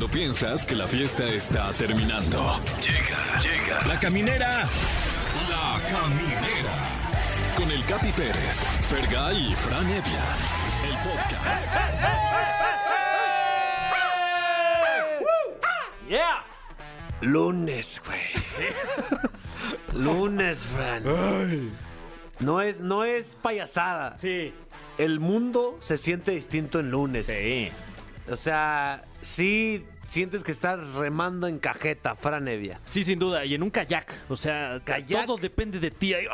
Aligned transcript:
Cuando 0.00 0.18
piensas 0.18 0.64
que 0.64 0.74
la 0.74 0.86
fiesta 0.86 1.28
está 1.28 1.70
terminando. 1.74 2.58
Llega, 2.80 3.38
llega. 3.42 3.86
La 3.86 3.98
caminera. 3.98 4.64
La 5.50 5.78
caminera. 5.90 7.52
Con 7.54 7.70
el 7.70 7.84
Capi 7.84 8.10
Pérez, 8.12 8.62
Fergay 8.88 9.52
y 9.52 9.54
Fran 9.54 9.84
Evia. 9.84 10.24
El 10.88 10.96
podcast. 11.06 11.74
Yeah. 16.08 16.46
Lunes, 17.20 18.00
güey. 18.06 18.20
Lunes, 20.02 20.60
Fran. 20.60 21.72
No 22.38 22.62
es, 22.62 22.80
no 22.80 23.04
es 23.04 23.36
payasada. 23.42 24.16
Sí. 24.16 24.54
El 24.96 25.20
mundo 25.20 25.76
se 25.80 25.98
siente 25.98 26.30
distinto 26.30 26.80
en 26.80 26.90
lunes. 26.90 27.26
Sí. 27.26 27.70
O 28.28 28.36
sea, 28.36 29.04
sí 29.22 29.84
sientes 30.10 30.42
que 30.42 30.50
estás 30.50 30.92
remando 30.94 31.46
en 31.46 31.58
cajeta, 31.58 32.16
Fran 32.16 32.48
Evia. 32.48 32.80
Sí, 32.84 33.04
sin 33.04 33.18
duda. 33.18 33.44
Y 33.44 33.54
en 33.54 33.62
un 33.62 33.70
kayak. 33.70 34.12
O 34.28 34.36
sea, 34.36 34.80
Kayak. 34.84 35.26
todo 35.26 35.36
depende 35.36 35.78
de 35.78 35.90
ti. 35.92 36.12
Ay, 36.14 36.26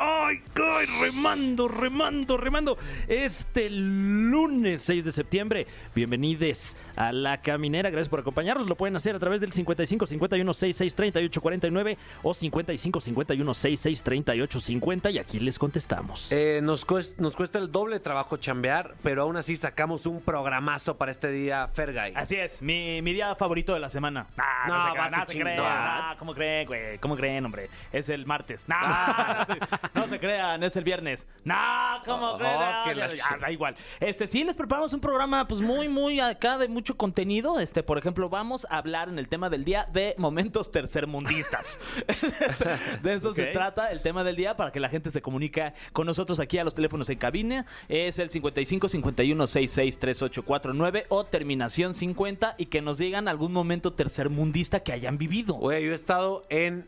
ay, 0.55 0.85
remando, 0.99 1.67
remando, 1.67 2.37
remando. 2.37 2.77
Este 3.07 3.69
lunes 3.69 4.81
6 4.83 5.05
de 5.05 5.11
septiembre, 5.11 5.67
bienvenidos 5.93 6.75
a 6.97 7.11
La 7.11 7.41
Caminera. 7.41 7.89
Gracias 7.89 8.09
por 8.09 8.19
acompañarnos. 8.19 8.67
Lo 8.67 8.75
pueden 8.75 8.95
hacer 8.95 9.15
a 9.15 9.19
través 9.19 9.39
del 9.41 9.53
55 9.53 10.05
51 10.07 10.53
66 10.53 10.95
38 10.95 11.41
49 11.41 11.97
o 12.23 12.33
55 12.33 12.99
51 13.01 13.53
66 13.53 14.03
38 14.03 14.59
50 14.59 15.11
y 15.11 15.19
aquí 15.19 15.39
les 15.39 15.57
contestamos. 15.59 16.31
Eh, 16.31 16.59
nos, 16.63 16.83
cuesta, 16.85 17.21
nos 17.21 17.35
cuesta 17.35 17.59
el 17.59 17.71
doble 17.71 17.99
trabajo 17.99 18.37
chambear, 18.37 18.95
pero 19.03 19.21
aún 19.23 19.37
así 19.37 19.55
sacamos 19.55 20.05
un 20.05 20.21
programazo 20.21 20.97
para 20.97 21.11
este 21.11 21.31
día, 21.31 21.67
Fergay. 21.73 22.13
Así 22.15 22.35
es, 22.35 22.61
mi, 22.61 23.01
mi 23.01 23.13
día 23.13 23.35
favorito 23.35 23.73
de 23.73 23.79
la 23.79 23.89
semana. 23.89 24.27
Nah, 24.35 24.67
No, 24.67 24.75
no, 24.77 24.85
se, 24.87 24.91
crean, 24.93 25.13
a 25.13 25.17
no 25.17 25.19
se 25.25 25.33
chingar. 25.33 25.53
crean. 25.55 25.63
Nah, 25.85 26.15
¿Cómo 26.17 26.33
creen, 26.33 26.67
güey? 26.67 26.97
¿Cómo 26.97 27.15
creen, 27.15 27.45
hombre? 27.45 27.69
Es 27.91 28.09
el 28.09 28.25
martes. 28.25 28.67
Nah, 28.67 29.45
no, 29.47 29.53
se, 29.53 29.59
no 29.99 30.07
se 30.07 30.19
crean, 30.19 30.63
es 30.63 30.75
el 30.75 30.83
viernes. 30.83 31.25
Nah, 31.43 31.99
¿cómo 32.05 32.31
Oh, 32.31 32.37
creen? 32.37 32.57
que 32.57 32.91
Ah, 32.91 32.93
la 32.95 33.13
ya, 33.13 33.37
da 33.39 33.51
igual. 33.51 33.75
Este, 33.99 34.27
sí, 34.27 34.43
les 34.43 34.55
preparamos 34.55 34.91
un 34.93 34.99
programa, 34.99 35.47
pues, 35.47 35.61
muy, 35.61 35.87
muy 35.87 36.19
acá 36.19 36.57
de 36.57 36.67
mucho 36.67 36.86
contenido. 36.95 37.59
Este, 37.59 37.83
por 37.83 37.97
ejemplo, 37.97 38.29
vamos 38.29 38.65
a 38.69 38.77
hablar 38.77 39.09
en 39.09 39.19
el 39.19 39.27
tema 39.27 39.49
del 39.49 39.65
día 39.65 39.87
de 39.91 40.15
momentos 40.17 40.71
tercermundistas. 40.71 41.79
de 43.03 43.13
eso 43.13 43.33
se 43.33 43.47
trata 43.47 43.91
el 43.91 44.01
tema 44.01 44.23
del 44.23 44.35
día 44.35 44.55
para 44.55 44.71
que 44.71 44.79
la 44.79 44.89
gente 44.89 45.11
se 45.11 45.21
comunique 45.21 45.73
con 45.91 46.05
nosotros 46.07 46.39
aquí 46.39 46.57
a 46.57 46.63
los 46.63 46.73
teléfonos 46.73 47.09
en 47.09 47.17
cabina. 47.17 47.65
Es 47.89 48.19
el 48.19 48.29
55 48.29 48.87
51 48.87 49.47
66 49.47 49.99
3849 49.99 51.05
o 51.09 51.25
terminación 51.25 51.93
50 51.93 52.55
y 52.57 52.67
que 52.67 52.81
nos 52.81 52.97
digan 52.97 53.27
algún 53.27 53.51
momento 53.51 53.93
tercermundista 53.93 54.81
que 54.81 54.93
hayan 54.93 55.17
vivido. 55.17 55.55
Güey, 55.55 55.85
yo 55.85 55.91
he 55.91 55.95
estado 55.95 56.45
en 56.49 56.85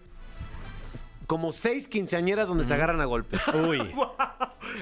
como 1.29 1.51
seis 1.51 1.87
quinceañeras 1.87 2.47
donde 2.47 2.63
se 2.63 2.73
agarran 2.73 3.01
a 3.01 3.05
golpes. 3.05 3.39
Uy. 3.53 3.93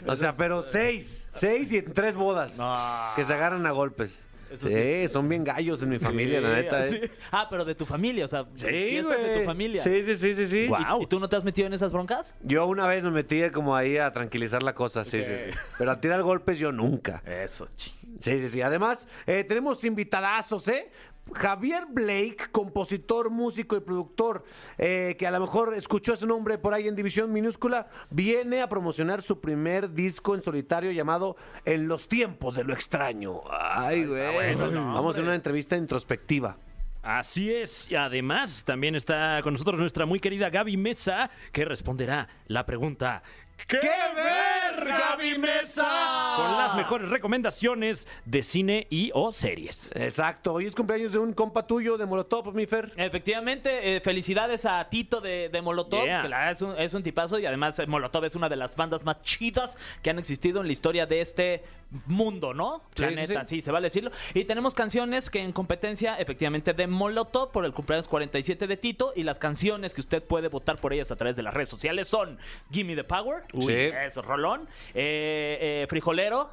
O 0.05 0.15
sea, 0.15 0.31
pero 0.31 0.61
seis. 0.61 1.27
Seis 1.33 1.73
y 1.73 1.79
en 1.79 1.93
tres 1.93 2.15
bodas. 2.15 2.57
No. 2.57 2.73
Que 3.17 3.25
se 3.25 3.33
agarran 3.33 3.65
a 3.65 3.71
golpes. 3.71 4.23
Eso 4.51 4.69
sí, 4.69 5.07
son 5.07 5.27
bien 5.27 5.43
gallos 5.43 5.81
en 5.81 5.89
mi 5.89 5.99
familia, 5.99 6.41
la 6.41 6.55
neta. 6.55 6.83
Sí. 6.83 6.95
eh. 6.95 7.11
Ah, 7.31 7.47
pero 7.49 7.65
de 7.65 7.75
tu 7.75 7.85
familia, 7.85 8.25
o 8.25 8.27
sea, 8.27 8.45
Sí, 8.53 8.65
fiestas 8.67 9.21
de 9.23 9.39
tu 9.39 9.45
familia. 9.45 9.81
Sí, 9.81 10.03
sí, 10.03 10.15
sí, 10.15 10.33
sí, 10.33 10.45
sí. 10.47 10.59
¿Y- 10.59 10.67
Guau. 10.67 11.01
¿Y, 11.01 11.07
tú 11.07 11.19
no 11.19 11.27
te 11.29 11.35
has 11.35 11.43
metido 11.43 11.67
en 11.67 11.73
esas 11.73 11.91
broncas? 11.91 12.33
Yo 12.41 12.65
una 12.65 12.87
vez 12.87 13.03
me 13.03 13.11
metí 13.11 13.49
como 13.51 13.75
ahí 13.75 13.97
a 13.97 14.11
tranquilizar 14.11 14.63
la 14.63 14.73
cosa, 14.73 15.03
sí, 15.03 15.21
sí, 15.23 15.33
sí. 15.45 15.51
Pero 15.77 15.91
a 15.91 15.99
tirar 16.01 16.21
golpes 16.23 16.59
yo 16.59 16.71
nunca. 16.71 17.21
Eso, 17.25 17.67
chi. 17.75 17.93
Sí, 18.19 18.39
sí, 18.39 18.49
sí. 18.49 18.61
Además, 18.61 19.07
eh, 19.27 19.43
tenemos 19.43 19.83
invitadazos, 19.83 20.67
¿eh? 20.69 20.89
Javier 21.33 21.85
Blake, 21.89 22.47
compositor, 22.51 23.29
músico 23.29 23.75
y 23.75 23.79
productor, 23.79 24.43
eh, 24.77 25.15
que 25.17 25.27
a 25.27 25.31
lo 25.31 25.39
mejor 25.39 25.75
escuchó 25.75 26.13
ese 26.13 26.25
nombre 26.25 26.57
por 26.57 26.73
ahí 26.73 26.87
en 26.87 26.95
División 26.95 27.31
Minúscula, 27.31 27.87
viene 28.09 28.61
a 28.61 28.69
promocionar 28.69 29.21
su 29.21 29.39
primer 29.39 29.93
disco 29.93 30.35
en 30.35 30.41
solitario 30.41 30.91
llamado 30.91 31.35
En 31.65 31.87
los 31.87 32.07
tiempos 32.07 32.55
de 32.55 32.63
lo 32.63 32.73
extraño. 32.73 33.41
Ay, 33.51 34.05
güey. 34.05 34.33
bueno, 34.33 34.71
no, 34.71 34.93
Vamos 34.93 35.17
a 35.17 35.21
una 35.21 35.35
entrevista 35.35 35.75
introspectiva. 35.75 36.57
Así 37.03 37.53
es, 37.53 37.89
y 37.89 37.95
además 37.95 38.63
también 38.65 38.93
está 38.93 39.39
con 39.41 39.53
nosotros 39.53 39.79
nuestra 39.79 40.05
muy 40.05 40.19
querida 40.19 40.49
Gaby 40.49 40.75
Mesa, 40.75 41.29
que 41.53 41.63
responderá 41.63 42.27
la 42.47 42.65
pregunta 42.65 43.23
¿Qué, 43.65 43.79
ver, 43.79 44.85
Gaby 44.85 45.39
Mesa? 45.39 46.33
Con 46.35 46.57
las 46.57 46.75
mejores 46.75 47.09
recomendaciones 47.09 48.07
de 48.25 48.43
cine 48.43 48.87
y 48.89 49.11
o 49.13 49.31
series. 49.33 49.91
Exacto. 49.95 50.53
Hoy 50.53 50.67
es 50.67 50.75
cumpleaños 50.75 51.11
de 51.11 51.17
un 51.17 51.33
compa 51.33 51.65
tuyo 51.65 51.97
de 51.97 52.05
Molotov, 52.05 52.53
mi 52.53 52.65
Fer. 52.65 52.93
Efectivamente, 52.95 53.95
eh, 53.95 53.99
felicidades 53.99 54.65
a 54.65 54.87
Tito 54.89 55.19
de, 55.21 55.49
de 55.49 55.61
Molotov, 55.61 56.05
Yeah. 56.05 56.21
que 56.21 56.29
la 56.29 56.37
verdad 56.37 56.53
es 56.53 56.61
un, 56.61 56.75
es 56.77 56.93
un 56.93 57.03
tipazo 57.03 57.39
y 57.39 57.45
además 57.45 57.79
eh, 57.79 57.87
Molotov 57.87 58.23
es 58.25 58.35
una 58.35 58.47
de 58.47 58.55
las 58.55 58.75
bandas 58.75 59.03
más 59.03 59.21
chidas 59.23 59.77
que 60.03 60.11
han 60.11 60.19
existido 60.19 60.61
en 60.61 60.67
la 60.67 60.73
historia 60.73 61.05
de 61.05 61.21
este 61.21 61.63
mundo, 62.05 62.53
¿no? 62.53 62.83
Sí, 62.95 63.05
sí, 63.09 63.15
neta, 63.15 63.45
sí. 63.45 63.55
sí, 63.57 63.61
se 63.63 63.71
vale 63.71 63.87
decirlo. 63.87 64.11
Y 64.33 64.43
tenemos 64.45 64.73
canciones 64.75 65.29
que 65.29 65.39
en 65.39 65.51
competencia, 65.51 66.15
efectivamente, 66.17 66.73
de 66.73 66.85
Molotov 66.87 67.51
por 67.51 67.65
el 67.65 67.73
cumpleaños 67.73 68.07
47 68.07 68.67
de 68.67 68.77
Tito 68.77 69.13
y 69.15 69.23
las 69.23 69.39
canciones 69.39 69.93
que 69.93 70.01
usted 70.01 70.23
puede 70.23 70.47
votar 70.49 70.77
por 70.77 70.93
ellas 70.93 71.11
a 71.11 71.15
través 71.15 71.35
de 71.35 71.43
las 71.43 71.53
redes 71.53 71.69
sociales 71.69 72.07
son 72.07 72.37
Gimme 72.71 72.95
the 72.95 73.03
Power, 73.03 73.43
Uy. 73.53 73.73
eso, 73.73 74.21
Rolón, 74.21 74.67
eh, 74.93 75.83
eh, 75.83 75.85
Frijolero, 75.89 76.49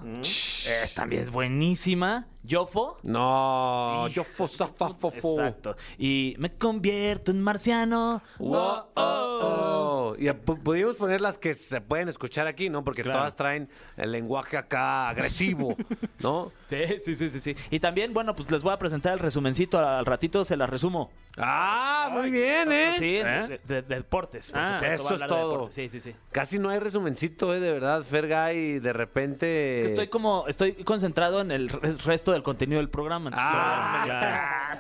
eh, 0.67 0.89
también 0.95 1.23
es 1.25 1.31
buenísima, 1.31 2.27
Yofo. 2.43 2.99
No, 3.03 4.07
yo 4.09 4.25
fosafafofo. 4.25 5.39
Exacto. 5.41 5.77
Y 5.99 6.35
me 6.39 6.53
convierto 6.53 7.31
en 7.31 7.41
marciano. 7.43 8.23
Wow, 8.39 8.57
oh, 8.95 9.39
oh. 9.43 10.17
Y 10.19 10.27
pu- 10.27 10.63
pudimos 10.63 10.97
poner 10.97 11.21
las 11.21 11.39
que 11.39 11.55
se 11.55 11.81
pueden 11.81 12.09
escuchar 12.09 12.47
aquí, 12.47 12.71
¿no? 12.71 12.85
Porque 12.85 13.03
Claro. 13.03 13.19
todas 13.21 13.35
traen 13.37 13.69
el 13.97 14.13
lenguaje 14.13 14.57
acá 14.57 15.09
agresivo, 15.09 15.77
¿no? 16.23 16.53
Sí, 16.69 16.79
sí, 17.05 17.15
sí, 17.15 17.31
sí, 17.31 17.41
sí. 17.41 17.57
Y 17.71 17.79
también, 17.79 18.13
bueno, 18.15 18.35
pues 18.35 18.51
les 18.51 18.63
voy 18.63 18.73
a 18.73 18.79
presentar 18.79 19.13
el 19.13 19.19
resumencito. 19.21 19.79
Al 19.79 20.05
ratito 20.07 20.45
se 20.45 20.57
las 20.57 20.69
resumo. 20.69 21.11
Ah, 21.37 22.09
muy 22.13 22.31
bien, 22.31 22.71
¿eh? 22.73 22.95
Sí, 22.97 23.17
¿Eh? 23.17 23.25
de, 23.25 23.61
de- 23.65 23.83
de 23.83 23.97
deportes. 23.97 24.51
por 24.51 24.61
Ah, 24.61 24.79
supuesto, 24.81 25.15
eso 25.15 25.15
es 25.25 25.29
todo. 25.29 25.51
deportes. 25.53 25.75
Sí, 25.75 25.89
sí, 25.89 26.01
sí. 26.01 26.15
Casi 26.33 26.59
no 26.59 26.71
hay 26.71 26.79
resumencito, 26.85 27.53
¿eh? 27.55 27.61
De 27.61 27.73
verdad, 27.73 28.03
Fergay, 28.03 28.79
de 28.79 28.93
repente... 28.93 29.73
Es 29.73 29.81
que 29.81 29.87
estoy 29.89 30.09
como, 30.09 30.47
estoy 30.47 30.73
concentrado 30.85 31.41
en 31.41 31.51
el 31.51 31.69
re- 31.69 31.93
resto 32.05 32.33
del 32.33 32.43
contenido 32.43 32.79
del 32.81 32.89
programa. 32.91 33.31
Ah, 33.33 34.77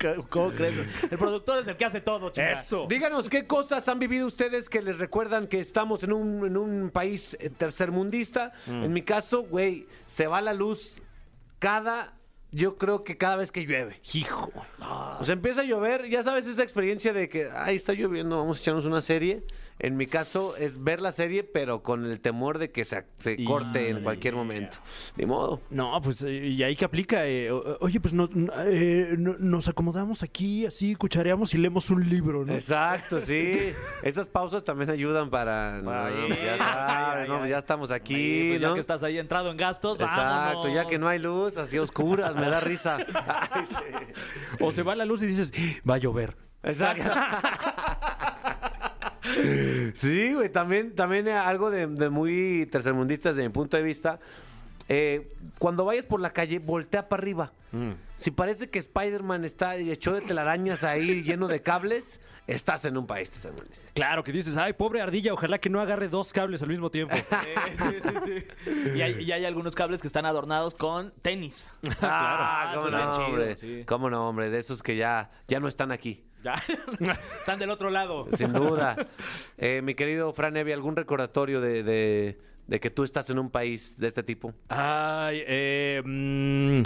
claro. 0.00 0.24
¿Cómo 0.30 0.50
crees? 0.52 0.74
El 1.10 1.18
productor 1.18 1.58
es 1.58 1.68
el 1.68 1.76
que 1.76 1.84
hace 1.84 2.00
todo, 2.00 2.30
chica. 2.30 2.52
Eso. 2.52 2.86
Díganos 2.88 3.28
qué 3.28 3.46
cosas 3.46 3.86
han 3.88 3.98
vivido 3.98 4.26
ustedes 4.26 4.68
que 4.68 4.80
les 4.82 4.98
recuerdan 4.98 5.46
que 5.46 5.60
estamos 5.60 6.02
en 6.02 6.12
un, 6.12 6.46
en 6.46 6.56
un 6.56 6.90
país 6.90 7.36
eh, 7.40 7.50
tercermundista. 7.50 8.52
Mm. 8.66 8.84
En 8.84 8.92
mi 8.92 9.02
caso, 9.02 9.42
güey, 9.42 9.86
se 10.06 10.26
va 10.26 10.40
la 10.40 10.54
luz 10.54 11.02
cada... 11.58 12.14
Yo 12.54 12.76
creo 12.76 13.02
que 13.02 13.16
cada 13.16 13.36
vez 13.36 13.50
que 13.50 13.64
llueve. 13.64 13.98
Hijo. 14.12 14.52
O 15.18 15.24
sea, 15.24 15.32
empieza 15.32 15.62
a 15.62 15.64
llover, 15.64 16.06
ya 16.10 16.22
sabes 16.22 16.46
esa 16.46 16.62
experiencia 16.62 17.14
de 17.14 17.30
que, 17.30 17.48
ay, 17.50 17.76
está 17.76 17.94
lloviendo, 17.94 18.36
vamos 18.36 18.58
a 18.58 18.60
echarnos 18.60 18.84
una 18.84 19.00
serie. 19.00 19.42
En 19.78 19.96
mi 19.96 20.06
caso 20.06 20.54
es 20.56 20.82
ver 20.84 21.00
la 21.00 21.10
serie, 21.12 21.42
pero 21.42 21.82
con 21.82 22.04
el 22.06 22.20
temor 22.20 22.58
de 22.58 22.70
que 22.70 22.84
se, 22.84 23.04
se 23.18 23.34
Y- 23.36 23.44
corte 23.44 23.88
en 23.88 24.02
cualquier 24.02 24.34
momento. 24.34 24.76
Ni 25.16 25.26
modo. 25.26 25.60
No, 25.70 26.00
pues 26.02 26.22
eh, 26.22 26.30
y 26.48 26.62
ahí 26.62 26.76
que 26.76 26.84
aplica. 26.84 27.26
eh, 27.26 27.50
oye, 27.50 27.98
pues 28.00 28.14
no- 28.14 28.28
no- 28.32 28.52
eh, 28.64 29.14
no- 29.18 29.34
nos 29.38 29.66
acomodamos 29.68 30.22
aquí, 30.22 30.66
así 30.66 30.94
cuchareamos 30.94 31.52
y 31.54 31.58
leemos 31.58 31.90
un 31.90 32.08
libro, 32.08 32.44
¿no? 32.44 32.52
Exacto, 32.54 33.18
sí. 33.18 33.72
Esas 34.04 34.28
pausas 34.28 34.62
también 34.64 34.90
ayudan 34.90 35.30
para... 35.30 35.80
no, 35.82 36.28
ya 36.28 36.58
sabes, 36.58 37.28
no, 37.28 37.46
ya 37.46 37.58
estamos 37.58 37.90
aquí, 37.90 38.14
Sí, 38.14 38.46
pues 38.50 38.60
ya 38.60 38.68
¿no? 38.68 38.74
que 38.74 38.80
estás 38.80 39.02
ahí 39.02 39.18
entrado 39.18 39.50
en 39.50 39.56
gastos, 39.56 39.98
Exacto, 39.98 40.22
vámonos. 40.22 40.74
ya 40.74 40.86
que 40.86 40.98
no 40.98 41.08
hay 41.08 41.18
luz, 41.18 41.56
así 41.56 41.78
oscuras, 41.78 42.34
me 42.36 42.48
da 42.48 42.60
risa. 42.60 42.98
Ay, 43.50 43.66
sí. 43.66 43.74
O 44.60 44.70
se 44.70 44.82
va 44.82 44.94
la 44.94 45.04
luz 45.04 45.22
y 45.22 45.26
dices, 45.26 45.52
va 45.88 45.94
a 45.94 45.98
llover. 45.98 46.36
Exacto. 46.62 47.02
Sí, 49.94 50.34
güey, 50.34 50.48
también, 50.50 50.94
también 50.94 51.28
algo 51.28 51.70
de, 51.70 51.86
de 51.86 52.10
muy 52.10 52.66
tercermundistas 52.70 53.36
desde 53.36 53.48
mi 53.48 53.52
punto 53.52 53.76
de 53.76 53.82
vista. 53.82 54.18
eh, 54.88 55.32
cuando 55.58 55.84
vayas 55.84 56.06
por 56.06 56.20
la 56.20 56.32
calle, 56.32 56.58
voltea 56.58 57.08
para 57.08 57.22
arriba. 57.22 57.52
Si 58.16 58.30
parece 58.30 58.68
que 58.68 58.78
Spider-Man 58.78 59.46
está 59.46 59.76
hecho 59.76 60.12
de 60.12 60.20
telarañas 60.20 60.84
ahí 60.84 61.22
lleno 61.24 61.48
de 61.48 61.62
cables, 61.62 62.20
estás 62.46 62.84
en 62.84 62.98
un 62.98 63.06
país 63.06 63.30
tercermundista. 63.30 63.82
Claro, 63.94 64.22
que 64.22 64.30
dices, 64.30 64.58
ay, 64.58 64.74
pobre 64.74 65.00
ardilla, 65.00 65.32
ojalá 65.32 65.58
que 65.58 65.70
no 65.70 65.80
agarre 65.80 66.08
dos 66.08 66.34
cables 66.34 66.60
al 66.62 66.68
mismo 66.68 66.90
tiempo. 66.90 67.14
Sí, 67.42 67.54
sí, 67.78 68.00
sí, 68.02 68.44
sí. 68.84 68.92
Y, 68.96 69.00
hay, 69.00 69.22
y 69.22 69.32
hay 69.32 69.46
algunos 69.46 69.74
cables 69.74 70.02
que 70.02 70.06
están 70.06 70.26
adornados 70.26 70.74
con 70.74 71.12
tenis. 71.22 71.66
Ah, 72.02 72.72
cómo 72.74 72.88
eso 72.88 72.88
es 72.88 72.94
bien 72.94 73.06
no, 73.06 73.12
chido, 73.12 73.26
hombre. 73.26 73.56
sí. 73.56 73.84
Cómo 73.86 74.10
no, 74.10 74.28
hombre, 74.28 74.50
de 74.50 74.58
esos 74.58 74.82
que 74.82 74.96
ya, 74.96 75.30
ya 75.48 75.58
no 75.58 75.66
están 75.68 75.92
aquí. 75.92 76.24
Ya. 76.44 76.54
Están 77.40 77.58
del 77.58 77.70
otro 77.70 77.90
lado. 77.90 78.26
Sin 78.36 78.52
duda. 78.52 78.96
Eh, 79.58 79.80
mi 79.82 79.94
querido 79.94 80.32
Fran 80.32 80.56
Evia, 80.56 80.74
¿algún 80.74 80.96
recordatorio 80.96 81.60
de, 81.60 81.82
de- 81.82 82.38
de 82.66 82.78
que 82.80 82.90
tú 82.90 83.02
estás 83.04 83.28
en 83.28 83.38
un 83.40 83.50
país 83.50 83.98
de 83.98 84.06
este 84.06 84.22
tipo? 84.22 84.54
Ay, 84.68 85.42
eh, 85.46 86.00
mm, 86.04 86.82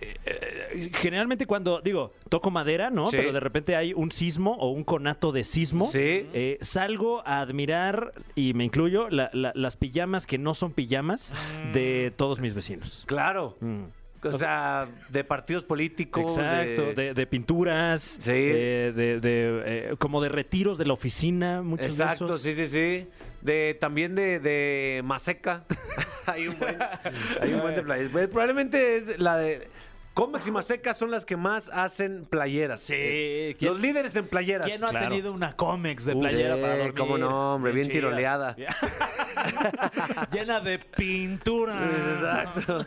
eh, 0.00 0.90
generalmente 0.94 1.46
cuando, 1.46 1.80
digo, 1.80 2.12
toco 2.28 2.50
madera, 2.50 2.90
¿no? 2.90 3.06
Sí. 3.06 3.16
Pero 3.16 3.32
de 3.32 3.40
repente 3.40 3.76
hay 3.76 3.92
un 3.94 4.10
sismo 4.10 4.56
o 4.58 4.70
un 4.70 4.84
conato 4.84 5.32
de 5.32 5.44
sismo. 5.44 5.86
Sí. 5.86 6.28
eh, 6.32 6.58
salgo 6.60 7.22
a 7.26 7.40
admirar, 7.40 8.12
y 8.34 8.52
me 8.54 8.64
incluyo, 8.64 9.08
la- 9.08 9.30
la- 9.32 9.52
las 9.54 9.76
pijamas 9.76 10.26
que 10.26 10.38
no 10.38 10.54
son 10.54 10.72
pijamas 10.72 11.34
de 11.72 12.12
todos 12.16 12.40
mis 12.40 12.52
vecinos. 12.54 13.04
Claro. 13.06 13.56
Mm. 13.60 13.84
O 14.34 14.38
sea, 14.38 14.88
de 15.08 15.24
partidos 15.24 15.64
políticos. 15.64 16.36
Exacto, 16.36 16.92
de, 16.94 17.14
de 17.14 17.26
pinturas, 17.26 18.18
Sí. 18.22 18.30
eh, 18.32 18.92
de, 18.94 19.20
de, 19.20 19.62
eh, 19.66 19.94
como 19.98 20.20
de 20.22 20.28
retiros 20.28 20.78
de 20.78 20.86
la 20.86 20.92
oficina, 20.94 21.62
muchos 21.62 21.86
Exacto, 21.88 22.26
de 22.26 22.32
esos. 22.34 22.42
sí, 22.42 22.54
sí, 22.54 22.66
sí. 22.66 23.06
De, 23.42 23.76
también 23.80 24.14
de, 24.14 24.40
de 24.40 25.02
Maseca. 25.04 25.64
hay 26.26 26.48
un 26.48 26.58
buen, 26.58 26.76
hay 27.40 27.52
un 27.54 27.60
buen 27.60 27.74
de 27.76 27.82
playeras. 27.82 28.10
Pues, 28.12 28.28
Probablemente 28.28 28.96
es 28.96 29.18
la 29.20 29.36
de... 29.36 29.68
Comex 30.16 30.48
y 30.48 30.50
Maseca 30.50 30.94
son 30.94 31.10
las 31.10 31.26
que 31.26 31.36
más 31.36 31.68
hacen 31.68 32.24
playeras. 32.24 32.80
Sí, 32.80 32.94
Eh, 32.96 33.54
¿quién- 33.58 33.70
Los 33.72 33.82
líderes 33.82 34.16
en 34.16 34.26
playeras. 34.26 34.66
¿Quién 34.66 34.80
no 34.80 34.88
claro. 34.88 35.04
ha 35.06 35.08
tenido 35.10 35.30
una 35.30 35.54
cómex 35.56 36.06
de 36.06 36.16
playera 36.16 36.54
sí, 36.56 36.60
para 36.62 36.76
dormir? 36.78 36.94
cómo 36.94 37.18
no, 37.18 37.54
hombre, 37.56 37.72
bien 37.72 37.90
tiroleada. 37.90 38.56
Llena 40.32 40.60
de 40.60 40.78
pintura. 40.78 41.78
Exacto. 42.14 42.86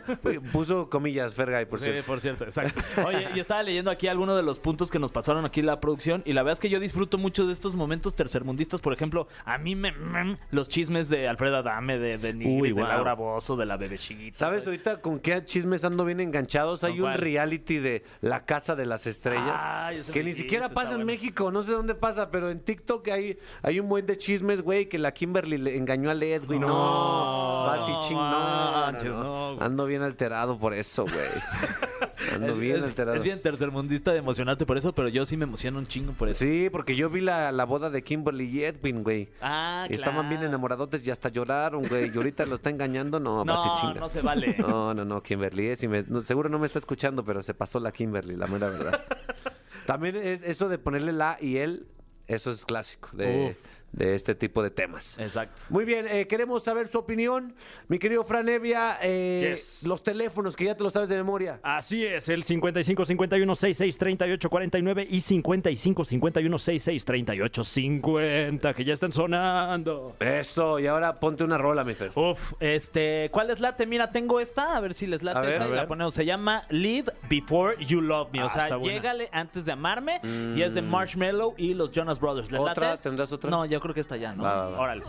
Puso 0.52 0.90
comillas, 0.90 1.34
Fergay, 1.36 1.66
por 1.66 1.78
Sí, 1.78 1.84
cierto. 1.86 2.06
por 2.06 2.20
cierto, 2.20 2.44
exacto. 2.44 2.82
Oye, 3.06 3.28
y 3.34 3.38
estaba 3.40 3.62
leyendo 3.62 3.90
aquí 3.92 4.08
algunos 4.08 4.36
de 4.36 4.42
los 4.42 4.58
puntos 4.58 4.90
que 4.90 4.98
nos 4.98 5.12
pasaron 5.12 5.44
aquí 5.44 5.60
en 5.60 5.66
la 5.66 5.78
producción 5.80 6.22
y 6.26 6.32
la 6.32 6.42
verdad 6.42 6.54
es 6.54 6.60
que 6.60 6.68
yo 6.68 6.80
disfruto 6.80 7.16
mucho 7.16 7.46
de 7.46 7.52
estos 7.52 7.74
momentos 7.76 8.14
tercermundistas. 8.14 8.80
Por 8.80 8.92
ejemplo, 8.92 9.28
a 9.44 9.56
mí 9.58 9.76
me 9.76 9.92
me- 9.92 10.36
los 10.50 10.68
chismes 10.68 11.08
de 11.08 11.28
Alfredo 11.28 11.58
Adame, 11.58 11.98
de, 11.98 12.18
de 12.18 12.32
Nigris, 12.34 12.60
Uy, 12.62 12.68
de 12.70 12.74
guau. 12.74 12.88
Laura 12.88 13.14
Bozo, 13.14 13.56
de 13.56 13.66
la 13.66 13.76
bebecita. 13.76 14.36
¿Sabes 14.36 14.66
ahorita 14.66 15.00
con 15.00 15.20
qué 15.20 15.44
chismes 15.44 15.84
ando 15.84 16.04
bien 16.04 16.20
enganchados? 16.20 16.82
Hay 16.84 16.92
¿Con 16.92 16.98
un 17.00 17.04
cuál? 17.04 17.19
Reality 17.20 17.78
de 17.78 18.04
La 18.20 18.44
Casa 18.44 18.74
de 18.74 18.86
las 18.86 19.06
Estrellas 19.06 20.06
que 20.12 20.24
ni 20.24 20.32
siquiera 20.32 20.68
pasa 20.68 20.90
en 20.90 20.96
bueno. 20.98 21.06
México, 21.06 21.50
no 21.50 21.62
sé 21.62 21.72
dónde 21.72 21.94
pasa, 21.94 22.30
pero 22.30 22.50
en 22.50 22.60
TikTok 22.60 23.08
hay, 23.08 23.38
hay 23.62 23.80
un 23.80 23.88
buen 23.88 24.06
de 24.06 24.16
chismes, 24.16 24.62
güey, 24.62 24.88
que 24.88 24.98
la 24.98 25.12
Kimberly 25.12 25.58
le 25.58 25.76
engañó 25.76 26.10
a 26.10 26.14
Led, 26.14 26.44
güey. 26.46 26.58
No, 26.58 26.68
No, 26.68 27.66
vas 27.66 27.88
y 27.88 27.98
ching, 28.00 28.16
no, 28.16 28.92
no, 28.92 29.54
no. 29.56 29.62
Ando 29.62 29.86
bien 29.86 30.02
alterado 30.02 30.58
por 30.58 30.74
eso, 30.74 31.04
güey. 31.04 31.28
Ando 32.34 32.48
Es, 32.52 32.58
bien 32.58 32.76
es- 32.76 32.84
alterado. 32.84 33.16
es 33.16 33.22
bien 33.22 33.40
tercermundista 33.40 34.12
de 34.12 34.18
emocionarte 34.18 34.66
por 34.66 34.76
eso, 34.76 34.94
pero 34.94 35.08
yo 35.08 35.24
sí 35.26 35.36
me 35.36 35.44
emociono 35.44 35.78
un 35.78 35.86
chingo 35.86 36.12
por 36.12 36.28
eso. 36.28 36.44
Sí, 36.44 36.68
porque 36.70 36.94
yo 36.96 37.08
vi 37.10 37.20
la, 37.20 37.50
la 37.52 37.64
boda 37.64 37.90
de 37.90 38.02
Kimberly 38.02 38.44
y 38.44 38.64
Edwin, 38.64 39.02
güey. 39.02 39.28
Ah, 39.40 39.86
Y 39.88 39.94
Estaban 39.94 40.28
bien 40.28 40.40
claro. 40.40 40.48
enamoradotes 40.48 41.06
y 41.06 41.10
hasta 41.10 41.28
lloraron, 41.28 41.82
güey. 41.88 42.10
Y 42.12 42.16
ahorita 42.16 42.44
lo 42.46 42.54
está 42.56 42.70
engañando, 42.70 43.18
no, 43.20 43.44
No, 43.46 43.74
chinga. 43.80 44.00
no 44.00 44.08
se 44.08 44.20
vale. 44.22 44.56
No, 44.58 44.92
no, 44.94 45.04
no, 45.04 45.22
Kimberly. 45.22 45.72
me- 45.88 46.02
no, 46.08 46.20
seguro 46.20 46.48
no 46.48 46.58
me 46.58 46.66
está 46.66 46.78
escuchando, 46.78 47.24
pero 47.24 47.42
se 47.42 47.54
pasó 47.54 47.80
la 47.80 47.92
Kimberly, 47.92 48.36
la 48.36 48.46
mera 48.46 48.68
verdad. 48.68 49.02
También 49.86 50.16
es 50.16 50.42
eso 50.42 50.68
de 50.68 50.78
ponerle 50.78 51.12
la 51.12 51.38
y 51.40 51.56
él, 51.56 51.86
eso 52.28 52.50
es 52.50 52.64
clásico 52.64 53.08
de, 53.12 53.56
de 53.92 54.14
este 54.14 54.34
tipo 54.34 54.62
de 54.62 54.70
temas. 54.70 55.18
Exacto. 55.18 55.62
Muy 55.68 55.84
bien, 55.84 56.06
eh, 56.08 56.26
queremos 56.26 56.62
saber 56.62 56.88
su 56.88 56.98
opinión. 56.98 57.54
Mi 57.88 57.98
querido 57.98 58.22
Fran 58.24 58.48
Evia, 58.48 58.98
eh, 59.02 59.48
Yes. 59.50 59.82
los 59.84 60.02
teléfonos 60.02 60.54
que 60.56 60.64
ya 60.66 60.76
te 60.76 60.84
lo 60.84 60.90
sabes 60.90 61.08
de 61.08 61.16
memoria. 61.16 61.58
Así 61.62 62.04
es, 62.04 62.28
el 62.28 62.44
55 62.44 63.04
51 63.04 63.54
66 63.54 63.98
38 63.98 64.48
49 64.50 65.06
y 65.10 65.20
55 65.20 66.04
51 66.04 66.58
66 66.58 67.04
38 67.04 67.64
50 67.64 68.74
que 68.74 68.84
ya 68.84 68.94
están 68.94 69.12
sonando. 69.12 70.16
Eso, 70.20 70.78
y 70.78 70.86
ahora 70.86 71.14
ponte 71.14 71.44
una 71.44 71.58
rola, 71.58 71.84
mi 71.84 71.94
Fer. 71.94 72.12
Uf, 72.14 72.52
este, 72.60 73.28
¿cuál 73.32 73.48
les 73.48 73.60
late? 73.60 73.86
Mira, 73.86 74.10
tengo 74.10 74.40
esta, 74.40 74.76
a 74.76 74.80
ver 74.80 74.94
si 74.94 75.06
les 75.06 75.22
late 75.22 75.40
ver, 75.40 75.50
esta 75.50 75.68
y 75.68 75.72
la 75.72 75.86
ponemos. 75.86 76.14
Se 76.14 76.24
llama 76.24 76.64
Live 76.70 77.12
Before 77.28 77.76
You 77.84 78.00
Love 78.00 78.30
Me. 78.32 78.40
Ah, 78.40 78.46
o 78.46 78.48
sea, 78.50 78.62
está 78.64 78.76
buena. 78.76 78.94
llégale 78.94 79.28
antes 79.32 79.64
de 79.64 79.72
amarme. 79.72 80.20
Y 80.54 80.62
es 80.62 80.74
de 80.74 80.82
Marshmallow 80.82 81.54
y 81.56 81.74
los 81.74 81.90
Jonas 81.90 82.20
Brothers. 82.20 82.50
¿Les 82.52 82.60
¿Otra? 82.60 82.90
late? 82.90 83.02
¿Tendrás 83.02 83.32
otra? 83.32 83.50
No, 83.50 83.64
yo 83.80 83.82
creo 83.82 83.94
que 83.94 84.02
esta 84.02 84.18
ya, 84.18 84.34
¿no? 84.34 84.42
Va, 84.42 84.56
va, 84.56 84.68
va. 84.68 84.78
Órale. 84.78 85.02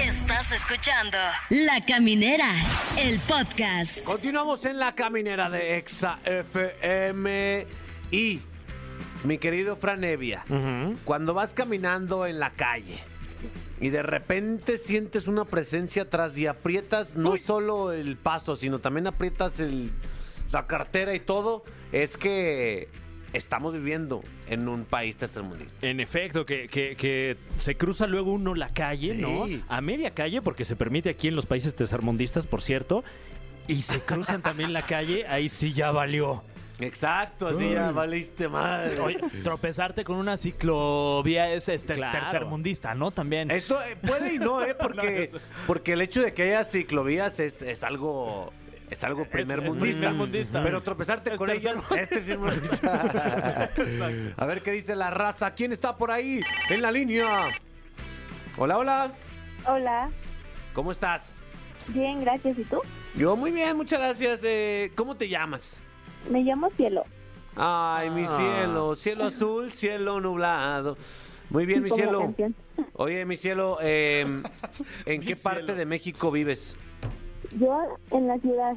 Estás 0.00 0.50
escuchando 0.50 1.16
La 1.50 1.84
Caminera, 1.84 2.50
el 2.98 3.20
podcast. 3.20 3.96
Continuamos 4.02 4.64
en 4.64 4.80
la 4.80 4.96
caminera 4.96 5.48
de 5.48 5.76
Exa 5.76 6.18
FM 6.24 7.64
y 8.10 8.40
mi 9.22 9.38
querido 9.38 9.76
Fran 9.76 10.02
Evia, 10.02 10.44
cuando 11.04 11.32
vas 11.32 11.54
caminando 11.54 12.26
en 12.26 12.40
la 12.40 12.50
calle 12.50 12.98
y 13.80 13.90
de 13.90 14.02
repente 14.02 14.78
sientes 14.78 15.28
una 15.28 15.44
presencia 15.44 16.02
atrás 16.02 16.36
y 16.36 16.48
aprietas 16.48 17.14
no 17.14 17.36
solo 17.36 17.92
el 17.92 18.16
paso, 18.16 18.56
sino 18.56 18.80
también 18.80 19.06
aprietas 19.06 19.60
el, 19.60 19.92
la 20.50 20.66
cartera 20.66 21.14
y 21.14 21.20
todo, 21.20 21.62
es 21.92 22.16
que 22.16 22.88
estamos 23.32 23.72
viviendo 23.72 24.22
en 24.48 24.68
un 24.68 24.84
país 24.84 25.16
tercermundista. 25.16 25.86
En 25.86 26.00
efecto, 26.00 26.44
que, 26.46 26.66
que- 26.68 26.96
que 26.96 27.36
se 27.58 27.74
cruza 27.76 28.06
luego 28.06 28.32
uno 28.32 28.54
la 28.54 28.68
calle, 28.68 29.14
Sí. 29.16 29.20
¿no? 29.22 29.46
A 29.68 29.80
media 29.80 30.10
calle, 30.12 30.42
porque 30.42 30.64
se 30.64 30.76
permite 30.76 31.08
aquí 31.10 31.28
en 31.28 31.36
los 31.36 31.46
países 31.46 31.74
tercermundistas, 31.74 32.46
por 32.46 32.62
cierto. 32.62 33.04
Y 33.68 33.82
se 33.82 34.00
cruzan 34.00 34.42
también 34.42 34.72
la 34.72 34.82
calle, 34.82 35.26
ahí 35.28 35.48
sí 35.48 35.72
ya 35.72 35.90
valió. 35.92 36.42
Exacto, 36.80 37.46
así 37.46 37.70
ya 37.70 37.92
valiste 37.92 38.48
madre. 38.48 38.98
Oye, 38.98 39.20
tropezarte 39.44 40.02
con 40.02 40.16
una 40.16 40.36
ciclovía 40.36 41.52
es 41.52 41.68
este 41.68 41.94
Claro. 41.94 42.18
tercermundista, 42.18 42.94
¿no? 42.96 43.12
También. 43.12 43.50
Eso 43.52 43.80
eh, 43.82 43.96
puede 44.04 44.34
y 44.34 44.38
no, 44.38 44.64
¿eh? 44.64 44.74
Porque, 44.80 45.30
porque 45.68 45.92
el 45.92 46.00
hecho 46.00 46.22
de 46.22 46.34
que 46.34 46.42
haya 46.42 46.64
ciclovías 46.64 47.38
es, 47.40 47.62
es 47.62 47.84
algo. 47.84 48.52
Es 48.92 49.02
algo 49.04 49.24
primer 49.24 49.60
es 49.60 49.64
mundista. 49.64 49.98
primermundista. 50.00 50.62
Pero 50.62 50.82
tropezarte 50.82 51.32
Es 51.32 51.38
con 51.38 51.48
ellas, 51.48 51.76
este 51.96 52.18
es 52.18 52.38
mundista. 52.38 53.70
A 54.36 54.44
ver 54.46 54.60
qué 54.62 54.72
dice 54.72 54.94
la 54.94 55.08
raza. 55.10 55.54
¿Quién 55.54 55.72
está 55.72 55.96
por 55.96 56.10
ahí 56.10 56.40
en 56.68 56.82
la 56.82 56.92
línea? 56.92 57.48
Hola, 58.58 58.76
hola. 58.76 59.12
Hola, 59.66 60.10
¿Cómo 60.74 60.92
estás? 60.92 61.34
bien, 61.88 62.20
gracias. 62.20 62.58
¿Y 62.58 62.64
tú? 62.64 62.80
Yo 63.14 63.34
muy 63.34 63.50
bien, 63.50 63.76
muchas 63.78 63.98
gracias. 63.98 64.40
Eh, 64.44 64.92
¿Cómo 64.94 65.16
te 65.16 65.26
llamas? 65.28 65.74
Me 66.30 66.42
llamo 66.42 66.68
Cielo. 66.76 67.04
Ay, 67.56 68.10
mi 68.10 68.24
Ah. 68.26 68.36
cielo. 68.36 68.94
Cielo 68.94 69.24
azul, 69.24 69.72
cielo 69.72 70.20
nublado. 70.20 70.98
Muy 71.48 71.64
bien, 71.64 71.82
mi 71.82 71.88
cielo. 71.90 72.34
Oye, 72.92 73.24
mi 73.24 73.36
cielo, 73.36 73.78
eh, 73.80 74.26
¿en 75.06 75.20
Mi 75.20 75.26
qué 75.26 75.36
parte 75.36 75.74
de 75.74 75.86
México 75.86 76.30
vives? 76.30 76.76
Yo 77.58 77.78
en 78.10 78.26
la 78.28 78.38
ciudad, 78.38 78.76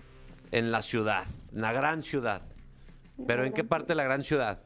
En 0.51 0.71
la 0.71 0.81
ciudad, 0.81 1.23
en 1.53 1.61
la 1.61 1.71
gran 1.73 2.03
ciudad. 2.03 2.41
¿Pero 3.27 3.45
en 3.45 3.53
qué 3.53 3.63
parte 3.63 3.87
de 3.89 3.95
la 3.95 4.03
gran 4.03 4.23
ciudad? 4.23 4.59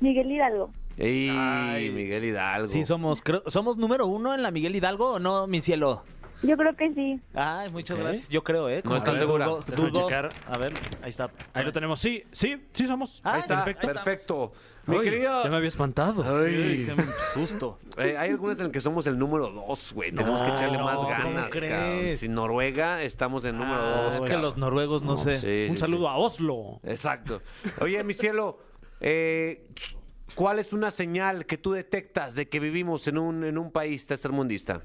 Miguel 0.00 0.30
Hidalgo. 0.30 0.70
¡Ey, 0.96 1.28
Ay. 1.30 1.90
Miguel 1.90 2.24
Hidalgo! 2.24 2.66
Sí, 2.66 2.84
somos, 2.84 3.22
creo- 3.22 3.42
somos 3.46 3.76
número 3.78 4.06
uno 4.06 4.34
en 4.34 4.42
la 4.42 4.50
Miguel 4.50 4.76
Hidalgo 4.76 5.12
o 5.14 5.18
no, 5.18 5.46
mi 5.46 5.60
cielo. 5.60 6.02
Yo 6.42 6.56
creo 6.56 6.74
que 6.74 6.92
sí. 6.92 7.20
Ay, 7.34 7.70
muchas 7.70 7.96
Ok. 7.96 8.02
gracias. 8.04 8.28
Yo 8.28 8.42
creo, 8.42 8.68
¿eh? 8.68 8.82
No 8.84 8.96
estás 8.96 9.16
segura. 9.16 9.46
Dudo, 9.46 9.60
Déjame 9.66 9.90
dudo. 9.90 10.02
checar. 10.08 10.28
A 10.46 10.58
ver, 10.58 10.72
ahí 11.02 11.10
está. 11.10 11.30
Ahí 11.54 11.64
lo 11.64 11.72
tenemos. 11.72 12.00
Sí, 12.00 12.24
sí, 12.32 12.56
sí 12.72 12.86
somos. 12.86 13.20
Ah, 13.22 13.34
Ahí 13.34 13.40
está, 13.40 13.64
perfecto. 13.64 13.86
perfecto. 13.92 14.52
Mi 14.86 14.98
querido... 15.00 15.44
Ya 15.44 15.50
me 15.50 15.56
había 15.56 15.68
espantado. 15.68 16.24
Sí, 16.44 16.86
qué 16.86 16.96
susto. 17.34 17.78
Eh, 17.96 18.16
hay 18.18 18.30
algunas 18.30 18.56
en 18.58 18.64
las 18.64 18.72
que 18.72 18.80
somos 18.80 19.06
el 19.06 19.16
número 19.16 19.48
dos, 19.52 19.92
güey. 19.94 20.10
Tenemos 20.10 20.42
que 20.42 20.48
No, 20.48 20.54
echarle 20.56 20.78
más 20.78 20.96
¿cómo 20.96 21.08
ganas, 21.08 21.50
crees? 21.52 21.70
cabrón. 21.72 22.16
Si 22.16 22.28
Noruega, 22.28 23.02
estamos 23.02 23.44
en 23.44 23.58
número 23.58 23.80
Ah, 23.80 24.02
dos. 24.06 24.14
es 24.14 24.20
que 24.20 24.26
cabrón. 24.26 24.42
los 24.42 24.56
noruegos 24.56 25.02
no, 25.02 25.16
sé. 25.16 25.38
Sí, 25.38 25.66
Un 25.70 25.76
sí, 25.76 25.80
saludo 25.80 26.06
sí. 26.06 26.10
a 26.10 26.16
Oslo. 26.16 26.80
Exacto. 26.82 27.40
Oye, 27.80 28.02
mi 28.02 28.14
cielo, 28.14 28.58
eh, 29.00 29.68
¿cuál 30.34 30.58
es 30.58 30.72
una 30.72 30.90
señal 30.90 31.46
que 31.46 31.56
tú 31.58 31.70
detectas 31.70 32.34
de 32.34 32.48
que 32.48 32.58
vivimos 32.58 33.06
en 33.06 33.18
un, 33.18 33.44
en 33.44 33.58
un 33.58 33.70
país 33.70 34.04
tercermundista? 34.08 34.82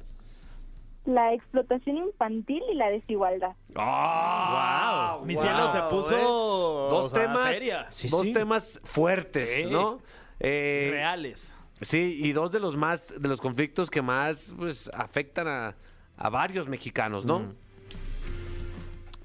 La 1.07 1.33
explotación 1.33 1.97
infantil 1.97 2.61
y 2.71 2.75
la 2.75 2.89
desigualdad. 2.89 3.55
¡Ah! 3.75 5.19
Mi 5.23 5.35
wow, 5.35 5.41
cielo 5.43 5.71
se 5.71 5.81
puso 5.89 6.15
¿eh? 6.17 6.21
o 6.27 6.87
Dos 6.91 7.11
sea, 7.11 7.21
temas, 7.21 7.43
seria. 7.43 7.87
Sí, 7.91 8.09
dos 8.09 8.21
sí. 8.23 8.33
temas 8.33 8.79
fuertes, 8.83 9.49
Sí. 9.49 9.65
¿no? 9.71 9.99
Eh, 10.39 10.89
reales. 10.91 11.55
Sí, 11.81 12.17
y 12.21 12.33
dos 12.33 12.51
de 12.51 12.59
los 12.59 12.75
más, 12.75 13.13
de 13.19 13.29
los 13.29 13.39
conflictos 13.39 13.89
que 13.89 14.01
más 14.01 14.53
pues, 14.57 14.91
afectan 14.93 15.47
a, 15.47 15.75
a 16.17 16.29
varios 16.29 16.67
mexicanos, 16.67 17.25
¿no? 17.25 17.53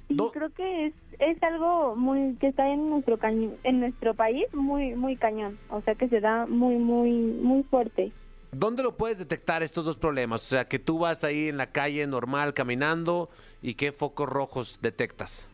Do- 0.08 0.30
creo 0.30 0.50
que 0.50 0.86
es, 0.86 0.94
es 1.18 1.42
algo 1.42 1.96
muy 1.96 2.36
que 2.36 2.48
está 2.48 2.68
en 2.68 2.90
nuestro 2.90 3.16
caño- 3.18 3.54
en 3.64 3.80
nuestro 3.80 4.12
país 4.14 4.44
muy 4.52 4.94
muy 4.94 5.16
cañón, 5.16 5.58
o 5.70 5.80
sea 5.80 5.94
que 5.94 6.06
se 6.08 6.20
da 6.20 6.46
muy 6.46 6.76
muy 6.76 7.10
muy 7.10 7.62
fuerte. 7.64 8.12
¿Dónde 8.54 8.82
lo 8.82 8.96
puedes 8.96 9.18
detectar 9.18 9.62
estos 9.62 9.84
dos 9.86 9.96
problemas? 9.96 10.44
O 10.44 10.48
sea, 10.48 10.66
que 10.68 10.78
tú 10.78 10.98
vas 10.98 11.24
ahí 11.24 11.48
en 11.48 11.56
la 11.56 11.68
calle 11.72 12.06
normal 12.06 12.52
caminando 12.54 13.30
y 13.62 13.74
qué 13.74 13.92
focos 13.92 14.28
rojos 14.28 14.78
detectas. 14.82 15.46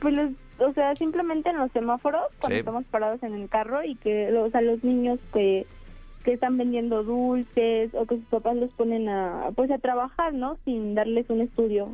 Pues 0.00 0.14
los- 0.14 0.30
o 0.58 0.72
sea, 0.74 0.94
simplemente 0.96 1.48
en 1.50 1.56
los 1.58 1.72
semáforos 1.72 2.22
cuando 2.40 2.56
Sí. 2.56 2.60
estamos 2.60 2.84
parados 2.86 3.22
en 3.22 3.34
el 3.34 3.48
carro 3.48 3.82
y 3.84 3.94
que 3.96 4.32
o 4.36 4.50
sea, 4.50 4.60
los 4.60 4.82
niños 4.84 5.18
que 5.32 5.66
que 6.24 6.32
están 6.32 6.56
vendiendo 6.58 7.04
dulces 7.04 7.90
o 7.94 8.04
que 8.04 8.16
sus 8.16 8.24
papás 8.24 8.56
los 8.56 8.72
ponen 8.72 9.08
a 9.08 9.50
pues 9.54 9.70
a 9.70 9.78
trabajar, 9.78 10.34
¿no? 10.34 10.58
Sin 10.64 10.96
darles 10.96 11.30
un 11.30 11.40
estudio. 11.40 11.88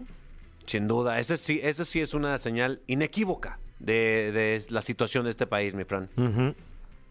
Sin 0.65 0.89
duda, 0.89 1.19
esa 1.21 1.37
sí, 1.37 1.61
esa 1.63 1.85
sí 1.85 2.01
es 2.01 2.15
una 2.15 2.39
señal 2.39 2.81
inequívoca 2.87 3.59
de, 3.79 4.33
de 4.33 4.63
la 4.71 4.81
situación 4.81 5.25
de 5.25 5.31
este 5.31 5.47
país, 5.47 5.75
mi 5.75 5.85
Fran. 5.85 6.09
Ujú. 6.17 6.55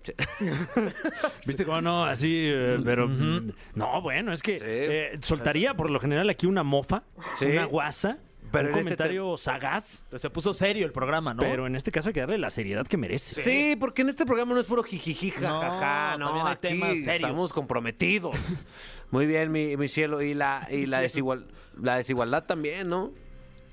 ¿Viste 1.46 1.66
cómo 1.66 1.82
no? 1.82 2.06
Así, 2.06 2.34
eh, 2.48 2.80
pero... 2.84 3.08
mm, 3.08 3.52
No, 3.76 4.02
bueno, 4.02 4.34
es 4.34 4.42
que 4.42 4.56
Sí. 4.56 4.64
eh, 4.66 5.18
soltaría 5.22 5.74
por 5.74 5.90
lo 5.90 6.00
general 6.00 6.30
aquí 6.30 6.48
una 6.48 6.64
mofa, 6.64 7.04
Sí. 7.36 7.46
una 7.46 7.66
guasa, 7.66 8.18
Pero 8.52 8.66
un 8.66 8.74
en 8.74 8.80
este 8.80 8.84
comentario 8.84 9.38
sagaz, 9.38 10.06
se 10.16 10.30
puso 10.30 10.54
serio 10.54 10.86
el 10.86 10.92
programa, 10.92 11.34
¿no? 11.34 11.42
pero 11.42 11.68
en 11.68 11.76
este 11.76 11.92
caso 11.92 12.10
hay 12.10 12.14
que 12.14 12.20
darle 12.22 12.38
la 12.38 12.50
seriedad 12.50 12.86
que 12.86 12.98
merece. 12.98 13.42
Sí, 13.44 13.76
porque 13.80 14.02
en 14.02 14.10
este 14.10 14.26
programa 14.26 14.54
no 14.54 14.60
es 14.60 14.66
puro 14.66 14.84
jijiji, 14.84 15.34
No, 15.40 15.48
jajaja, 15.62 16.18
no, 16.18 16.26
también 16.28 16.48
hay 16.48 16.54
aquí 16.54 16.68
temas 16.68 16.90
serios. 17.04 17.16
estamos 17.30 17.54
comprometidos. 17.54 18.36
Muy 19.12 19.26
bien, 19.26 19.52
mi, 19.52 19.78
mi 19.78 19.88
cielo, 19.88 20.22
y 20.22 20.34
la 20.34 20.68
y 20.72 20.86
la 20.86 21.00
desigual 21.02 21.46
la 21.82 21.98
desigualdad 21.98 22.44
también, 22.46 22.90
¿no? 22.90 23.12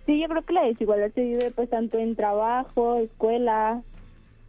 Sí, 0.07 0.21
yo 0.21 0.29
creo 0.29 0.43
que 0.43 0.53
la 0.55 0.63
desigualdad 0.65 1.11
se 1.15 1.21
vive 1.23 1.51
pues 1.51 1.69
tanto 1.71 1.99
en 1.99 2.17
trabajo, 2.17 2.97
escuela, 2.99 3.83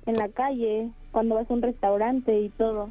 en 0.06 0.16
la 0.16 0.30
calle, 0.30 0.90
cuando 1.12 1.36
vas 1.36 1.50
a 1.50 1.54
un 1.54 1.62
restaurante 1.62 2.40
y 2.40 2.50
todo. 2.50 2.90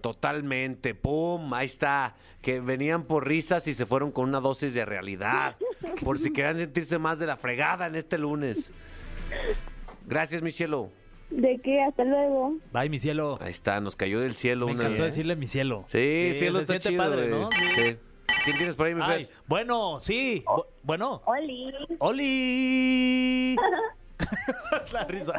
Totalmente, 0.00 0.94
pum, 0.96 1.54
ahí 1.54 1.66
está, 1.66 2.16
que 2.40 2.58
venían 2.60 3.04
por 3.04 3.26
risas 3.28 3.68
y 3.68 3.74
se 3.74 3.86
fueron 3.86 4.10
con 4.10 4.28
una 4.28 4.40
dosis 4.40 4.74
de 4.74 4.84
realidad, 4.84 5.56
por 6.04 6.18
si 6.18 6.32
querían 6.32 6.58
sentirse 6.58 6.98
más 6.98 7.18
de 7.20 7.26
la 7.26 7.36
fregada 7.36 7.86
en 7.86 7.94
este 7.94 8.18
lunes. 8.18 8.72
Gracias, 10.06 10.42
mi 10.42 10.50
cielo. 10.50 10.90
¿De 11.30 11.58
qué? 11.62 11.80
Hasta 11.82 12.04
luego. 12.04 12.56
Bye, 12.72 12.90
mi 12.90 12.98
cielo. 12.98 13.38
Ahí 13.40 13.50
está, 13.52 13.80
nos 13.80 13.96
cayó 13.96 14.20
del 14.20 14.34
cielo 14.34 14.66
Me 14.66 14.72
una- 14.72 14.82
encantó 14.82 15.04
decirle 15.04 15.36
mi 15.36 15.46
cielo. 15.46 15.84
Sí, 15.86 16.30
cielo 16.34 16.58
está 16.60 16.78
chido, 16.78 16.98
padre. 17.02 17.28
¿no? 17.28 17.48
Sí. 17.52 17.96
¿Quién 18.44 18.56
tienes 18.56 18.74
por 18.74 18.86
ahí, 18.88 18.94
mi 18.94 19.00
Ay, 19.04 19.26
Fer? 19.26 19.34
bueno, 19.46 20.00
sí. 20.00 20.42
Bu- 20.44 20.66
Bueno. 20.82 21.22
Oli. 21.26 21.72
¡Oli! 22.00 23.56
La 24.92 25.04
risa. 25.04 25.32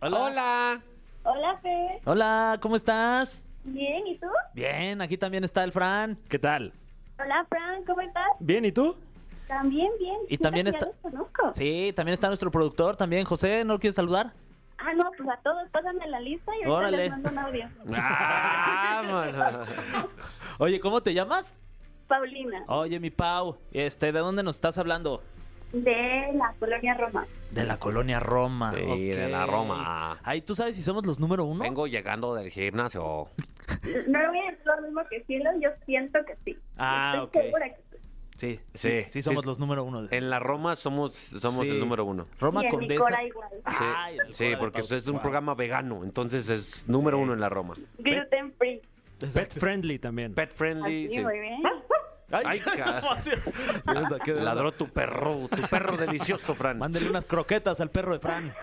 Hola. 0.00 0.18
Hola. 0.24 0.80
Hola, 1.24 1.58
Fe. 1.58 2.00
Hola, 2.06 2.58
¿cómo 2.62 2.76
estás? 2.76 3.42
Bien, 3.64 4.06
¿y 4.06 4.16
tú? 4.18 4.26
Bien, 4.54 5.00
aquí 5.02 5.18
también 5.18 5.44
está 5.44 5.62
el 5.64 5.72
Fran. 5.72 6.16
¿Qué 6.28 6.38
tal? 6.38 6.72
Hola, 7.18 7.44
Fran, 7.48 7.84
¿cómo 7.84 8.00
estás? 8.00 8.24
¿Bien 8.40 8.64
y 8.64 8.72
tú? 8.72 8.96
También 9.46 9.90
bien. 9.98 10.16
Y 10.28 10.38
también 10.38 10.66
está- 10.68 10.86
ya 10.86 10.86
los 10.86 10.96
conozco. 11.02 11.52
Sí, 11.56 11.92
también 11.94 12.14
está 12.14 12.28
nuestro 12.28 12.50
productor 12.50 12.96
también. 12.96 13.24
José, 13.24 13.64
¿no 13.64 13.74
lo 13.74 13.78
quieres 13.78 13.96
saludar? 13.96 14.32
Ah, 14.78 14.94
no, 14.94 15.10
pues 15.14 15.28
a 15.28 15.36
todos 15.42 15.68
pásame 15.70 16.06
la 16.08 16.20
lista 16.20 16.50
y 16.56 16.62
ahorita 16.64 16.72
Órale. 16.72 16.96
les 16.96 17.10
mando 17.10 17.28
un 17.30 17.38
audio. 17.38 17.68
Ah, 17.94 19.02
mano. 19.04 19.64
Oye, 20.58 20.80
¿cómo 20.80 21.02
te 21.02 21.12
llamas? 21.12 21.54
Paulina, 22.08 22.64
Oye, 22.66 22.98
mi 22.98 23.10
Pau, 23.10 23.56
este, 23.72 24.10
¿de 24.12 24.18
dónde 24.18 24.42
nos 24.42 24.56
estás 24.56 24.78
hablando? 24.78 25.22
De 25.72 26.32
la 26.34 26.54
colonia 26.58 26.94
Roma. 26.94 27.26
De 27.50 27.64
la 27.64 27.78
colonia 27.78 28.20
Roma. 28.20 28.72
Sí, 28.74 29.08
de 29.08 29.28
la 29.28 29.46
Roma. 29.46 30.18
Ay, 30.22 30.42
¿tú 30.42 30.54
sabes 30.54 30.76
si 30.76 30.82
somos 30.82 31.04
los 31.06 31.18
número 31.20 31.44
uno? 31.44 31.62
Vengo 31.62 31.86
llegando 31.86 32.34
del 32.34 32.50
gimnasio. 32.50 33.28
No 34.08 34.18
voy 34.28 34.38
a 34.38 34.50
decir 34.50 34.58
lo 34.66 34.82
mismo 34.82 35.00
que 35.08 35.22
Cielo, 35.24 35.50
yo 35.60 35.70
siento 35.86 36.18
que 36.26 36.34
sí. 36.44 36.58
Ah, 36.76 37.22
Estoy 37.24 37.40
ok. 37.40 37.44
segura 37.46 37.68
que 37.68 37.76
sí. 37.76 37.80
Sí, 38.36 38.60
Sí, 38.74 39.04
sí, 39.10 39.22
somos 39.22 39.42
sí. 39.42 39.46
los 39.48 39.58
número 39.58 39.84
uno. 39.84 40.08
En 40.10 40.30
la 40.30 40.38
Roma 40.38 40.74
somos, 40.74 41.12
somos 41.12 41.66
Sí. 41.66 41.68
el 41.72 41.78
número 41.78 42.04
uno. 42.06 42.26
Roma 42.40 42.62
y 42.62 42.66
en 42.66 42.70
mi 42.72 42.78
Condesa. 42.78 43.00
Cora 43.02 43.24
igual. 43.24 43.48
Sí, 43.52 43.84
Ay, 43.96 44.16
sí 44.30 44.44
Cora 44.46 44.58
porque 44.58 44.82
Pau. 44.82 44.96
es 44.96 45.06
un 45.06 45.12
Wow. 45.14 45.22
programa 45.22 45.54
vegano, 45.54 46.02
entonces 46.04 46.48
es 46.48 46.88
número 46.88 47.18
uno 47.18 47.34
en 47.34 47.40
la 47.40 47.48
Roma. 47.50 47.74
Gluten 47.98 48.52
free. 48.54 48.80
Pet 49.34 49.52
friendly 49.52 49.98
también. 49.98 50.32
Pet 50.34 50.48
friendly. 50.50 51.06
Así, 51.06 51.16
sí. 51.16 51.20
muy 51.22 51.38
bien. 51.38 51.60
Ay, 52.30 52.60
Sí, 53.20 53.30
Ladró 54.32 54.72
tu 54.72 54.88
perro, 54.88 55.48
tu 55.48 55.62
perro 55.68 55.96
delicioso, 55.96 56.54
Fran. 56.54 56.78
Mándele 56.78 57.10
unas 57.10 57.24
croquetas 57.24 57.80
al 57.80 57.90
perro 57.90 58.12
de 58.12 58.20
Fran. 58.20 58.54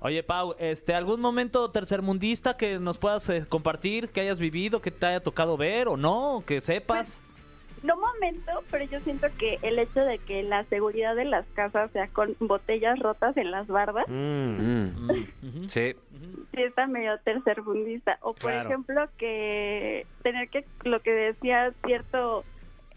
Oye, 0.00 0.22
Pau, 0.22 0.54
este, 0.58 0.94
¿algún 0.94 1.20
momento 1.20 1.70
tercermundista 1.70 2.56
que 2.56 2.78
nos 2.78 2.98
puedas 2.98 3.28
eh, 3.28 3.46
compartir, 3.48 4.10
que 4.10 4.20
hayas 4.20 4.38
vivido, 4.38 4.80
que 4.80 4.90
te 4.90 5.06
haya 5.06 5.20
tocado 5.20 5.56
ver 5.56 5.88
o 5.88 5.96
no, 5.96 6.44
que 6.46 6.60
sepas? 6.60 7.18
No 7.86 7.96
momento, 7.96 8.52
pero 8.70 8.84
yo 8.86 9.00
siento 9.00 9.28
que 9.38 9.58
el 9.62 9.78
hecho 9.78 10.00
de 10.00 10.18
que 10.18 10.42
la 10.42 10.64
seguridad 10.64 11.14
de 11.14 11.24
las 11.24 11.46
casas 11.54 11.90
sea 11.92 12.08
con 12.08 12.34
botellas 12.40 12.98
rotas 12.98 13.36
en 13.36 13.50
las 13.50 13.66
bardas, 13.68 14.06
Mm. 14.08 14.56
Mm, 14.56 15.26
Ujú. 15.42 15.68
Sí, 15.68 15.94
sí 16.54 16.62
está 16.62 16.86
medio 16.86 17.18
tercermundista. 17.20 18.18
O 18.22 18.34
por 18.34 18.50
Claro. 18.50 18.68
ejemplo 18.68 19.08
que 19.18 20.06
tener 20.22 20.48
que, 20.48 20.64
lo 20.84 21.00
que 21.00 21.12
decía 21.12 21.72
cierto 21.84 22.44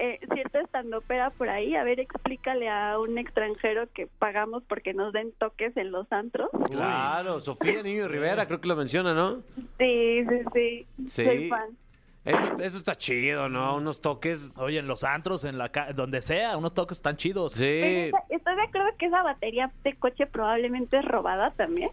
eh, 0.02 0.18
cierto 0.34 0.60
estandopera 0.60 1.30
por 1.32 1.50
ahí, 1.50 1.76
a 1.76 1.84
ver, 1.84 2.00
explícale 2.00 2.70
a 2.70 2.98
un 3.00 3.18
extranjero 3.18 3.90
que 3.94 4.08
pagamos 4.08 4.64
porque 4.64 4.94
nos 4.94 5.12
den 5.12 5.34
toques 5.38 5.76
en 5.76 5.92
los 5.92 6.10
antros. 6.14 6.50
claro. 6.72 7.42
Sofía 7.42 7.84
Niño 7.84 8.08
Rivera 8.08 8.46
creo 8.48 8.62
que 8.62 8.70
lo 8.70 8.78
menciona, 8.78 9.14
¿no? 9.14 9.42
Sí, 9.78 10.24
sí, 10.30 10.42
sí. 10.54 10.88
Sí. 11.06 11.24
Soy 11.26 11.50
fan. 11.50 11.78
Eso, 12.26 12.60
eso 12.62 12.78
está 12.78 12.96
chido, 12.98 13.48
¿no? 13.50 13.76
Unos 13.78 14.02
toques. 14.02 14.54
Oye, 14.58 14.80
en 14.80 14.88
los 14.88 15.04
antros, 15.04 15.46
en 15.46 15.58
la 15.58 15.70
ca- 15.70 15.94
donde 15.94 16.22
sea, 16.22 16.58
unos 16.58 16.74
toques 16.74 17.02
tan 17.02 17.16
chidos. 17.16 17.54
Sí. 17.54 17.64
Pero 17.82 18.08
esa- 18.18 18.24
estoy 18.30 18.56
de 18.56 18.62
acuerdo 18.64 18.90
que 18.98 19.06
esa 19.06 19.24
batería 19.24 19.72
de 19.84 19.96
coche 19.96 20.28
probablemente 20.28 20.98
es 20.98 21.06
robada 21.06 21.52
también. 21.52 21.90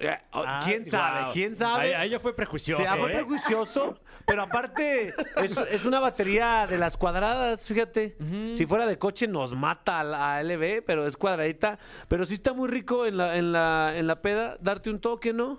Eh, 0.00 0.16
oh, 0.32 0.42
Ah, 0.46 0.60
¿Quién 0.64 0.84
sabe? 0.86 1.22
Wow. 1.24 1.32
¿Quién 1.32 1.56
sabe? 1.56 1.94
ahí 1.94 2.10
ya 2.10 2.18
fue 2.20 2.34
prejuicioso. 2.34 2.82
Se 2.84 2.88
fue 2.98 3.10
¿eh? 3.12 3.14
prejuicioso, 3.14 4.00
pero 4.26 4.42
aparte 4.42 5.08
es, 5.36 5.56
es 5.70 5.84
una 5.84 6.00
batería 6.00 6.66
de 6.68 6.78
las 6.78 6.96
cuadradas, 6.96 7.68
fíjate. 7.68 8.16
Si 8.54 8.66
fuera 8.66 8.86
de 8.86 8.98
coche 8.98 9.28
nos 9.28 9.54
mata 9.54 10.00
a 10.00 10.04
la 10.04 10.36
a 10.36 10.42
LB, 10.42 10.82
pero 10.86 11.06
es 11.06 11.16
cuadradita. 11.16 11.78
Pero 12.08 12.24
sí 12.26 12.34
está 12.34 12.52
muy 12.52 12.68
rico 12.68 13.06
en 13.06 13.16
la, 13.18 13.36
en 13.36 13.52
la, 13.52 13.92
en 13.96 14.06
la 14.06 14.20
peda 14.22 14.56
darte 14.60 14.90
un 14.90 15.00
toque, 15.00 15.32
¿no? 15.32 15.58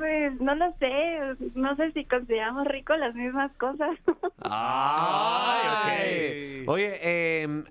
Pues 0.00 0.40
no 0.40 0.54
lo 0.54 0.74
sé, 0.78 1.18
no 1.54 1.76
sé 1.76 1.92
si 1.92 2.06
consideramos 2.06 2.66
rico 2.66 2.96
las 2.96 3.14
mismas 3.14 3.52
cosas. 3.58 3.98
Ay, 4.40 6.62
ok. 6.64 6.68
Oye, 6.70 6.98
eh, 7.02 7.64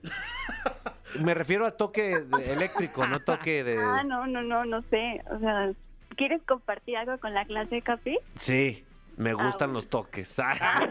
me 1.20 1.34
refiero 1.34 1.66
a 1.66 1.72
toque 1.72 2.22
de- 2.22 2.54
eléctrico, 2.54 3.08
no 3.08 3.20
toque 3.20 3.64
de... 3.64 3.80
Ah, 3.80 4.04
no, 4.04 4.28
no, 4.28 4.44
no, 4.44 4.64
no 4.64 4.84
sé. 4.92 5.24
O 5.32 5.40
sea, 5.40 5.72
¿quieres 6.18 6.40
compartir 6.48 6.98
algo 6.98 7.18
con 7.18 7.34
la 7.34 7.46
clase, 7.46 7.82
Capi? 7.82 8.20
Sí, 8.36 8.86
me 9.18 9.34
gustan 9.34 9.70
bueno. 9.70 9.74
los 9.74 9.90
toques. 9.90 10.40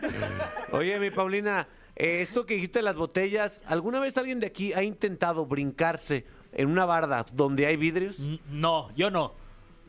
Oye, 0.72 0.98
mi 0.98 1.12
Paulina, 1.12 1.68
eh, 1.94 2.20
esto 2.20 2.46
que 2.46 2.54
dijiste 2.54 2.80
de 2.80 2.84
las 2.84 2.96
botellas, 2.96 3.62
¿alguna 3.68 4.00
vez 4.00 4.18
alguien 4.18 4.40
de 4.40 4.48
aquí 4.48 4.72
ha 4.72 4.82
intentado 4.82 5.46
brincarse 5.46 6.26
en 6.52 6.68
una 6.68 6.84
barda 6.84 7.24
donde 7.32 7.66
hay 7.66 7.76
vidrios? 7.76 8.18
N- 8.18 8.40
No, 8.50 8.90
yo 8.96 9.12
no. 9.12 9.34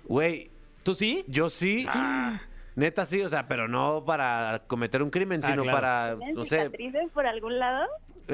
Güey, 0.05 0.51
¿Tú 0.83 0.95
sí? 0.95 1.23
yo 1.27 1.49
sí. 1.49 1.85
Neta 2.75 3.03
sí, 3.05 3.21
o 3.21 3.29
sea, 3.29 3.47
pero 3.47 3.67
no 3.67 4.03
para 4.05 4.63
cometer 4.67 5.03
un 5.03 5.09
crimen, 5.09 5.41
Ah, 5.43 5.47
sino 5.47 5.63
claro. 5.63 5.77
para, 5.77 6.15
¿Tienes 6.17 6.35
no 6.35 6.45
sé. 6.45 6.57
cicatrices 6.63 7.11
por 7.13 7.25
algún 7.27 7.59
lado? 7.59 7.85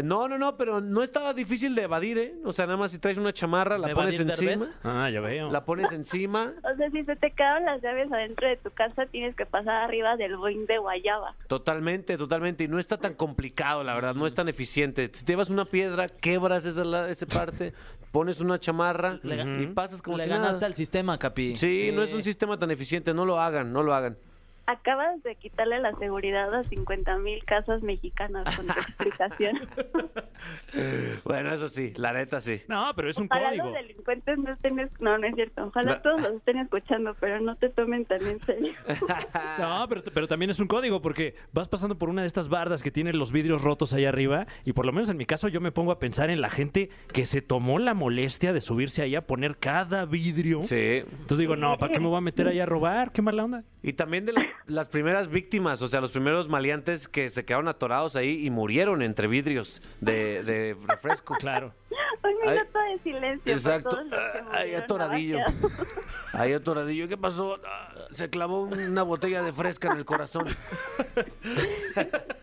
No, 0.03 0.27
no, 0.27 0.37
no, 0.37 0.57
pero 0.57 0.81
no 0.81 1.03
estaba 1.03 1.33
difícil 1.33 1.73
de 1.73 1.83
evadir, 1.83 2.17
¿eh? 2.17 2.33
O 2.43 2.51
sea, 2.51 2.65
nada 2.65 2.77
más 2.77 2.91
si 2.91 2.99
traes 2.99 3.17
una 3.17 3.31
chamarra, 3.31 3.77
la 3.77 3.87
¿De 3.87 3.95
pones 3.95 4.19
encima. 4.19 4.65
Ah, 4.83 5.09
ya 5.09 5.21
veo. 5.21 5.49
La 5.49 5.63
pones 5.63 5.89
encima. 5.93 6.51
O 6.69 6.75
sea, 6.75 6.91
si 6.91 7.05
se 7.05 7.15
te 7.15 7.31
quedaron 7.31 7.63
las 7.63 7.81
llaves 7.81 8.11
adentro 8.11 8.45
de 8.45 8.57
tu 8.57 8.71
casa, 8.71 9.05
tienes 9.05 9.37
que 9.37 9.45
pasar 9.45 9.83
arriba 9.83 10.17
del 10.17 10.35
boing 10.35 10.65
de 10.65 10.79
guayaba. 10.79 11.33
Totalmente, 11.47 12.17
totalmente. 12.17 12.65
Y 12.65 12.67
no 12.67 12.77
está 12.77 12.97
tan 12.97 13.13
complicado, 13.13 13.85
la 13.85 13.93
verdad, 13.95 14.15
no 14.15 14.27
es 14.27 14.35
tan 14.35 14.49
eficiente. 14.49 15.09
Si 15.13 15.23
te 15.23 15.31
llevas 15.31 15.49
una 15.49 15.63
piedra, 15.63 16.09
quebras 16.09 16.65
esa, 16.65 16.83
la- 16.83 17.09
esa 17.09 17.25
parte, 17.25 17.73
pones 18.15 18.39
una 18.39 18.57
chamarra 18.59 19.19
Le 19.23 19.63
y 19.63 19.67
pasas 19.67 20.01
como 20.01 20.15
Le 20.17 20.23
si 20.23 20.29
ganaste 20.29 20.53
nada. 20.55 20.65
al 20.67 20.73
sistema, 20.73 21.19
Capi. 21.19 21.57
Sí, 21.57 21.91
no 21.93 22.01
es 22.01 22.13
un 22.13 22.23
sistema 22.23 22.57
tan 22.57 22.71
eficiente, 22.71 23.13
no 23.13 23.25
lo 23.25 23.41
hagan, 23.41 23.73
no 23.73 23.83
lo 23.83 23.93
hagan. 23.93 24.17
Acabas 24.67 25.21
de 25.23 25.35
quitarle 25.35 25.79
la 25.79 25.93
seguridad 25.97 26.53
a 26.53 26.63
50 26.63 27.17
mil 27.19 27.43
casas 27.45 27.83
mexicanas 27.83 28.55
con 28.55 28.65
tu 28.67 28.73
explicación. 28.79 29.59
Bueno, 31.23 31.53
eso 31.53 31.67
sí, 31.67 31.93
la 31.95 32.13
neta 32.13 32.39
sí. 32.39 32.61
No, 32.67 32.91
pero 32.95 33.09
es 33.09 33.17
un 33.17 33.27
Ojalá 33.29 33.49
código. 33.49 33.65
los 33.65 33.73
delincuentes 33.75 34.37
no 34.39 34.51
estén... 34.53 34.79
es- 34.79 35.01
No, 35.01 35.17
no 35.17 35.27
es 35.27 35.35
cierto. 35.35 35.65
Ojalá 35.65 36.01
todos 36.01 36.21
los 36.21 36.33
estén 36.35 36.57
escuchando, 36.57 37.15
pero 37.19 37.39
no 37.41 37.55
te 37.55 37.69
tomen 37.69 38.05
tan 38.05 38.25
en 38.25 38.39
serio. 38.41 38.73
No, 39.59 39.85
pero, 39.87 40.01
pero 40.13 40.27
también 40.27 40.49
es 40.51 40.59
un 40.59 40.67
código 40.67 41.01
porque 41.01 41.35
vas 41.53 41.67
pasando 41.67 41.97
por 41.97 42.09
una 42.09 42.21
de 42.21 42.27
estas 42.27 42.49
bardas 42.49 42.83
que 42.83 42.91
tienen 42.91 43.17
los 43.17 43.31
vidrios 43.31 43.61
rotos 43.61 43.93
ahí 43.93 44.05
arriba 44.05 44.47
y 44.65 44.73
por 44.73 44.85
lo 44.85 44.91
menos 44.91 45.09
en 45.09 45.17
mi 45.17 45.25
caso 45.25 45.47
yo 45.47 45.61
me 45.61 45.71
pongo 45.71 45.91
a 45.91 45.99
pensar 45.99 46.29
en 46.29 46.41
la 46.41 46.49
gente 46.49 46.89
que 47.13 47.25
se 47.25 47.41
tomó 47.41 47.79
la 47.79 47.93
molestia 47.93 48.53
de 48.53 48.61
subirse 48.61 49.01
ahí 49.01 49.15
a 49.15 49.25
poner 49.25 49.57
cada 49.57 50.05
vidrio. 50.05 50.63
Sí. 50.63 51.03
Entonces 51.09 51.37
digo, 51.39 51.55
no, 51.55 51.77
¿para 51.77 51.93
qué 51.93 51.99
me 51.99 52.07
voy 52.07 52.17
a 52.17 52.21
meter 52.21 52.47
ahí 52.47 52.59
a 52.59 52.65
robar? 52.65 53.11
Qué 53.11 53.21
mala 53.21 53.43
onda. 53.45 53.63
Y 53.81 53.93
también 53.93 54.25
de 54.25 54.33
la- 54.33 54.45
las 54.67 54.89
primeras 54.89 55.29
víctimas, 55.29 55.81
o 55.81 55.87
sea, 55.87 56.01
los 56.01 56.11
primeros 56.11 56.49
maleantes 56.49 57.07
que 57.07 57.29
se 57.29 57.45
quedaron 57.45 57.67
atorados 57.67 58.15
ahí 58.15 58.45
y 58.45 58.49
murieron 58.49 59.01
entre 59.01 59.27
vidrios 59.27 59.81
de, 60.01 60.41
de 60.43 60.75
refresco. 60.87 61.35
Claro. 61.45 61.73
Un 62.23 62.49
Ay, 62.49 62.57
minuto 62.57 62.79
de 62.79 62.99
silencio. 63.03 63.53
Exacto. 63.53 63.97
Que 64.09 64.57
Ahí 64.57 64.73
atoradillo. 64.73 65.37
Ahí 66.33 66.53
atoradillo. 66.53 67.07
¿Qué 67.07 67.17
pasó? 67.17 67.59
Ah, 67.65 67.93
Se 68.09 68.29
clavó 68.29 68.63
una 68.63 69.03
botella 69.03 69.43
de 69.43 69.53
fresca 69.53 69.91
en 69.91 69.97
el 69.97 70.05
corazón. 70.05 70.45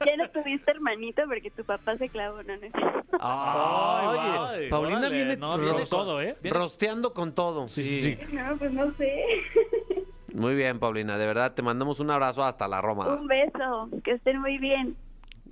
Ya 0.07 0.16
no 0.16 0.28
tuviste 0.31 0.71
hermanito 0.71 1.23
porque 1.26 1.50
tu 1.50 1.64
papá 1.64 1.97
se 1.97 2.09
clavó, 2.09 2.42
no, 2.42 2.57
no 2.57 2.66
es 2.66 2.73
cierto. 2.73 3.16
Ah, 3.21 4.49
Oye, 4.50 4.64
ay, 4.64 4.71
Paulina 4.71 5.09
viene, 5.09 5.37
no, 5.37 5.57
viene 5.59 5.87
todo, 5.87 6.21
¿eh? 6.21 6.37
Rosteando 6.45 7.12
con 7.12 7.35
todo. 7.35 7.69
Sí, 7.69 7.85
sí, 7.85 8.02
sí. 8.02 8.19
No, 8.33 8.57
pues 8.59 8.73
no 8.73 8.92
sé. 8.97 9.25
Muy 10.34 10.54
bien, 10.54 10.78
Paulina, 10.78 11.18
de 11.18 11.26
verdad, 11.26 11.52
te 11.52 11.62
mandamos 11.62 12.00
un 12.00 12.10
abrazo 12.10 12.42
hasta 12.44 12.68
la 12.68 12.80
Roma. 12.80 13.06
Un 13.08 13.26
beso, 13.26 13.88
que 14.04 14.12
estén 14.12 14.40
muy 14.40 14.58
bien. 14.58 14.96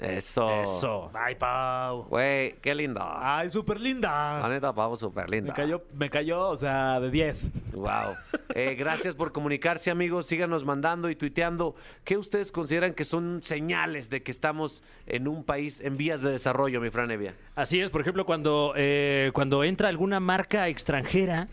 Eso. 0.00 0.48
Eso. 0.62 1.10
Ay, 1.12 1.34
Pau. 1.34 2.04
Güey, 2.04 2.54
qué 2.62 2.74
linda. 2.74 3.18
Ay, 3.38 3.50
súper 3.50 3.76
La 3.78 3.82
linda. 3.84 4.48
neta, 4.48 4.72
Pau, 4.72 4.96
súper 4.96 5.28
linda. 5.28 5.52
Me 5.52 5.54
cayó, 5.56 5.82
me 5.94 6.08
cayó, 6.08 6.48
o 6.48 6.56
sea, 6.56 6.98
de 7.00 7.10
10. 7.10 7.50
Wow. 7.74 8.14
Eh, 8.54 8.76
gracias 8.78 9.14
por 9.14 9.32
comunicarse, 9.32 9.90
amigos. 9.90 10.24
Síganos 10.24 10.64
mandando 10.64 11.10
y 11.10 11.16
tuiteando. 11.16 11.74
¿Qué 12.04 12.16
ustedes 12.16 12.50
consideran 12.50 12.94
que 12.94 13.04
son 13.04 13.42
señales 13.42 14.08
de 14.08 14.22
que 14.22 14.30
estamos 14.30 14.82
en 15.06 15.28
un 15.28 15.44
país 15.44 15.82
en 15.82 15.98
vías 15.98 16.22
de 16.22 16.30
desarrollo, 16.30 16.80
mi 16.80 16.88
Fran 16.88 17.10
Evia? 17.10 17.34
Así 17.54 17.78
es, 17.78 17.90
por 17.90 18.00
ejemplo, 18.00 18.24
cuando, 18.24 18.72
eh, 18.76 19.30
cuando 19.34 19.64
entra 19.64 19.90
alguna 19.90 20.18
marca 20.18 20.66
extranjera 20.68 21.48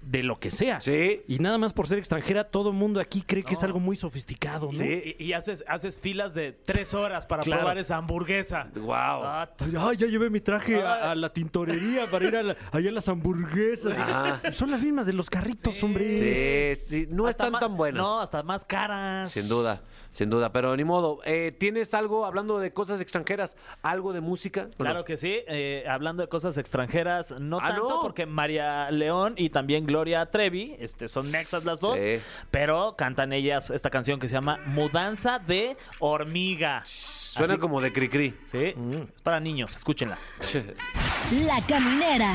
de 0.00 0.22
lo 0.22 0.38
que 0.40 0.50
sea. 0.50 0.80
Sí. 0.80 1.22
Y 1.28 1.38
nada 1.38 1.58
más 1.58 1.72
por 1.72 1.86
ser 1.86 1.98
extranjera, 1.98 2.44
todo 2.44 2.70
el 2.70 2.76
mundo 2.76 2.98
aquí 3.00 3.20
cree 3.22 3.42
que 3.42 3.54
es 3.54 3.62
algo 3.62 3.78
muy 3.80 3.96
sofisticado, 3.96 4.66
¿no? 4.72 4.78
Sí. 4.78 5.14
Y, 5.18 5.24
y 5.24 5.32
haces, 5.34 5.64
haces 5.68 5.98
filas 5.98 6.32
de 6.34 6.52
tres 6.52 6.94
horas 6.94 7.26
para 7.26 7.42
Claro. 7.42 7.60
probar 7.62 7.78
esa 7.78 7.96
hamburguesa. 7.96 8.68
Wow. 8.74 8.88
Ah, 8.94 9.50
t- 9.56 9.64
Ay, 9.78 9.96
ya 9.98 10.06
llevé 10.06 10.30
mi 10.30 10.40
traje 10.40 10.82
a, 10.82 11.10
a 11.10 11.14
la 11.14 11.32
tintorería 11.32 12.06
para 12.10 12.26
ir 12.26 12.36
a 12.36 12.42
la- 12.42 12.56
allá 12.72 12.88
a 12.88 12.92
las 12.92 13.08
hamburguesas. 13.08 13.98
Ajá. 13.98 14.52
Son 14.52 14.70
las 14.70 14.80
mismas 14.80 15.04
de 15.04 15.12
los 15.12 15.28
carritos, 15.28 15.82
hombre. 15.82 16.76
Sí, 16.76 16.84
sí, 16.86 17.06
no 17.10 17.26
hasta 17.26 17.44
están 17.44 17.52
más- 17.52 17.60
tan 17.60 17.76
buenas. 17.76 18.02
No, 18.02 18.20
hasta 18.20 18.42
más 18.42 18.64
caras. 18.64 19.30
Sin 19.32 19.48
duda, 19.48 19.82
sin 20.10 20.30
duda. 20.30 20.52
Pero 20.52 20.76
ni 20.76 20.84
modo. 20.84 21.20
Eh, 21.24 21.52
¿Tienes 21.58 21.94
algo, 21.94 22.24
hablando 22.26 22.58
de 22.58 22.72
cosas 22.72 23.00
extranjeras, 23.00 23.56
algo 23.82 24.12
de 24.12 24.20
música? 24.20 24.68
¿O 24.74 24.76
Claro 24.78 25.00
no? 25.00 25.04
que 25.04 25.16
sí, 25.16 25.36
eh, 25.46 25.84
hablando 25.88 26.22
de 26.22 26.28
cosas 26.28 26.56
extranjeras, 26.56 27.32
no 27.38 27.58
Ah, 27.60 27.68
tanto 27.68 27.88
¿no? 27.88 28.02
porque 28.02 28.26
María 28.26 28.90
León 28.90 29.34
y 29.36 29.50
también 29.50 29.86
Gloria 29.86 30.26
Trevi, 30.26 30.76
este, 30.78 31.08
son 31.08 31.30
nexas 31.30 31.64
las 31.64 31.80
dos, 31.80 32.00
Sí. 32.00 32.18
pero 32.50 32.94
cantan 32.96 33.32
ellas 33.32 33.70
esta 33.70 33.90
canción 33.90 34.18
que 34.20 34.28
se 34.28 34.34
llama 34.34 34.58
Mudanza 34.66 35.38
de 35.38 35.76
Hormiga. 35.98 36.82
Suena 36.84 37.54
Así- 37.54 37.60
como 37.60 37.80
de 37.80 37.92
cri-cri. 37.92 38.34
Sí, 38.50 38.74
es 39.14 39.22
para 39.22 39.40
niños, 39.40 39.76
escúchenla. 39.76 40.18
La 41.46 41.60
Caminera, 41.66 42.32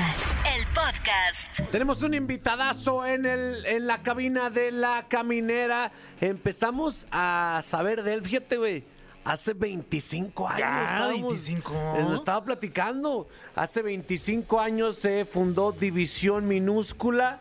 el 0.55 0.67
podcast. 0.67 1.61
Tenemos 1.71 2.03
un 2.03 2.13
invitadazo 2.13 3.07
en, 3.07 3.25
el, 3.25 3.65
en 3.65 3.87
la 3.87 4.03
cabina 4.03 4.51
de 4.51 4.71
la 4.71 5.05
caminera. 5.07 5.91
Empezamos 6.21 7.07
a 7.11 7.61
saber 7.65 8.03
de 8.03 8.13
él. 8.13 8.21
Fíjate, 8.23 8.57
güey. 8.57 8.83
Hace 9.25 9.53
25 9.53 10.47
años. 10.47 10.59
Ya, 10.59 10.83
estábamos- 10.83 11.31
25. 11.33 11.73
eh, 11.73 12.03
Nos 12.03 12.19
estaba 12.19 12.43
platicando. 12.45 13.27
Hace 13.55 13.81
25 13.81 14.59
años 14.59 14.97
se 14.97 15.25
fundó 15.25 15.71
División 15.71 16.47
Minúscula. 16.47 17.39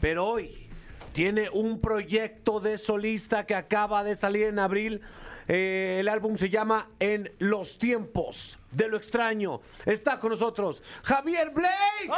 Pero 0.00 0.26
hoy 0.26 0.68
tiene 1.12 1.50
un 1.50 1.80
proyecto 1.80 2.60
de 2.60 2.78
solista 2.78 3.46
que 3.46 3.56
acaba 3.56 4.04
de 4.04 4.14
salir 4.14 4.44
en 4.46 4.60
abril. 4.60 5.00
Eh, 5.46 5.98
el 6.00 6.08
álbum 6.08 6.36
se 6.36 6.48
llama 6.50 6.88
En 6.98 7.30
los 7.38 7.78
tiempos 7.78 8.58
de 8.70 8.88
lo 8.88 8.96
extraño. 8.96 9.60
Está 9.84 10.18
con 10.18 10.30
nosotros 10.30 10.82
Javier 11.02 11.50
Blake. 11.50 12.10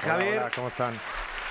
Javier, 0.00 0.28
Hola, 0.34 0.40
hola, 0.42 0.50
¿cómo 0.54 0.68
están? 0.68 1.00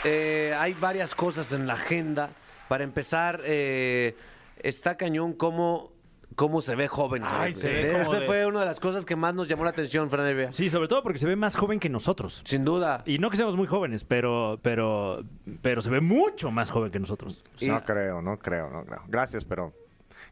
eh, 0.04 0.56
hay 0.58 0.74
varias 0.74 1.14
cosas 1.16 1.52
en 1.52 1.68
la 1.68 1.74
agenda. 1.74 2.30
Para 2.68 2.84
empezar, 2.84 3.42
eh, 3.44 4.16
está 4.60 4.98
cañón 4.98 5.34
cómo, 5.34 5.92
cómo 6.36 6.62
se 6.62 6.76
ve 6.76 6.88
joven. 6.88 7.24
Ay, 7.26 7.54
se 7.54 7.70
ve 7.70 7.92
como 7.92 8.04
Esa 8.04 8.20
de- 8.20 8.26
fue 8.26 8.46
una 8.46 8.60
de 8.62 8.66
las 8.66 8.80
cosas 8.80 9.06
que 9.06 9.16
más 9.16 9.34
nos 9.34 9.48
llamó 9.48 9.64
la 9.64 9.70
atención, 9.72 10.10
Fran 10.10 10.28
Evia. 10.28 10.52
Sí, 10.52 10.70
sobre 10.70 10.88
todo 10.88 11.02
porque 11.04 11.20
se 11.20 11.26
ve 11.28 11.36
más 11.36 11.56
joven 11.56 11.80
que 11.80 11.90
nosotros. 11.90 12.42
Sin 12.46 12.64
duda. 12.66 13.04
Y 13.06 13.20
no 13.20 13.30
que 13.30 13.38
seamos 13.38 13.56
muy 13.56 13.68
jóvenes, 13.68 14.04
pero, 14.04 14.60
pero, 14.62 15.24
pero 15.62 15.82
se 15.82 15.90
ve 15.90 16.02
mucho 16.02 16.52
más 16.52 16.70
joven 16.72 16.92
que 16.92 17.00
nosotros. 17.00 17.44
Y- 17.60 17.68
No 17.68 17.84
creo, 17.84 18.22
no 18.22 18.38
creo, 18.38 18.70
no 18.70 18.86
creo. 18.86 19.02
Gracias, 19.08 19.46
pero... 19.46 19.74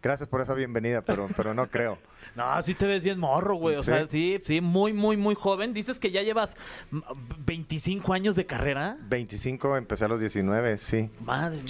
Gracias 0.01 0.28
por 0.28 0.41
esa 0.41 0.54
bienvenida, 0.54 1.01
pero, 1.01 1.28
pero 1.36 1.54
no 1.54 1.67
creo. 1.67 1.97
No, 2.36 2.60
sí 2.63 2.73
te 2.73 2.88
ves 2.88 3.04
bien 3.04 3.19
morro, 3.19 3.54
güey. 3.58 3.75
O 3.75 3.80
¿Sí? 3.80 3.86
sea, 3.86 4.08
sí, 4.10 4.41
sí, 4.43 4.60
muy, 4.60 4.91
muy, 4.91 5.17
muy 5.17 5.36
joven. 5.36 5.71
Dices 5.71 5.99
que 5.99 6.10
ya 6.10 6.23
llevas 6.23 6.58
mm, 6.89 6.99
25 7.45 8.12
años 8.12 8.36
de 8.36 8.47
carrera. 8.47 8.97
25, 9.01 9.78
empecé 9.78 10.06
a 10.06 10.08
los 10.08 10.19
19, 10.19 10.80
sí. 10.80 11.12
Madre 11.23 11.58
mía. 11.58 11.65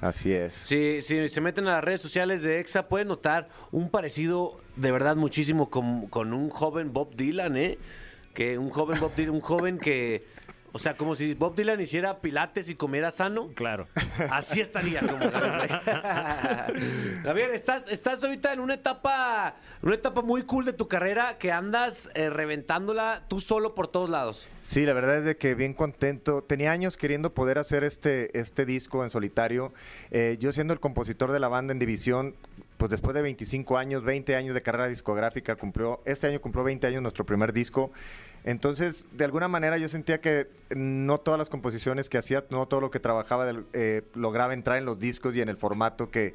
Así 0.00 0.32
es. 0.32 0.54
Si, 0.54 1.02
si 1.02 1.28
se 1.28 1.40
meten 1.40 1.66
a 1.68 1.72
las 1.72 1.84
redes 1.84 2.00
sociales 2.00 2.42
de 2.42 2.60
EXA, 2.60 2.88
pueden 2.88 3.08
notar 3.08 3.48
un 3.70 3.90
parecido 3.90 4.60
de 4.76 4.90
verdad 4.90 5.16
muchísimo 5.16 5.68
con, 5.68 6.06
con 6.06 6.32
un 6.32 6.48
joven 6.48 6.92
Bob 6.92 7.14
Dylan, 7.14 7.56
¿eh? 7.56 7.78
Que 8.34 8.56
un 8.56 8.70
joven 8.70 8.98
Bob 8.98 9.14
Dylan, 9.14 9.34
un 9.34 9.40
joven 9.40 9.78
que, 9.78 10.24
o 10.72 10.78
sea, 10.78 10.96
como 10.96 11.14
si 11.14 11.34
Bob 11.34 11.54
Dylan 11.56 11.80
hiciera 11.80 12.20
pilates 12.20 12.68
y 12.68 12.74
comiera 12.74 13.10
sano. 13.10 13.48
Claro. 13.54 13.88
Así 14.30 14.60
estaría 14.60 15.00
como 15.00 15.18
Javier 17.24 17.50
estás, 17.54 17.90
estás 17.90 18.22
ahorita 18.22 18.52
en 18.52 18.60
una 18.60 18.74
etapa, 18.74 19.56
una 19.82 19.94
etapa 19.94 20.22
muy 20.22 20.44
cool 20.44 20.64
de 20.64 20.72
tu 20.72 20.88
carrera 20.88 21.38
que 21.38 21.52
andas 21.52 22.08
eh, 22.14 22.30
reventándola 22.30 23.24
tú 23.28 23.40
solo 23.40 23.74
por 23.74 23.88
todos 23.88 24.08
lados. 24.10 24.46
Sí, 24.62 24.84
la 24.86 24.92
verdad 24.92 25.18
es 25.18 25.24
de 25.24 25.36
que 25.36 25.54
bien 25.54 25.74
contento. 25.74 26.42
Tenía 26.42 26.72
años 26.72 26.96
queriendo 26.96 27.32
poder 27.34 27.58
hacer 27.58 27.84
este, 27.84 28.38
este 28.38 28.64
disco 28.64 29.04
en 29.04 29.10
solitario. 29.10 29.72
Eh, 30.10 30.36
yo 30.40 30.52
siendo 30.52 30.72
el 30.72 30.80
compositor 30.80 31.32
de 31.32 31.40
la 31.40 31.48
banda 31.48 31.72
en 31.72 31.78
división, 31.78 32.34
pues 32.80 32.90
después 32.90 33.14
de 33.14 33.20
25 33.20 33.76
años, 33.76 34.02
20 34.02 34.34
años 34.36 34.54
de 34.54 34.62
carrera 34.62 34.88
discográfica, 34.88 35.54
cumplió, 35.54 36.00
este 36.06 36.28
año 36.28 36.40
cumplió 36.40 36.64
20 36.64 36.86
años 36.86 37.02
nuestro 37.02 37.26
primer 37.26 37.52
disco. 37.52 37.90
Entonces, 38.42 39.06
de 39.12 39.26
alguna 39.26 39.48
manera 39.48 39.76
yo 39.76 39.86
sentía 39.86 40.22
que 40.22 40.48
no 40.74 41.18
todas 41.18 41.36
las 41.36 41.50
composiciones 41.50 42.08
que 42.08 42.16
hacía, 42.16 42.42
no 42.48 42.66
todo 42.68 42.80
lo 42.80 42.90
que 42.90 42.98
trabajaba 42.98 43.52
eh, 43.74 44.00
lograba 44.14 44.54
entrar 44.54 44.78
en 44.78 44.86
los 44.86 44.98
discos 44.98 45.34
y 45.36 45.42
en 45.42 45.50
el 45.50 45.58
formato 45.58 46.10
que 46.10 46.32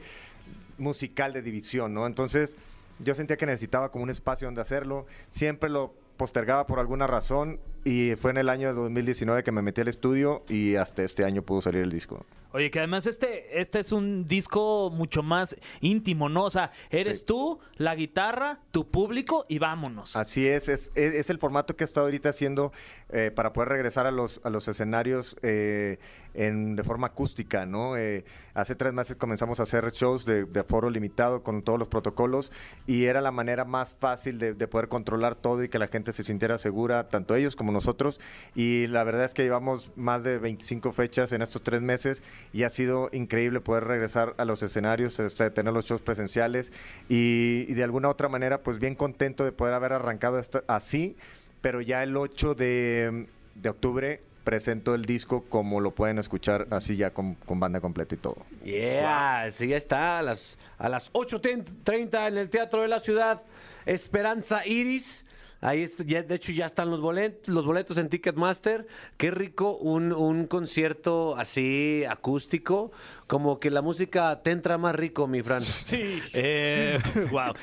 musical 0.77 1.33
de 1.33 1.41
división, 1.41 1.95
¿no? 1.95 2.05
Entonces, 2.05 2.51
yo 2.99 3.15
sentía 3.15 3.37
que 3.37 3.47
necesitaba 3.47 3.89
como 3.89 4.03
un 4.03 4.11
espacio 4.11 4.45
donde 4.47 4.61
hacerlo. 4.61 5.07
Siempre 5.29 5.71
lo 5.71 5.95
postergaba 6.15 6.67
por 6.67 6.77
alguna 6.77 7.07
razón 7.07 7.59
y 7.83 8.13
fue 8.17 8.29
en 8.29 8.37
el 8.37 8.49
año 8.49 8.67
de 8.67 8.75
2019 8.75 9.43
que 9.43 9.51
me 9.51 9.63
metí 9.63 9.81
al 9.81 9.87
estudio 9.87 10.43
y 10.47 10.75
hasta 10.75 11.01
este 11.01 11.25
año 11.25 11.41
pudo 11.41 11.61
salir 11.61 11.81
el 11.81 11.89
disco. 11.89 12.23
Oye, 12.55 12.71
que 12.71 12.79
además 12.79 13.05
este, 13.05 13.59
este 13.59 13.79
es 13.79 13.91
un 13.91 14.29
disco 14.29 14.89
mucho 14.89 15.21
más 15.23 15.57
íntimo, 15.81 16.29
¿no? 16.29 16.45
O 16.45 16.49
sea, 16.51 16.71
eres 16.89 17.19
Sí. 17.19 17.25
tú, 17.25 17.59
la 17.75 17.95
guitarra, 17.95 18.59
tu 18.71 18.89
público 18.89 19.45
y 19.49 19.59
vámonos. 19.59 20.15
Así 20.15 20.47
es, 20.47 20.69
es, 20.69 20.93
es- 20.95 21.15
es 21.15 21.29
el 21.29 21.37
formato 21.37 21.75
que 21.75 21.83
he 21.83 21.85
estado 21.85 22.05
ahorita 22.05 22.29
haciendo 22.29 22.71
eh, 23.09 23.29
para 23.35 23.51
poder 23.51 23.69
regresar 23.69 24.07
a 24.07 24.11
los, 24.11 24.39
a 24.45 24.49
los 24.49 24.67
escenarios 24.69 25.37
eh, 25.43 25.99
en, 26.33 26.75
de 26.77 26.83
forma 26.83 27.07
acústica, 27.07 27.65
¿no? 27.65 27.97
Eh, 27.97 28.23
hace 28.53 28.75
tres 28.75 28.93
meses 28.93 29.15
comenzamos 29.17 29.59
a 29.59 29.63
hacer 29.63 29.89
shows 29.91 30.25
de, 30.25 30.45
de 30.45 30.59
aforo 30.61 30.89
limitado 30.89 31.43
con 31.43 31.61
todos 31.61 31.77
los 31.77 31.87
protocolos 31.87 32.51
y 32.87 33.05
era 33.05 33.19
la 33.21 33.31
manera 33.31 33.63
más 33.65 33.93
fácil 33.99 34.39
de, 34.39 34.53
de 34.53 34.67
poder 34.67 34.87
controlar 34.87 35.35
todo 35.35 35.63
y 35.63 35.69
que 35.69 35.77
la 35.77 35.87
gente 35.87 36.13
se 36.13 36.23
sintiera 36.23 36.57
segura, 36.57 37.09
tanto 37.09 37.35
ellos 37.35 37.55
como 37.55 37.71
nosotros. 37.71 38.19
Y 38.55 38.87
la 38.87 39.03
verdad 39.03 39.25
es 39.25 39.33
que 39.33 39.43
llevamos 39.43 39.91
más 39.95 40.23
de 40.23 40.37
25 40.39 40.91
fechas 40.93 41.31
en 41.31 41.41
estos 41.41 41.61
tres 41.61 41.81
meses 41.81 42.23
y 42.55 42.63
ha 42.63 42.69
sido 42.69 43.09
increíble 43.11 43.59
poder 43.59 43.83
regresar 43.83 44.33
a 44.37 44.45
los 44.45 44.63
escenarios, 44.63 45.15
sea, 45.15 45.53
tener 45.53 45.73
los 45.73 45.87
shows 45.87 45.99
presenciales 45.99 46.71
y, 47.09 47.65
y 47.67 47.73
de 47.73 47.83
alguna 47.83 48.07
otra 48.07 48.29
manera, 48.29 48.63
pues 48.63 48.79
bien 48.79 48.95
contento 48.95 49.43
de 49.43 49.51
poder 49.51 49.73
haber 49.73 49.91
arrancado 49.91 50.39
esto 50.39 50.63
así, 50.67 51.17
pero 51.59 51.81
ya 51.81 52.01
el 52.01 52.15
8 52.15 52.55
de, 52.55 53.27
de 53.55 53.69
octubre 53.69 54.21
presento 54.45 54.95
el 54.95 55.03
disco 55.03 55.43
como 55.49 55.81
lo 55.81 55.91
pueden 55.91 56.17
escuchar 56.17 56.67
así 56.69 56.95
ya 56.95 57.09
con, 57.09 57.35
con 57.35 57.59
banda 57.59 57.81
completa 57.81 58.15
y 58.15 58.19
todo. 58.19 58.37
Yeah, 58.63 59.49
sí, 59.51 59.67
ya 59.67 59.75
está 59.75 60.19
a 60.19 60.21
las, 60.21 60.57
a 60.77 60.87
las 60.87 61.11
8.30 61.11 62.27
en 62.29 62.37
el 62.37 62.49
Teatro 62.49 62.83
de 62.83 62.87
la 62.87 63.01
Ciudad, 63.01 63.41
Esperanza 63.85 64.65
Iris. 64.65 65.24
Ahí 65.61 65.83
está, 65.83 66.03
ya, 66.03 66.21
de 66.21 66.35
hecho 66.35 66.51
ya 66.51 66.65
están 66.65 66.91
los 66.91 67.01
boletos, 67.01 67.53
los 67.53 67.65
boletos 67.65 67.97
en 67.97 68.09
Ticketmaster. 68.09 68.87
Qué 69.17 69.31
rico 69.31 69.77
un, 69.77 70.13
un 70.13 70.47
concierto 70.47 71.35
así 71.37 72.03
acústico, 72.09 72.91
como 73.27 73.59
que 73.59 73.71
la 73.71 73.81
música 73.81 74.41
te 74.43 74.51
entra 74.51 74.77
más 74.77 74.95
rico, 74.95 75.27
mi 75.27 75.41
Fran. 75.41 75.61
Sí. 75.61 76.21
Eh, 76.33 76.99
wow. 77.31 77.53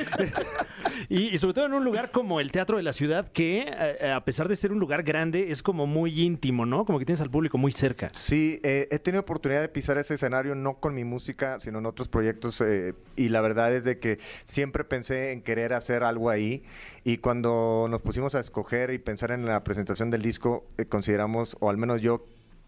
y, 1.09 1.35
y 1.35 1.38
sobre 1.38 1.55
todo 1.55 1.66
en 1.66 1.74
un 1.74 1.85
lugar 1.85 2.11
como 2.11 2.40
el 2.40 2.50
Teatro 2.50 2.76
de 2.76 2.83
la 2.83 2.92
Ciudad, 2.92 3.28
que 3.28 3.66
eh, 3.68 4.11
a 4.11 4.24
pesar 4.24 4.48
de 4.48 4.57
ser 4.57 4.72
un 4.72 4.78
lugar 4.78 5.02
grande, 5.02 5.50
es 5.52 5.62
como 5.62 5.87
muy 5.87 6.22
íntimo, 6.22 6.66
¿no? 6.66 6.85
Como 6.85 6.98
que 6.98 7.05
tienes 7.05 7.20
al 7.20 7.31
público 7.31 7.59
muy 7.59 7.72
cerca. 7.72 8.11
Sí, 8.14 8.61
eh, 8.62 8.88
he 8.90 8.98
tenido 8.98 9.20
oportunidad 9.22 9.61
de 9.61 9.68
pisar 9.68 9.98
ese 9.98 10.14
escenario, 10.14 10.55
no 10.55 10.74
con 10.74 10.94
mi 10.94 11.05
música, 11.05 11.61
sino 11.61 11.78
en 11.78 11.87
otros 11.87 12.09
proyectos, 12.09 12.61
eh, 12.61 12.94
y 13.16 13.28
la 13.28 13.40
verdad 13.40 13.74
es 13.74 13.85
de 13.85 13.98
que 13.98 14.18
siempre 14.44 14.85
pensé 14.85 15.33
en 15.33 15.42
querer 15.42 15.72
hacer 15.72 16.02
algo 16.02 16.31
ahí, 16.31 16.64
y 17.05 17.18
cuando 17.18 17.82
nos 17.88 18.03
pusimos 18.03 18.35
a 18.35 18.40
escoger 18.40 18.92
y 18.92 18.99
pensar 18.99 19.31
en 19.31 19.47
la 19.47 19.62
presentación 19.64 20.11
del 20.11 20.23
disco, 20.23 20.64
eh, 20.79 20.87
consideramos, 20.87 21.57
o 21.61 21.71
al 21.71 21.77
menos 21.77 22.01
yo, 22.01 22.25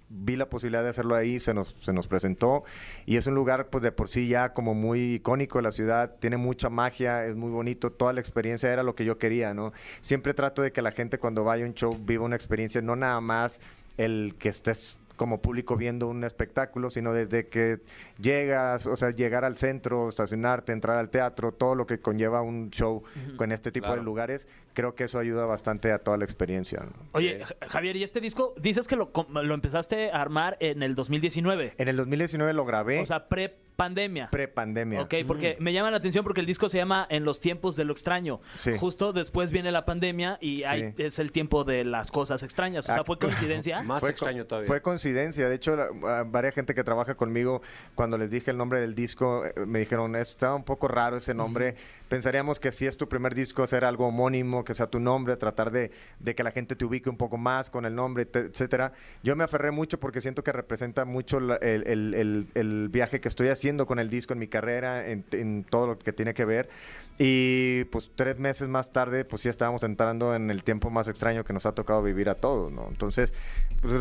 vi 0.09 0.37
la 0.37 0.48
posibilidad 0.48 0.83
de 0.83 0.90
hacerlo 0.90 1.16
ahí, 1.16 1.40
se 1.40 1.55
nos, 1.55 1.74
se 1.79 1.92
nos 1.92 2.07
presentó. 2.07 2.64
Y 3.07 3.16
es 3.16 3.27
un 3.27 3.35
lugar 3.35 3.68
pues 3.68 3.83
de 3.83 3.92
por 3.92 4.09
sí 4.09 4.29
ya 4.29 4.53
como 4.53 4.74
muy 4.74 5.14
icónico 5.14 5.59
de 5.59 5.62
la 5.62 5.70
ciudad, 5.70 6.16
tiene 6.20 6.37
mucha 6.37 6.68
magia, 6.70 7.24
es 7.24 7.35
muy 7.35 7.50
bonito, 7.50 7.90
toda 7.90 8.12
la 8.12 8.20
experiencia 8.20 8.72
era 8.72 8.83
lo 8.83 8.94
que 8.94 9.05
yo 9.05 9.18
quería, 9.18 9.55
¿no? 9.55 9.72
Siempre 10.00 10.35
trato 10.35 10.62
de 10.62 10.72
que 10.72 10.83
la 10.83 10.92
gente 10.92 11.18
cuando 11.18 11.44
vaya 11.44 11.64
a 11.64 11.68
un 11.68 11.74
show 11.74 11.96
viva 12.00 12.24
una 12.24 12.37
experiencia, 12.37 12.83
no 12.83 12.96
nada 12.96 13.20
más 13.20 13.61
el 13.96 14.35
que 14.38 14.48
estés 14.48 14.96
como 15.16 15.40
público 15.40 15.77
viendo 15.77 16.09
un 16.09 16.24
espectáculo, 16.24 16.90
sino 16.90 17.12
desde 17.12 17.46
que 17.46 17.81
llegas, 18.20 18.87
o 18.87 18.96
sea, 18.96 19.11
llegar 19.11 19.44
al 19.44 19.57
centro, 19.57 20.09
estacionarte, 20.09 20.72
entrar 20.72 20.98
al 20.98 21.09
teatro, 21.09 21.53
todo 21.53 21.74
lo 21.74 21.87
que 21.87 22.00
conlleva 22.00 22.42
un 22.42 22.70
show 22.70 23.05
con 23.37 23.53
este 23.53 23.70
tipo 23.70 23.94
de 23.94 24.03
lugares, 24.03 24.48
creo 24.74 24.94
que 24.94 25.04
eso 25.04 25.18
ayuda 25.18 25.46
bastante 25.46 25.90
a 25.92 25.98
toda 25.98 26.16
la 26.18 26.24
experiencia. 26.24 26.80
¿no? 26.80 26.92
Oye, 27.12 27.42
Ja- 27.44 27.68
Javier, 27.68 27.96
¿y 27.96 28.02
este 28.02 28.20
disco 28.20 28.54
dices 28.58 28.87
que 28.87 28.96
lo, 28.96 29.12
com- 29.12 29.26
lo 29.32 29.54
empezaste 29.54 30.10
a 30.10 30.20
armar 30.20 30.56
en 30.60 30.82
el 30.82 30.94
2019? 30.94 31.74
En 31.78 31.88
el 31.88 31.96
2019 31.96 32.52
lo 32.52 32.64
grabé, 32.64 33.00
O 33.00 33.06
sea, 33.06 33.28
pre-pandemia. 33.28 34.28
pre-pandemia. 34.30 35.00
Ok, 35.02 35.14
porque 35.26 35.56
me 35.60 35.72
llama 35.72 35.90
la 35.90 35.96
atención 35.98 36.24
porque 36.24 36.40
el 36.40 36.46
disco 36.46 36.68
se 36.68 36.76
llama 36.78 37.06
En 37.08 37.24
los 37.24 37.40
tiempos 37.40 37.76
de 37.76 37.84
lo 37.84 37.92
extraño. 37.92 38.40
Sí. 38.56 38.72
Justo 38.78 39.12
después 39.12 39.50
viene 39.52 39.70
la 39.72 39.84
pandemia 39.84 40.38
y 40.40 40.58
Sí. 40.58 40.64
ahí 40.64 40.94
es 40.98 41.18
el 41.18 41.32
tiempo 41.32 41.64
de 41.64 41.84
las 41.84 42.10
cosas 42.10 42.42
extrañas. 42.42 42.84
O 42.84 42.92
sea, 42.92 43.00
Ah, 43.02 43.04
¿fue 43.04 43.18
coincidencia? 43.18 43.82
Más 43.82 44.00
Fue 44.00 44.10
extraño 44.10 44.42
co- 44.42 44.48
todavía. 44.48 44.68
Fue 44.68 44.82
coincidencia. 44.82 45.48
De 45.48 45.54
hecho, 45.54 45.76
la- 45.76 46.18
a 46.20 46.24
varias 46.24 46.54
gente 46.54 46.74
que 46.74 46.84
trabaja 46.84 47.14
conmigo, 47.14 47.62
cuando 47.94 48.18
les 48.18 48.30
dije 48.30 48.50
el 48.50 48.56
nombre 48.56 48.80
del 48.80 48.94
disco, 48.94 49.44
eh, 49.46 49.52
me 49.66 49.78
dijeron, 49.78 50.16
está 50.16 50.54
un 50.54 50.64
poco 50.64 50.88
raro 50.88 51.16
ese 51.16 51.32
nombre. 51.34 51.74
Pensaríamos 52.14 52.61
que 52.61 52.70
si 52.70 52.87
es 52.87 52.96
tu 52.96 53.09
primer 53.09 53.35
disco, 53.35 53.64
hacer 53.64 53.85
algo 53.85 54.07
homónimo, 54.07 54.62
que 54.62 54.77
sea 54.77 54.87
tu 54.87 55.00
nombre, 55.00 55.37
tratar 55.37 55.72
de, 55.72 55.90
de 56.20 56.37
que 56.37 56.44
la 56.44 56.53
gente 56.53 56.77
te 56.77 56.85
ubique 56.85 57.11
un 57.11 57.16
poco 57.16 57.38
más 57.38 57.70
con 57.70 57.87
el 57.87 57.96
nombre, 57.96 58.24
te- 58.24 58.38
etcétera. 58.38 58.92
Yo 59.24 59.35
me 59.35 59.42
aferré 59.42 59.72
mucho 59.72 59.98
porque 59.98 60.20
siento 60.20 60.44
que 60.44 60.53
representa 60.53 61.05
mucho 61.07 61.38
el, 61.38 61.59
el- 61.61 62.14
el- 62.14 62.46
el 62.55 62.88
viaje 62.88 63.20
que 63.20 63.27
estoy 63.27 63.48
haciendo 63.48 63.87
con 63.87 63.98
el 63.98 64.11
disco 64.11 64.33
en 64.33 64.38
mi 64.38 64.46
carrera, 64.46 65.05
en 65.09 65.64
todo 65.68 65.88
lo 65.88 65.98
que 65.98 66.12
tiene 66.12 66.35
que 66.35 66.44
ver. 66.44 66.68
Y 67.16 67.85
pues 67.85 68.11
tres 68.14 68.38
meses 68.38 68.66
más 68.66 68.92
tarde, 68.92 69.24
pues 69.24 69.42
sí 69.42 69.48
estábamos 69.48 69.85
entrando 69.85 70.35
en 70.35 70.50
el 70.50 70.64
tiempo 70.64 70.90
más 70.90 71.07
extraño 71.07 71.44
que 71.44 71.53
nos 71.53 71.64
ha 71.64 71.72
tocado 71.72 72.03
vivir 72.03 72.29
a 72.29 72.35
todos, 72.35 72.72
¿no? 72.72 72.88
Entonces, 72.88 73.33
pues, 73.81 73.94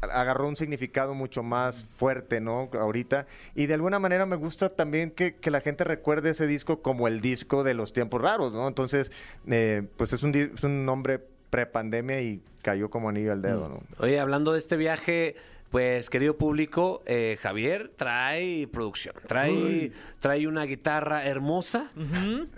agarró 0.00 0.48
un 0.48 0.56
significado 0.56 1.14
mucho 1.14 1.44
más 1.44 1.84
fuerte, 1.84 2.40
¿no? 2.40 2.68
Ahorita. 2.72 3.26
Y 3.54 3.66
de 3.66 3.74
alguna 3.74 4.00
manera 4.00 4.26
me 4.26 4.34
gusta 4.34 4.70
también 4.70 5.12
que, 5.12 5.36
que 5.36 5.52
la 5.52 5.60
gente 5.60 5.84
recuerde 5.84 6.30
ese 6.30 6.48
disco 6.48 6.82
como 6.82 7.06
el 7.06 7.20
disco 7.20 7.62
de 7.62 7.74
los 7.74 7.92
tiempos 7.92 8.20
raros, 8.20 8.52
¿no? 8.52 8.66
Entonces, 8.66 9.12
eh, 9.46 9.86
pues 9.96 10.12
es 10.12 10.24
un, 10.24 10.34
es 10.34 10.64
un 10.64 10.84
nombre 10.84 11.20
pre-pandemia 11.50 12.20
y 12.20 12.42
cayó 12.62 12.90
como 12.90 13.08
anillo 13.08 13.32
al 13.32 13.42
dedo, 13.42 13.68
¿no? 13.68 13.80
Oye, 13.98 14.18
hablando 14.18 14.52
de 14.52 14.58
este 14.58 14.76
viaje, 14.76 15.36
pues 15.70 16.10
querido 16.10 16.36
público, 16.36 17.02
eh, 17.06 17.38
Javier 17.40 17.92
trae 17.96 18.66
producción, 18.66 19.14
trae, 19.26 19.92
trae 20.18 20.48
una 20.48 20.64
guitarra 20.64 21.24
hermosa, 21.24 21.92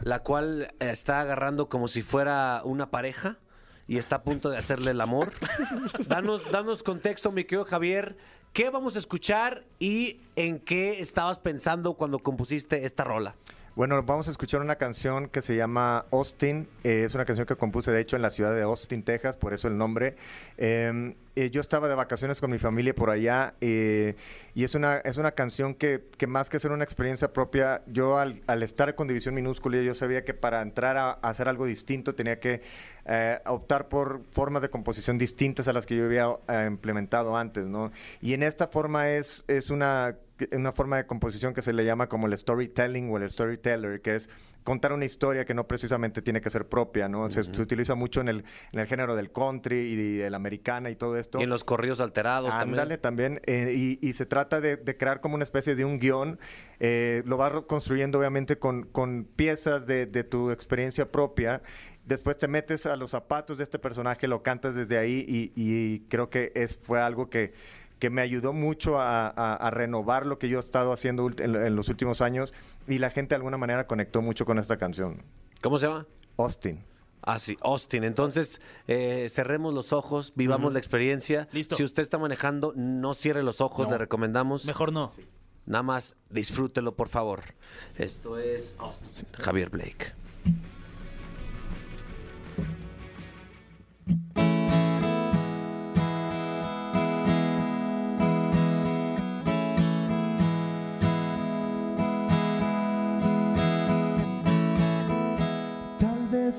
la 0.01 0.20
cual 0.20 0.75
está 0.81 1.20
agarrando 1.20 1.68
como 1.68 1.88
si 1.88 2.03
fuera 2.03 2.62
una 2.64 2.90
pareja 2.90 3.37
y 3.87 3.98
está 3.98 4.16
a 4.16 4.22
punto 4.22 4.48
de 4.48 4.57
hacerle 4.57 4.92
el 4.92 5.01
amor. 5.01 5.31
danos, 6.09 6.51
danos 6.51 6.83
contexto, 6.83 7.31
mi 7.31 7.44
querido 7.44 7.66
Javier. 7.66 8.16
¿Qué 8.55 8.70
vamos 8.70 8.96
a 8.96 8.98
escuchar 8.98 9.64
y 9.79 10.20
en 10.37 10.59
qué 10.59 11.01
estabas 11.01 11.38
pensando 11.38 11.94
cuando 11.94 12.18
compusiste 12.18 12.87
esta 12.87 13.05
rola? 13.05 13.35
Bueno, 13.74 14.02
vamos 14.02 14.28
a 14.28 14.30
escuchar 14.30 14.61
una 14.61 14.76
canción 14.76 15.30
que 15.30 15.40
se 15.40 15.56
llama 15.56 16.04
Austin. 16.11 16.68
Eh, 16.85 17.04
es 17.06 17.14
una 17.14 17.24
canción 17.24 17.46
que 17.46 17.56
compuse, 17.56 17.90
de 17.90 18.02
hecho, 18.02 18.16
en 18.16 18.22
la 18.22 18.28
ciudad 18.28 18.54
de 18.54 18.61
Austin, 18.61 19.02
Texas, 19.02 19.35
por 19.37 19.54
eso 19.54 19.66
el 19.66 19.78
nombre. 19.78 20.14
Eh, 20.58 21.14
eh, 21.37 21.48
yo 21.48 21.62
estaba 21.62 21.88
de 21.88 21.94
vacaciones 21.94 22.38
con 22.38 22.50
mi 22.50 22.58
familia 22.58 22.94
por 22.94 23.08
allá 23.08 23.54
eh, 23.62 24.14
y 24.54 24.64
es 24.64 24.74
una, 24.74 24.98
es 24.98 25.16
una 25.16 25.32
canción 25.32 25.74
que, 25.74 26.04
que 26.18 26.26
más 26.26 26.50
que 26.50 26.58
ser 26.58 26.70
una 26.70 26.85
experiencia 26.85 27.32
propia, 27.32 27.82
yo 27.87 28.18
al, 28.18 28.42
estar 28.62 28.94
con 28.94 29.08
División 29.08 29.35
Minúscula, 29.35 29.80
yo 29.80 29.94
sabía 29.94 30.22
que 30.22 30.35
para 30.35 30.61
entrar 30.61 30.98
a, 30.98 31.12
a 31.12 31.30
hacer 31.30 31.48
algo 31.48 31.64
distinto 31.64 32.14
tenía 32.14 32.38
que 32.38 32.61
optar 33.46 33.88
por 33.88 34.20
formas 34.32 34.61
de 34.61 34.68
composición 34.68 35.16
distintas 35.16 35.66
a 35.66 35.72
las 35.72 35.87
que 35.87 35.96
yo 35.96 36.04
había 36.04 36.37
implementado 36.66 37.37
antes, 37.37 37.64
¿no? 37.64 37.90
Y 38.20 38.35
en 38.35 38.42
esta 38.42 38.68
forma 38.68 39.08
es, 39.08 39.44
es 39.48 39.70
una 39.70 40.18
una 40.52 40.72
forma 40.72 40.96
de 40.96 41.07
composición 41.07 41.55
que 41.55 41.62
se 41.62 41.72
le 41.72 41.85
llama 41.85 42.09
como 42.09 42.26
el 42.26 42.37
storytelling 42.37 43.11
o 43.11 43.18
el 43.18 43.31
storyteller, 43.31 44.00
que 44.00 44.16
es 44.16 44.28
contar 44.64 44.92
una 44.92 45.05
historia 45.05 45.44
que 45.44 45.55
no 45.55 45.66
precisamente 45.66 46.22
tiene 46.22 46.40
que 46.40 46.48
ser 46.48 46.68
propia, 46.68 47.09
¿no? 47.09 47.28
Se, 47.31 47.42
se 47.42 47.62
utiliza 47.62 47.94
mucho 47.96 48.20
en 48.20 48.28
el, 48.28 48.44
en 48.72 48.78
el 48.81 48.87
género 48.87 49.16
del 49.16 49.33
country 49.33 49.76
y 49.76 50.16
de 50.18 50.31
la 50.31 50.37
americana 50.37 50.88
y 50.90 50.94
todo 50.96 51.16
esto. 51.16 51.40
Y 51.40 51.42
en 51.42 51.50
los 51.50 51.64
corridos 51.64 52.00
alterados 52.00 52.52
Ándale 52.52 52.96
también. 52.98 53.40
también. 53.40 53.68
eh, 53.68 53.74
y, 53.76 53.98
y 54.00 54.12
se 54.12 54.24
trata 54.24 54.61
de, 54.61 54.76
de 54.76 54.96
crear 54.96 55.20
como 55.20 55.35
una 55.35 55.44
especie 55.44 55.74
de 55.74 55.85
un 55.85 55.98
guion. 55.98 56.38
eh, 56.78 57.22
lo 57.26 57.37
vas 57.37 57.52
construyendo 57.66 58.18
obviamente 58.18 58.59
con, 58.59 58.85
con 58.85 59.24
piezas 59.24 59.85
de, 59.87 60.07
de 60.07 60.22
tu 60.24 60.50
experiencia 60.52 61.11
propia. 61.11 61.62
Después 62.05 62.37
te 62.37 62.48
metes 62.48 62.87
a 62.87 62.96
los 62.96 63.11
zapatos 63.11 63.59
de 63.59 63.64
este 63.64 63.78
personaje, 63.78 64.26
lo 64.28 64.42
cantas 64.42 64.74
desde 64.74 64.98
ahí 64.98 65.24
y, 65.28 65.52
y 65.55 66.00
creo 66.09 66.31
que 66.31 66.50
es, 66.57 66.76
fue 66.76 67.00
algo 67.00 67.31
que, 67.31 67.52
que 68.02 68.10
me 68.10 68.20
ayudó 68.20 68.52
mucho 68.52 68.98
a, 68.98 69.28
a- 69.28 69.54
a 69.54 69.70
renovar 69.70 70.26
lo 70.26 70.36
que 70.36 70.48
yo 70.48 70.58
he 70.58 70.60
estado 70.60 70.92
haciendo 70.92 71.30
en, 71.38 71.54
en 71.54 71.76
los 71.76 71.88
últimos 71.88 72.20
años 72.20 72.52
y 72.88 72.98
la 72.98 73.10
gente 73.10 73.28
de 73.28 73.36
alguna 73.36 73.58
manera 73.58 73.86
conectó 73.86 74.22
mucho 74.22 74.44
con 74.44 74.58
esta 74.58 74.76
canción. 74.76 75.22
¿Cómo 75.60 75.78
se 75.78 75.86
llama? 75.86 76.04
Austin. 76.36 76.82
Ah, 77.22 77.38
sí, 77.38 77.56
Austin. 77.60 78.02
Entonces, 78.02 78.60
eh, 78.88 79.28
cerremos 79.30 79.72
los 79.72 79.92
ojos, 79.92 80.32
vivamos 80.34 80.72
la 80.72 80.80
experiencia. 80.80 81.46
Listo. 81.52 81.76
Si 81.76 81.84
usted 81.84 82.02
está 82.02 82.18
manejando, 82.18 82.72
no 82.74 83.14
cierre 83.14 83.44
los 83.44 83.60
ojos, 83.60 83.86
No. 83.86 83.92
le 83.92 83.98
recomendamos. 83.98 84.66
Mejor 84.66 84.92
no. 84.92 85.12
Nada 85.64 85.84
más 85.84 86.16
disfrútelo, 86.28 86.96
por 86.96 87.08
favor. 87.08 87.42
Esto 87.96 88.36
es 88.36 88.74
Austin. 88.80 89.28
Javier 89.38 89.70
Blake. 89.70 90.12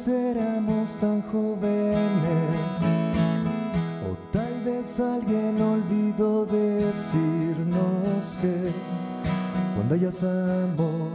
Vez 0.06 0.08
éramos 0.08 0.90
tan 1.00 1.22
jóvenes, 1.32 2.02
o 4.10 4.16
tal 4.32 4.64
vez 4.64 5.00
alguien 5.00 5.62
olvidó 5.62 6.46
decirnos 6.46 8.38
que 8.42 8.72
cuando 9.76 9.96
hayas 9.96 10.24
amor 10.24 11.10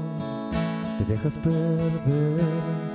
te 0.99 1.05
dejas 1.05 1.35
perder. 1.39 2.88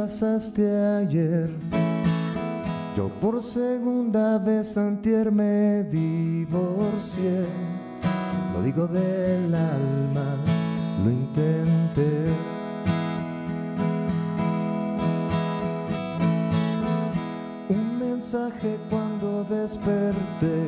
Casaste 0.00 0.64
ayer. 1.00 1.50
Yo 2.96 3.08
por 3.20 3.42
segunda 3.42 4.38
vez 4.38 4.76
antier 4.78 5.30
me 5.30 5.84
divorcié. 5.84 7.44
Lo 8.54 8.62
digo 8.62 8.86
del 8.86 9.54
alma, 9.54 10.28
lo 11.04 11.10
intenté. 11.10 12.12
Un 17.68 17.98
mensaje 17.98 18.78
cuando 18.88 19.44
desperté. 19.44 20.58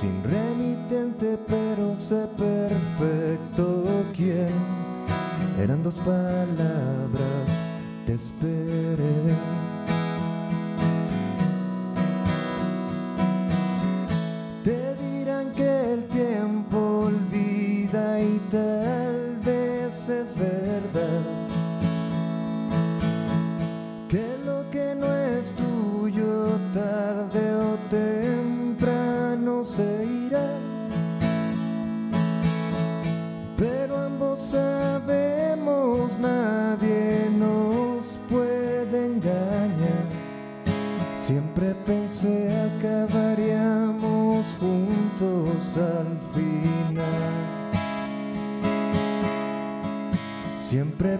Sin 0.00 0.24
remitente, 0.24 1.38
pero 1.46 1.94
sé 1.96 2.26
perfecto 2.36 3.84
quién. 4.14 4.86
Eran 5.58 5.82
dos 5.82 5.94
palabras, 5.94 7.45
te 8.06 8.14
esperé. 8.14 9.65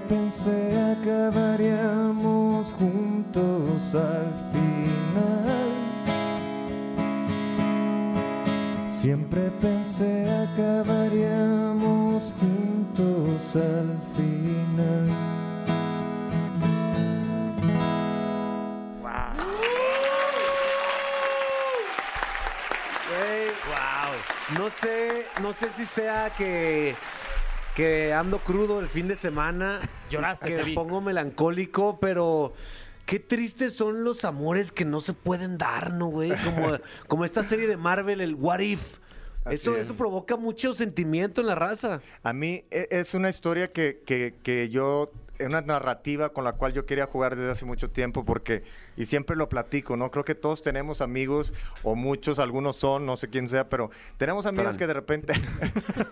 Pensé 0.08 0.80
acabaríamos 0.80 2.72
juntos 2.72 3.94
al 3.94 4.32
final. 4.52 5.70
Siempre 9.00 9.50
pensé 9.60 10.30
acabaríamos 10.30 12.32
juntos 12.40 13.56
al 13.56 13.98
final. 14.16 15.10
Güey, 23.08 23.48
No 24.58 24.66
sé, 24.70 25.26
no 25.42 25.52
sé 25.52 25.68
si 25.76 25.84
sea 25.84 26.30
que, 26.36 26.96
que 27.76 28.14
ando 28.14 28.38
crudo 28.42 28.80
el 28.80 28.88
fin 28.88 29.06
de 29.06 29.14
semana. 29.16 29.80
Lloraste, 30.10 30.56
Que 30.56 30.64
me 30.64 30.72
pongo 30.72 31.02
melancólico, 31.02 32.00
pero 32.00 32.54
qué 33.04 33.20
tristes 33.20 33.74
son 33.74 34.02
los 34.02 34.24
amores 34.24 34.72
que 34.72 34.86
no 34.86 35.02
se 35.02 35.12
pueden 35.12 35.58
dar, 35.58 35.92
¿no, 35.92 36.06
güey? 36.06 36.32
Como, 36.42 36.78
como 37.06 37.24
esta 37.26 37.42
serie 37.42 37.68
de 37.68 37.76
Marvel, 37.76 38.22
el 38.22 38.34
What 38.34 38.60
If. 38.60 38.96
Eso, 39.50 39.76
es. 39.76 39.84
eso 39.84 39.94
provoca 39.94 40.36
mucho 40.36 40.72
sentimiento 40.72 41.42
en 41.42 41.48
la 41.48 41.54
raza. 41.54 42.00
A 42.22 42.32
mí 42.32 42.64
e- 42.70 42.88
es 42.90 43.12
una 43.14 43.28
historia 43.28 43.70
que, 43.70 44.02
que, 44.06 44.34
que 44.42 44.70
yo, 44.70 45.12
una 45.40 45.60
narrativa 45.60 46.30
con 46.30 46.44
la 46.44 46.52
cual 46.52 46.72
yo 46.72 46.86
quería 46.86 47.06
jugar 47.06 47.36
desde 47.36 47.50
hace 47.50 47.64
mucho 47.64 47.90
tiempo 47.90 48.24
porque, 48.24 48.62
y 48.96 49.06
siempre 49.06 49.36
lo 49.36 49.48
platico, 49.48 49.96
¿no? 49.96 50.10
Creo 50.10 50.24
que 50.24 50.34
todos 50.34 50.62
tenemos 50.62 51.00
amigos, 51.00 51.52
o 51.82 51.94
muchos, 51.94 52.38
algunos 52.38 52.76
son, 52.76 53.06
no 53.06 53.16
sé 53.16 53.28
quién 53.28 53.48
sea, 53.48 53.68
pero 53.68 53.90
tenemos 54.16 54.46
amigos 54.46 54.76
Fran. 54.76 54.78
que 54.78 54.86
de 54.86 54.94
repente, 54.94 55.34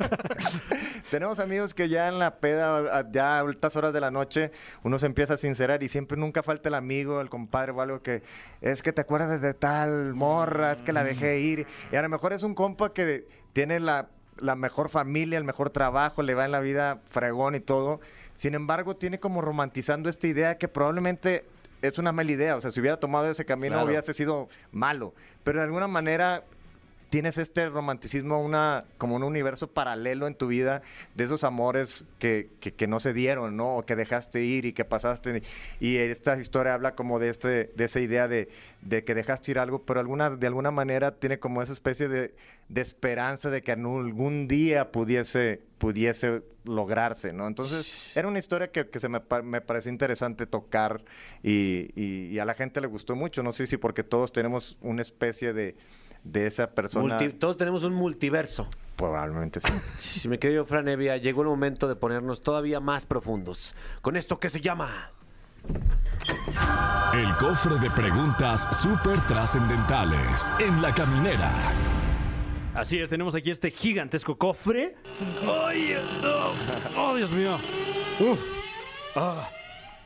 tenemos 1.10 1.38
amigos 1.38 1.74
que 1.74 1.88
ya 1.88 2.08
en 2.08 2.18
la 2.18 2.37
peda, 2.37 3.10
ya 3.10 3.38
a 3.38 3.40
altas 3.40 3.76
horas 3.76 3.94
de 3.94 4.00
la 4.00 4.10
noche, 4.10 4.52
uno 4.82 4.98
se 4.98 5.06
empieza 5.06 5.34
a 5.34 5.38
sincerar 5.38 5.82
y 5.82 5.88
siempre 5.88 6.18
nunca 6.18 6.42
falta 6.42 6.68
el 6.68 6.74
amigo, 6.74 7.20
el 7.20 7.30
compadre 7.30 7.72
o 7.72 7.80
algo 7.80 8.02
que, 8.02 8.22
es 8.60 8.82
que 8.82 8.92
te 8.92 9.00
acuerdas 9.00 9.40
de 9.40 9.54
tal 9.54 10.14
morra, 10.14 10.72
es 10.72 10.82
que 10.82 10.92
la 10.92 11.04
dejé 11.04 11.40
ir, 11.40 11.66
y 11.92 11.96
a 11.96 12.02
lo 12.02 12.08
mejor 12.08 12.32
es 12.32 12.42
un 12.42 12.54
compa 12.54 12.92
que 12.92 13.26
tiene 13.52 13.80
la 13.80 14.08
la 14.38 14.56
mejor 14.56 14.88
familia, 14.88 15.38
el 15.38 15.44
mejor 15.44 15.70
trabajo, 15.70 16.22
le 16.22 16.34
va 16.34 16.44
en 16.44 16.52
la 16.52 16.60
vida 16.60 17.00
fregón 17.08 17.54
y 17.54 17.60
todo. 17.60 18.00
Sin 18.36 18.54
embargo, 18.54 18.96
tiene 18.96 19.18
como 19.20 19.40
romantizando 19.40 20.08
esta 20.08 20.26
idea 20.26 20.58
que 20.58 20.68
probablemente 20.68 21.44
es 21.82 21.98
una 21.98 22.12
mala 22.12 22.30
idea. 22.32 22.56
O 22.56 22.60
sea, 22.60 22.70
si 22.70 22.80
hubiera 22.80 22.98
tomado 22.98 23.30
ese 23.30 23.44
camino 23.44 23.74
Claro. 23.74 23.86
hubiese 23.86 24.14
sido 24.14 24.48
malo. 24.72 25.14
Pero 25.44 25.58
de 25.60 25.64
alguna 25.66 25.86
manera 25.88 26.44
tienes 27.10 27.38
este 27.38 27.68
romanticismo, 27.68 28.42
una, 28.42 28.84
como 28.98 29.16
un 29.16 29.22
universo 29.22 29.68
paralelo 29.70 30.26
en 30.26 30.34
tu 30.34 30.48
vida 30.48 30.82
de 31.14 31.24
esos 31.24 31.44
amores 31.44 32.04
que, 32.18 32.48
que, 32.60 32.86
no 32.86 32.98
se 33.00 33.12
dieron, 33.12 33.56
¿no? 33.56 33.76
O 33.76 33.84
que 33.86 33.94
dejaste 33.96 34.42
ir 34.42 34.64
y 34.64 34.72
que 34.72 34.84
pasaste. 34.84 35.42
Y 35.80 35.96
esta 35.96 36.38
historia 36.40 36.74
habla 36.74 36.94
como 36.94 37.18
de, 37.18 37.28
este, 37.30 37.72
de 37.74 37.84
esa 37.84 38.00
idea 38.00 38.26
de, 38.28 38.48
de 38.82 39.04
que 39.04 39.14
dejaste 39.14 39.52
ir 39.52 39.58
algo, 39.58 39.82
pero 39.84 40.00
alguna, 40.00 40.30
de 40.30 40.46
alguna 40.46 40.70
manera 40.70 41.12
tiene 41.16 41.38
como 41.38 41.62
esa 41.62 41.72
especie 41.72 42.08
de, 42.08 42.34
esperanza 42.74 43.50
de 43.50 43.62
que 43.62 43.72
algún 43.72 44.48
día 44.48 44.90
pudiese, 44.90 45.60
pudiese 45.78 46.42
lograrse, 46.64 47.32
¿no? 47.32 47.46
Entonces, 47.46 48.12
era 48.16 48.26
una 48.26 48.38
historia 48.38 48.72
que, 48.72 48.88
que 48.88 48.98
se 49.00 49.08
me, 49.08 49.20
me 49.44 49.60
pareció 49.60 49.90
interesante 49.92 50.46
tocar 50.46 51.04
y, 51.42 51.90
y- 51.94 52.28
y 52.32 52.38
a 52.38 52.44
la 52.44 52.54
gente 52.54 52.80
le 52.80 52.86
gustó 52.86 53.14
mucho. 53.16 53.42
No 53.42 53.52
sé 53.52 53.66
si 53.66 53.76
porque 53.76 54.02
todos 54.02 54.32
tenemos 54.32 54.78
una 54.80 55.02
especie 55.02 55.52
de, 55.52 55.76
de 56.24 56.46
esa 56.46 56.70
persona. 56.70 57.18
Multi- 57.18 57.38
todos 57.38 57.56
tenemos 57.56 57.84
un 57.84 57.94
multiverso. 57.94 58.66
Probablemente 58.96 59.60
sí. 59.60 59.68
Si 59.98 60.28
me 60.28 60.38
quedo 60.38 60.52
yo, 60.52 60.64
Fran 60.64 60.88
Evia, 60.88 61.16
llegó 61.16 61.42
el 61.42 61.48
momento 61.48 61.87
de 61.88 61.96
ponernos 61.96 62.40
todavía 62.42 62.80
más 62.80 63.06
profundos. 63.06 63.74
Con 64.02 64.16
esto 64.16 64.40
que 64.40 64.50
se 64.50 64.60
llama... 64.60 65.10
El 67.14 67.34
cofre 67.37 67.78
de 67.78 67.90
preguntas 67.90 68.76
súper 68.80 69.20
trascendentales 69.22 70.50
en 70.58 70.82
la 70.82 70.92
caminera. 70.94 71.50
Así 72.74 72.98
es, 72.98 73.08
tenemos 73.08 73.34
aquí 73.34 73.50
este 73.50 73.70
gigantesco 73.70 74.37
cofre. 74.37 74.96
¡Oh, 75.46 77.14
Dios 77.16 77.30
mío! 77.30 77.56
¡Uf! 78.20 78.40
Ah, 79.16 79.48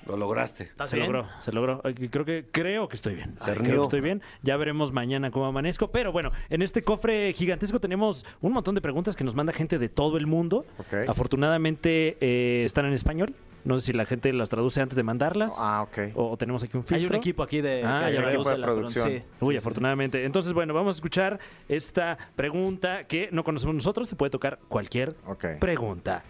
Lo 0.06 0.16
lograste. 0.16 0.64
¿Estás 0.64 0.90
se 0.90 0.96
bien? 0.96 1.12
logró, 1.12 1.28
se 1.40 1.52
logró. 1.52 1.82
Creo 2.11 2.24
que, 2.24 2.46
creo 2.50 2.88
que 2.88 2.96
estoy 2.96 3.14
bien. 3.14 3.34
Se 3.40 3.50
Ay, 3.50 3.56
creo 3.58 3.76
que 3.80 3.82
estoy 3.84 4.00
bien. 4.00 4.22
Ya 4.42 4.56
veremos 4.56 4.92
mañana 4.92 5.30
cómo 5.30 5.46
amanezco. 5.46 5.90
Pero 5.90 6.12
bueno, 6.12 6.32
en 6.48 6.62
este 6.62 6.82
cofre 6.82 7.32
gigantesco 7.34 7.78
tenemos 7.80 8.24
un 8.40 8.52
montón 8.52 8.74
de 8.74 8.80
preguntas 8.80 9.16
que 9.16 9.24
nos 9.24 9.34
manda 9.34 9.52
gente 9.52 9.78
de 9.78 9.88
todo 9.88 10.16
el 10.16 10.26
mundo. 10.26 10.64
Afortunadamente 11.08 12.16
eh, 12.20 12.62
están 12.64 12.87
en 12.87 12.92
español. 12.92 13.34
No 13.64 13.78
sé 13.78 13.87
si 13.87 13.92
la 13.92 14.06
gente 14.06 14.32
las 14.32 14.48
traduce 14.48 14.80
antes 14.80 14.96
de 14.96 15.02
mandarlas. 15.02 15.52
Ah, 15.58 15.82
ok. 15.82 16.14
O, 16.14 16.30
o 16.30 16.37
tenemos 16.38 16.62
aquí 16.62 16.76
un 16.76 16.84
filtro. 16.84 16.96
Hay 16.96 17.06
un 17.06 17.14
equipo 17.16 17.42
aquí 17.42 17.61
de, 17.61 17.82
Ah, 17.84 18.08
ya 18.08 18.20
Equipo 18.30 18.48
de 18.48 18.56
producción. 18.62 19.11
Sí. 19.11 19.20
Uy, 19.40 19.56
afortunadamente. 19.56 20.24
Entonces, 20.24 20.52
bueno, 20.52 20.72
vamos 20.72 20.94
a 20.94 20.98
escuchar 20.98 21.38
esta 21.68 22.16
pregunta 22.37 23.04
que 23.04 23.28
no 23.32 23.44
conocemos 23.44 23.74
nosotros. 23.74 24.08
Te 24.08 24.16
puede 24.16 24.30
tocar 24.30 24.58
cualquier 24.68 25.14
Ok. 25.26 25.44
pregunta. 25.61 26.22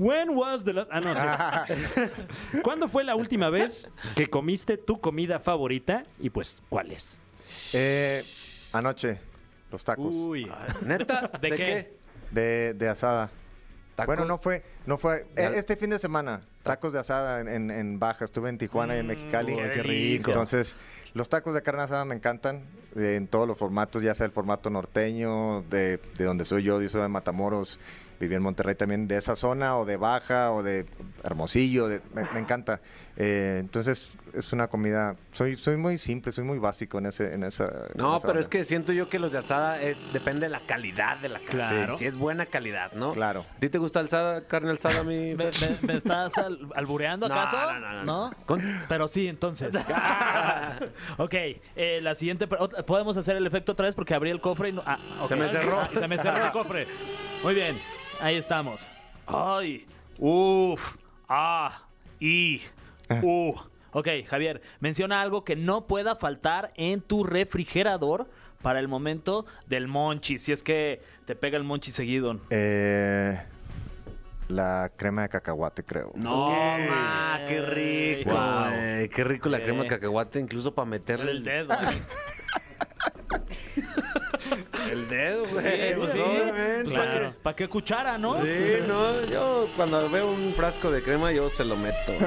When 0.00 0.30
was 0.34 0.64
the 0.64 0.72
last... 0.72 0.88
Ah, 0.90 1.00
no, 1.00 1.14
sí. 1.14 2.60
¿Cuándo 2.62 2.88
fue 2.88 3.04
la 3.04 3.14
última 3.16 3.50
vez 3.50 3.86
que 4.16 4.28
comiste 4.30 4.78
tu 4.78 4.98
comida 4.98 5.38
favorita? 5.40 6.04
Y 6.18 6.30
pues, 6.30 6.62
¿cuál 6.70 6.90
es? 6.90 7.18
Eh, 7.74 8.24
anoche, 8.72 9.18
los 9.70 9.84
tacos. 9.84 10.06
Uy. 10.14 10.50
¿Neta? 10.86 11.30
¿De 11.40 11.50
qué? 11.50 11.96
De, 12.30 12.72
de 12.74 12.88
asada. 12.88 13.30
¿Tacos? 13.94 14.06
Bueno, 14.16 14.24
no 14.24 14.38
fue, 14.38 14.62
no 14.86 14.96
fue. 14.96 15.26
Eh, 15.36 15.52
Este 15.56 15.76
fin 15.76 15.90
de 15.90 15.98
semana, 15.98 16.40
tacos 16.62 16.92
de 16.94 17.00
asada 17.00 17.40
en, 17.40 17.48
en- 17.48 17.70
en 17.70 17.98
Baja. 17.98 18.24
Estuve 18.24 18.48
en 18.48 18.56
Tijuana 18.56 18.96
y 18.96 19.00
en 19.00 19.06
Mexicali. 19.06 19.52
uy, 19.52 19.70
qué 19.74 19.82
rico. 19.82 20.30
Entonces, 20.30 20.76
los 21.12 21.28
tacos 21.28 21.52
de 21.52 21.62
carne 21.62 21.82
asada 21.82 22.06
me 22.06 22.14
encantan. 22.14 22.64
eh, 22.96 23.16
en 23.16 23.26
todos 23.28 23.46
los 23.46 23.58
formatos, 23.58 24.02
ya 24.02 24.14
sea 24.14 24.24
el 24.24 24.32
formato 24.32 24.70
norteño, 24.70 25.62
de, 25.68 25.98
de 26.16 26.24
donde 26.24 26.44
soy 26.46 26.62
yo, 26.62 26.80
yo 26.80 26.88
soy 26.88 27.02
de 27.02 27.08
Matamoros. 27.08 27.78
Viví 28.20 28.34
en 28.34 28.42
Monterrey 28.42 28.74
también, 28.74 29.08
de 29.08 29.16
esa 29.16 29.34
zona, 29.34 29.78
o 29.78 29.86
de 29.86 29.96
Baja, 29.96 30.52
o 30.52 30.62
de 30.62 30.84
Hermosillo. 31.24 31.88
de- 31.88 32.02
me, 32.14 32.22
me 32.34 32.40
encanta. 32.40 32.80
Eh, 33.16 33.56
entonces, 33.60 34.10
es 34.34 34.52
una 34.52 34.68
comida. 34.68 35.16
Soy, 35.32 35.56
soy 35.56 35.76
muy 35.78 35.96
simple, 35.98 36.30
soy 36.30 36.44
muy 36.44 36.58
básico 36.58 36.98
en, 36.98 37.06
ese, 37.06 37.32
en 37.34 37.42
esa. 37.44 37.64
en 37.64 37.72
No, 37.96 38.16
esa 38.18 38.26
pero 38.28 38.38
es 38.38 38.46
que 38.48 38.62
siento 38.64 38.92
yo 38.92 39.08
que 39.08 39.18
los 39.18 39.32
de 39.32 39.38
asada 39.38 39.80
es 39.80 40.12
depende 40.12 40.40
de 40.46 40.50
la 40.50 40.60
calidad 40.60 41.16
de 41.18 41.30
la 41.30 41.38
carne. 41.38 41.50
Claro. 41.50 41.96
Si 41.98 42.04
es 42.04 42.14
buena 42.16 42.44
calidad, 42.46 42.92
¿no? 42.92 43.12
Claro. 43.14 43.44
¿A 43.56 43.58
ti 43.58 43.68
te 43.70 43.78
gusta 43.78 44.00
alzada, 44.00 44.46
carne 44.46 44.70
alzada, 44.70 45.02
mi? 45.02 45.34
¿Me, 45.34 45.46
me- 45.46 45.78
me 45.82 45.96
estás 45.96 46.36
al- 46.38 46.58
albureando 46.74 47.24
acaso? 47.26 47.56
no, 47.58 47.80
no, 47.80 47.92
no, 47.92 48.04
no. 48.04 48.30
Con- 48.46 48.62
Pero 48.88 49.08
sí, 49.08 49.28
entonces. 49.28 49.74
ok, 51.18 51.34
eh, 51.76 52.00
la 52.02 52.14
siguiente. 52.14 52.46
¿Podemos 52.46 53.16
hacer 53.16 53.36
el 53.36 53.46
efecto 53.46 53.72
otra 53.72 53.86
vez? 53.86 53.94
Porque 53.94 54.14
abrí 54.14 54.30
el 54.30 54.40
cofre 54.40 54.68
y 54.68 54.72
no. 54.72 54.82
ah, 54.86 54.98
ok. 55.22 55.28
Se 55.28 55.36
me 55.36 55.48
cerró. 55.48 55.80
Ah, 55.80 55.88
se 55.98 56.08
me 56.08 56.18
cerró 56.18 56.44
el 56.46 56.52
cofre. 56.52 56.86
Muy 57.42 57.54
bien, 57.54 57.74
ahí 58.22 58.36
estamos. 58.36 58.86
Ay, 59.26 59.86
uff, 60.18 60.96
ah, 61.28 61.82
y, 62.18 62.60
Uh, 63.22 63.54
ok, 63.92 64.08
Javier, 64.28 64.62
menciona 64.78 65.20
algo 65.20 65.44
que 65.44 65.56
no 65.56 65.86
pueda 65.86 66.14
faltar 66.14 66.72
en 66.76 67.00
tu 67.00 67.24
refrigerador 67.24 68.28
para 68.62 68.78
el 68.78 68.88
momento 68.88 69.46
del 69.66 69.88
monchi, 69.88 70.38
si 70.38 70.52
es 70.52 70.62
que 70.62 71.02
te 71.24 71.34
pega 71.34 71.56
el 71.56 71.64
monchi 71.64 71.90
seguido. 71.90 72.38
Eh, 72.50 73.40
la 74.48 74.92
crema 74.96 75.22
de 75.22 75.28
cacahuate, 75.30 75.82
creo. 75.82 76.12
No, 76.14 76.48
ma, 76.48 77.40
qué 77.48 77.60
rico. 77.62 78.30
Wow. 78.30 79.08
Qué 79.12 79.24
rico 79.24 79.48
la 79.48 79.60
crema 79.60 79.82
de 79.84 79.88
cacahuate, 79.88 80.38
incluso 80.38 80.74
para 80.74 80.86
meterle 80.86 81.32
El 81.32 81.42
dedo. 81.42 81.74
el 84.92 85.08
dedo, 85.08 85.46
güey. 85.48 85.64
Sí, 85.88 85.94
pues 85.96 86.12
sí. 86.12 86.18
obviamente. 86.20 86.90
Claro. 86.90 87.34
¿Para 87.42 87.56
qué 87.56 87.68
cuchara, 87.68 88.18
no? 88.18 88.34
Sí, 88.42 88.48
no, 88.88 89.22
yo 89.26 89.68
cuando 89.76 90.08
veo 90.10 90.30
un 90.30 90.52
frasco 90.52 90.90
de 90.90 91.02
crema 91.02 91.32
yo 91.32 91.48
se 91.50 91.64
lo 91.64 91.76
meto. 91.76 92.12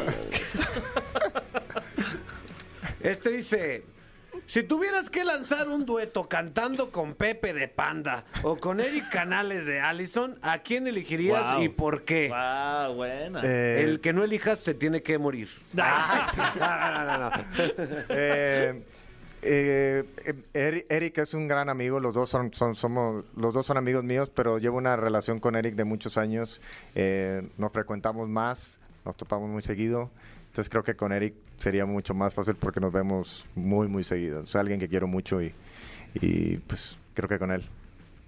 Este 3.02 3.32
dice, 3.32 3.84
si 4.46 4.64
tuvieras 4.64 5.10
que 5.10 5.26
lanzar 5.26 5.68
un 5.68 5.86
dueto 5.86 6.30
cantando 6.30 6.90
con 6.90 7.16
Pepe 7.16 7.54
de 7.54 7.68
Panda 7.68 8.24
o 8.44 8.56
con 8.56 8.80
Eric 8.80 9.10
Canales 9.10 9.66
de 9.66 9.82
Allison, 9.82 10.40
¿a 10.42 10.60
quién 10.60 10.88
elegirías 10.88 11.56
Wow. 11.56 11.64
y 11.64 11.70
por 11.70 12.04
qué? 12.06 12.30
Wow, 12.30 12.94
buena. 12.96 13.42
Eh, 13.44 13.82
El 13.82 14.00
que 14.00 14.14
no 14.14 14.24
elijas 14.24 14.60
se 14.60 14.74
tiene 14.74 15.04
que 15.04 15.18
morir. 15.18 15.50
Ah, 15.78 16.32
No, 16.58 17.04
no, 17.04 17.18
no, 17.18 17.30
no. 17.30 17.46
Eh, 18.10 18.84
eh, 19.44 20.04
Eri- 20.54 20.86
Eric 20.90 21.18
es 21.20 21.34
un 21.34 21.48
gran 21.48 21.70
amigo, 21.70 22.00
los 22.00 22.14
dos 22.14 22.30
son, 22.30 22.54
son- 22.54 22.76
somos, 22.76 23.26
los 23.36 23.54
dos 23.54 23.66
son 23.66 23.78
amigos 23.78 24.04
míos, 24.04 24.32
pero 24.34 24.58
llevo 24.58 24.78
una 24.78 24.96
relación 24.96 25.40
con 25.40 25.56
Eric 25.56 25.76
de 25.76 25.84
muchos 25.84 26.18
años. 26.18 26.62
Eh, 26.96 27.48
nos 27.58 27.72
frecuentamos 27.72 28.28
más, 28.30 28.80
nos 29.06 29.16
topamos 29.18 29.50
muy 29.50 29.62
seguido. 29.62 30.10
Entonces 30.48 30.70
creo 30.70 30.84
que 30.84 30.96
con 30.96 31.12
Eric 31.12 31.34
sería 31.58 31.86
mucho 31.86 32.14
más 32.14 32.34
fácil 32.34 32.56
porque 32.56 32.80
nos 32.80 32.94
vemos 32.94 33.46
muy, 33.56 33.88
muy 33.88 34.04
seguido. 34.04 34.42
Es 34.44 34.56
alguien 34.56 34.80
que 34.80 34.88
quiero 34.88 35.08
mucho 35.08 35.42
y, 35.42 35.54
y 36.16 36.58
pues 36.58 36.98
creo 37.14 37.28
que 37.28 37.40
con 37.40 37.52
él. 37.52 37.64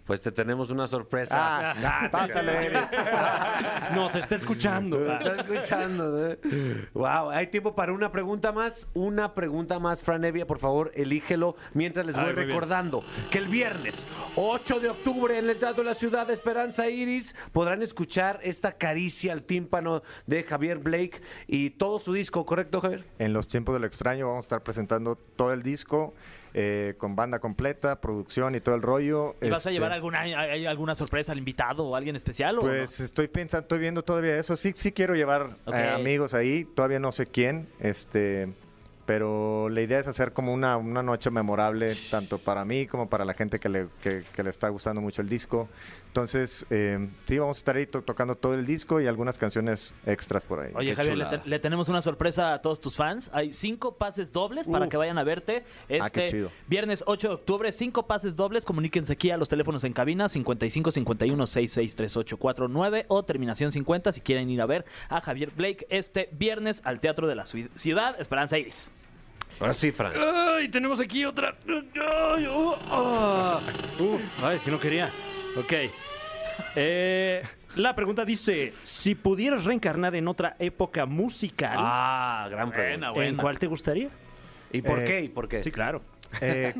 Pues 0.05 0.21
te 0.21 0.31
tenemos 0.31 0.69
una 0.69 0.85
sorpresa. 0.85 1.71
Ah, 1.71 2.09
pásale, 2.11 2.67
Eric. 2.67 2.89
Nos 3.95 4.15
está 4.15 4.35
escuchando. 4.35 4.99
Está 5.11 5.35
escuchando, 5.41 6.27
¿eh? 6.27 6.39
Wow, 6.93 7.31
hay 7.31 7.47
tiempo 7.47 7.73
para 7.73 7.91
una 7.91 8.11
pregunta 8.11 8.51
más. 8.51 8.87
Una 8.93 9.33
pregunta 9.33 9.79
más, 9.79 10.01
Fran 10.01 10.23
Evia, 10.23 10.45
por 10.45 10.59
favor, 10.59 10.91
elígelo 10.93 11.55
mientras 11.73 12.05
les 12.05 12.15
voy 12.15 12.25
Ay, 12.25 12.33
recordando 12.33 13.03
que 13.31 13.39
el 13.39 13.47
viernes 13.47 14.05
8 14.35 14.79
de 14.79 14.89
octubre 14.89 15.39
en 15.39 15.49
el 15.49 15.57
Teatro 15.57 15.83
de 15.83 15.89
la 15.89 15.95
Ciudad 15.95 16.27
de 16.27 16.33
Esperanza 16.33 16.87
Iris 16.87 17.35
podrán 17.51 17.81
escuchar 17.81 18.39
esta 18.43 18.73
caricia 18.73 19.33
al 19.33 19.43
tímpano 19.43 20.03
de 20.27 20.43
Javier 20.43 20.77
Blake 20.77 21.21
y 21.47 21.71
todo 21.71 21.97
su 21.97 22.13
disco, 22.13 22.45
¿correcto, 22.45 22.79
Javier? 22.79 23.05
En 23.17 23.33
los 23.33 23.47
tiempos 23.47 23.73
del 23.73 23.85
extraño 23.85 24.27
vamos 24.27 24.43
a 24.43 24.45
estar 24.45 24.63
presentando 24.63 25.15
todo 25.15 25.51
el 25.51 25.63
disco 25.63 26.13
eh, 26.57 26.93
con 26.97 27.17
banda 27.17 27.39
completa, 27.39 27.99
producción 27.99 28.55
y 28.55 28.61
todo 28.61 28.75
el 28.75 28.81
rollo. 28.81 29.35
¿Y 29.41 29.49
vas 29.49 29.57
a 29.57 29.69
Este, 29.69 29.73
llevar 29.73 29.91
alguna, 29.91 30.21
hay 30.21 30.65
alguna 30.65 30.95
sorpresa 30.95 31.33
al 31.33 31.37
invitado 31.37 31.83
o 31.83 31.97
alguien 31.97 32.15
especial? 32.15 32.57
o 32.57 32.61
no? 32.61 32.67
Pues 32.69 33.01
estoy 33.01 33.27
pensando, 33.27 33.63
estoy 33.63 33.79
viendo 33.79 34.05
todavía 34.05 34.39
eso. 34.39 34.55
Sí, 34.55 34.71
sí 34.73 34.93
quiero 34.93 35.15
llevar 35.15 35.57
eh, 35.67 35.89
amigos 35.93 36.33
ahí. 36.33 36.63
Todavía 36.63 36.99
no 36.99 37.11
sé 37.11 37.25
quién. 37.27 37.67
Este, 37.81 38.47
pero 39.05 39.67
la 39.67 39.81
idea 39.81 39.99
es 39.99 40.07
hacer 40.07 40.31
como 40.31 40.53
una, 40.53 40.77
una 40.77 41.03
noche 41.03 41.29
memorable 41.29 41.93
tanto 42.09 42.37
para 42.37 42.63
mí 42.63 42.87
como 42.87 43.09
para 43.09 43.25
la 43.25 43.33
gente 43.33 43.59
que 43.59 43.67
le, 43.67 43.87
que, 44.01 44.23
que 44.33 44.41
le 44.41 44.49
está 44.49 44.69
gustando 44.69 45.01
mucho 45.01 45.21
el 45.21 45.27
disco. 45.27 45.67
Entonces, 46.19 46.65
eh, 46.69 47.09
sí, 47.25 47.37
vamos 47.39 47.57
a 47.57 47.59
estar 47.59 47.75
ahí 47.75 47.85
to- 47.87 48.01
tocando 48.01 48.35
todo 48.35 48.53
el 48.53 48.65
disco 48.65 49.01
y 49.01 49.05
algunas 49.07 49.37
canciones 49.37 49.91
extras 50.05 50.45
por 50.45 50.61
ahí. 50.61 50.71
Oye, 50.73 50.91
Qué 50.91 50.95
Javier, 50.95 51.17
le, 51.17 51.25
chulada. 51.25 51.43
te- 51.43 51.49
le 51.49 51.59
tenemos 51.59 51.89
una 51.89 52.01
sorpresa 52.01 52.53
a 52.53 52.61
todos 52.61 52.79
tus 52.79 52.95
fans. 52.95 53.29
Hay 53.33 53.51
cinco 53.53 53.95
pases 53.97 54.31
dobles 54.31 54.65
para 54.69 54.87
que 54.87 54.95
vayan 54.95 55.17
a 55.17 55.25
verte. 55.25 55.65
Este 55.89 56.23
qué 56.23 56.27
chido. 56.31 56.51
viernes 56.67 57.03
8 57.05 57.27
de 57.27 57.33
octubre, 57.33 57.69
cinco 57.73 58.07
pases 58.07 58.33
dobles. 58.37 58.63
Comuníquense 58.63 59.11
aquí 59.11 59.29
a 59.29 59.35
los 59.35 59.49
teléfonos 59.49 59.83
en 59.83 59.91
cabina 59.91 60.29
55 60.29 60.91
51 60.91 61.47
66 61.47 61.95
3849 61.97 63.05
o 63.09 63.25
terminación 63.25 63.73
50 63.73 64.13
si 64.13 64.21
quieren 64.21 64.49
ir 64.49 64.61
a 64.61 64.65
ver 64.67 64.85
a 65.09 65.19
Javier 65.19 65.51
Blake 65.51 65.85
este 65.89 66.29
viernes 66.31 66.79
al 66.85 67.01
Teatro 67.01 67.27
de 67.27 67.35
la 67.35 67.43
Ciu- 67.43 67.67
Ciudad 67.75 68.15
Esperanza 68.21 68.57
Iris. 68.57 68.89
Ahora 69.59 69.73
sí, 69.73 69.91
Fran. 69.91 70.13
Ay, 70.17 70.69
tenemos 70.69 71.01
aquí 71.01 71.25
otra. 71.25 71.57
Ay, 71.67 72.47
oh, 72.49 72.77
ah. 72.89 73.59
Uf, 73.99 74.43
ay, 74.45 74.55
es 74.55 74.61
que 74.61 74.71
no 74.71 74.79
quería. 74.79 75.09
Ok. 75.57 75.73
Eh, 76.75 77.41
la 77.75 77.95
pregunta 77.95 78.25
dice: 78.25 78.73
si 78.83 79.15
pudieras 79.15 79.63
reencarnar 79.65 80.15
en 80.15 80.27
otra 80.27 80.55
época 80.59 81.05
musical, 81.05 81.75
Ah, 81.77 82.47
gran 82.49 82.71
pregunta. 82.71 83.11
¿en 83.23 83.37
cuál 83.37 83.59
te 83.59 83.67
gustaría? 83.67 84.09
¿Y 84.71 84.81
por 84.81 84.99
Eh, 84.99 85.05
qué? 85.05 85.21
¿Y 85.21 85.29
por 85.29 85.47
qué? 85.47 85.63
Sí, 85.63 85.71
claro. 85.71 86.01
Eh, 86.41 86.73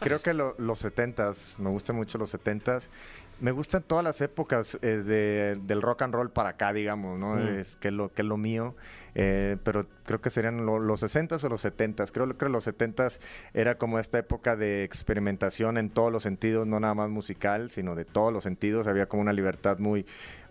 creo 0.00 0.20
que 0.22 0.34
lo- 0.34 0.54
los 0.58 0.78
setentas, 0.78 1.54
me 1.58 1.70
gustan 1.70 1.96
mucho 1.96 2.18
los 2.18 2.30
setentas. 2.30 2.88
Me 3.40 3.52
gustan 3.52 3.82
todas 3.82 4.04
las 4.04 4.20
épocas 4.20 4.78
eh, 4.82 4.98
de- 4.98 5.58
del 5.62 5.80
rock 5.80 6.02
and 6.02 6.14
roll 6.14 6.30
para 6.30 6.50
acá, 6.50 6.72
digamos, 6.74 7.18
¿no? 7.18 7.38
Es 7.38 7.76
que 7.76 7.88
es 7.88 7.94
lo, 7.94 8.12
que 8.12 8.20
es 8.22 8.28
lo 8.28 8.36
mío. 8.36 8.74
Eh, 9.14 9.56
pero 9.64 9.86
creo 10.04 10.20
que 10.20 10.28
serían 10.30 10.66
lo- 10.66 10.78
los 10.78 11.00
sesentas 11.00 11.42
o 11.44 11.48
los 11.48 11.62
setentas. 11.62 12.12
Creo 12.12 12.36
que 12.36 12.48
los 12.50 12.64
setentas 12.64 13.18
era 13.54 13.76
como 13.78 13.98
esta 13.98 14.18
época 14.18 14.56
de 14.56 14.84
experimentación 14.84 15.78
en 15.78 15.88
todos 15.90 16.12
los 16.12 16.22
sentidos, 16.22 16.66
no 16.66 16.80
nada 16.80 16.94
más 16.94 17.08
musical, 17.08 17.70
sino 17.70 17.94
de 17.94 18.04
todos 18.04 18.32
los 18.32 18.44
sentidos. 18.44 18.86
Había 18.86 19.06
como 19.06 19.22
una 19.22 19.32
libertad 19.32 19.78
muy, 19.78 20.04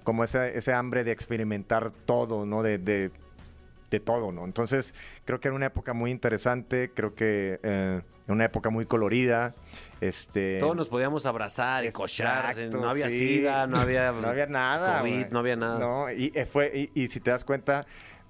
como 0.03 0.23
ese, 0.23 0.57
ese 0.57 0.73
hambre 0.73 1.03
de 1.03 1.11
experimentar 1.11 1.91
todo, 2.05 2.45
¿no? 2.47 2.63
De, 2.63 2.79
de, 2.79 3.11
de 3.89 3.99
todo, 3.99 4.31
¿no? 4.31 4.45
Entonces, 4.45 4.93
creo 5.25 5.39
que 5.39 5.47
era 5.47 5.55
una 5.55 5.67
época 5.67 5.93
muy 5.93 6.11
interesante, 6.11 6.91
creo 6.93 7.15
que 7.15 7.59
eh, 7.63 8.01
una 8.27 8.45
época 8.45 8.69
muy 8.69 8.85
colorida. 8.85 9.53
Este, 10.01 10.59
Todos 10.59 10.75
nos 10.75 10.87
podíamos 10.87 11.25
abrazar 11.25 11.85
y 11.85 11.91
cochar. 11.91 12.57
No 12.71 12.89
había 12.89 13.09
sí. 13.09 13.17
sida, 13.17 13.67
no 13.67 13.77
había, 13.81 14.11
no 14.11 14.27
había 14.27 14.45
nada. 14.45 14.99
COVID, 14.99 15.27
no 15.27 15.39
había 15.39 15.55
nada. 15.55 15.79
No, 15.79 16.11
y, 16.11 16.31
eh, 16.35 16.45
fue, 16.45 16.89
y, 16.93 17.03
y 17.03 17.07
si 17.07 17.19
te 17.19 17.31
das 17.31 17.43
cuenta, 17.43 17.85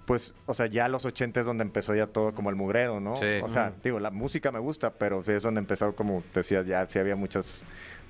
pues, 0.10 0.34
o 0.48 0.56
sea, 0.56 0.66
ya 0.66 0.88
los 0.88 1.06
80 1.06 1.42
es 1.42 1.46
donde 1.46 1.64
empezó 1.64 1.94
ya 1.94 2.08
todo 2.08 2.34
como 2.34 2.50
el 2.50 2.56
mugrero, 2.56 3.00
¿no? 3.00 3.16
Sí. 3.18 3.40
O 3.44 3.50
sea, 3.50 3.74
digo, 3.84 4.00
la 4.00 4.10
música 4.10 4.52
me 4.52 4.58
gusta, 4.58 4.94
pero 4.94 5.24
sí 5.24 5.34
es 5.34 5.44
donde 5.44 5.60
empezó, 5.60 5.96
como 5.96 6.24
decías, 6.34 6.66
ya 6.66 6.88
sí 6.88 6.98
había 6.98 7.16
muchas, 7.16 7.62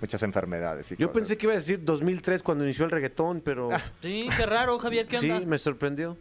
muchas 0.02 0.22
enfermedades. 0.24 0.92
Y 0.92 0.96
Yo 0.98 1.08
cosas. 1.08 1.20
pensé 1.22 1.38
que 1.38 1.46
iba 1.46 1.54
a 1.54 1.58
decir 1.58 1.80
2003 1.84 2.42
cuando 2.44 2.64
inició 2.64 2.86
el 2.86 2.92
reggaetón, 2.92 3.42
pero 3.42 3.70
Sí, 4.02 4.28
qué 4.36 4.46
raro, 4.46 4.78
Javier, 4.80 5.08
¿qué 5.08 5.18
sí, 5.18 5.30
onda? 5.32 5.46
me 5.46 5.58
sorprendió. 5.58 6.18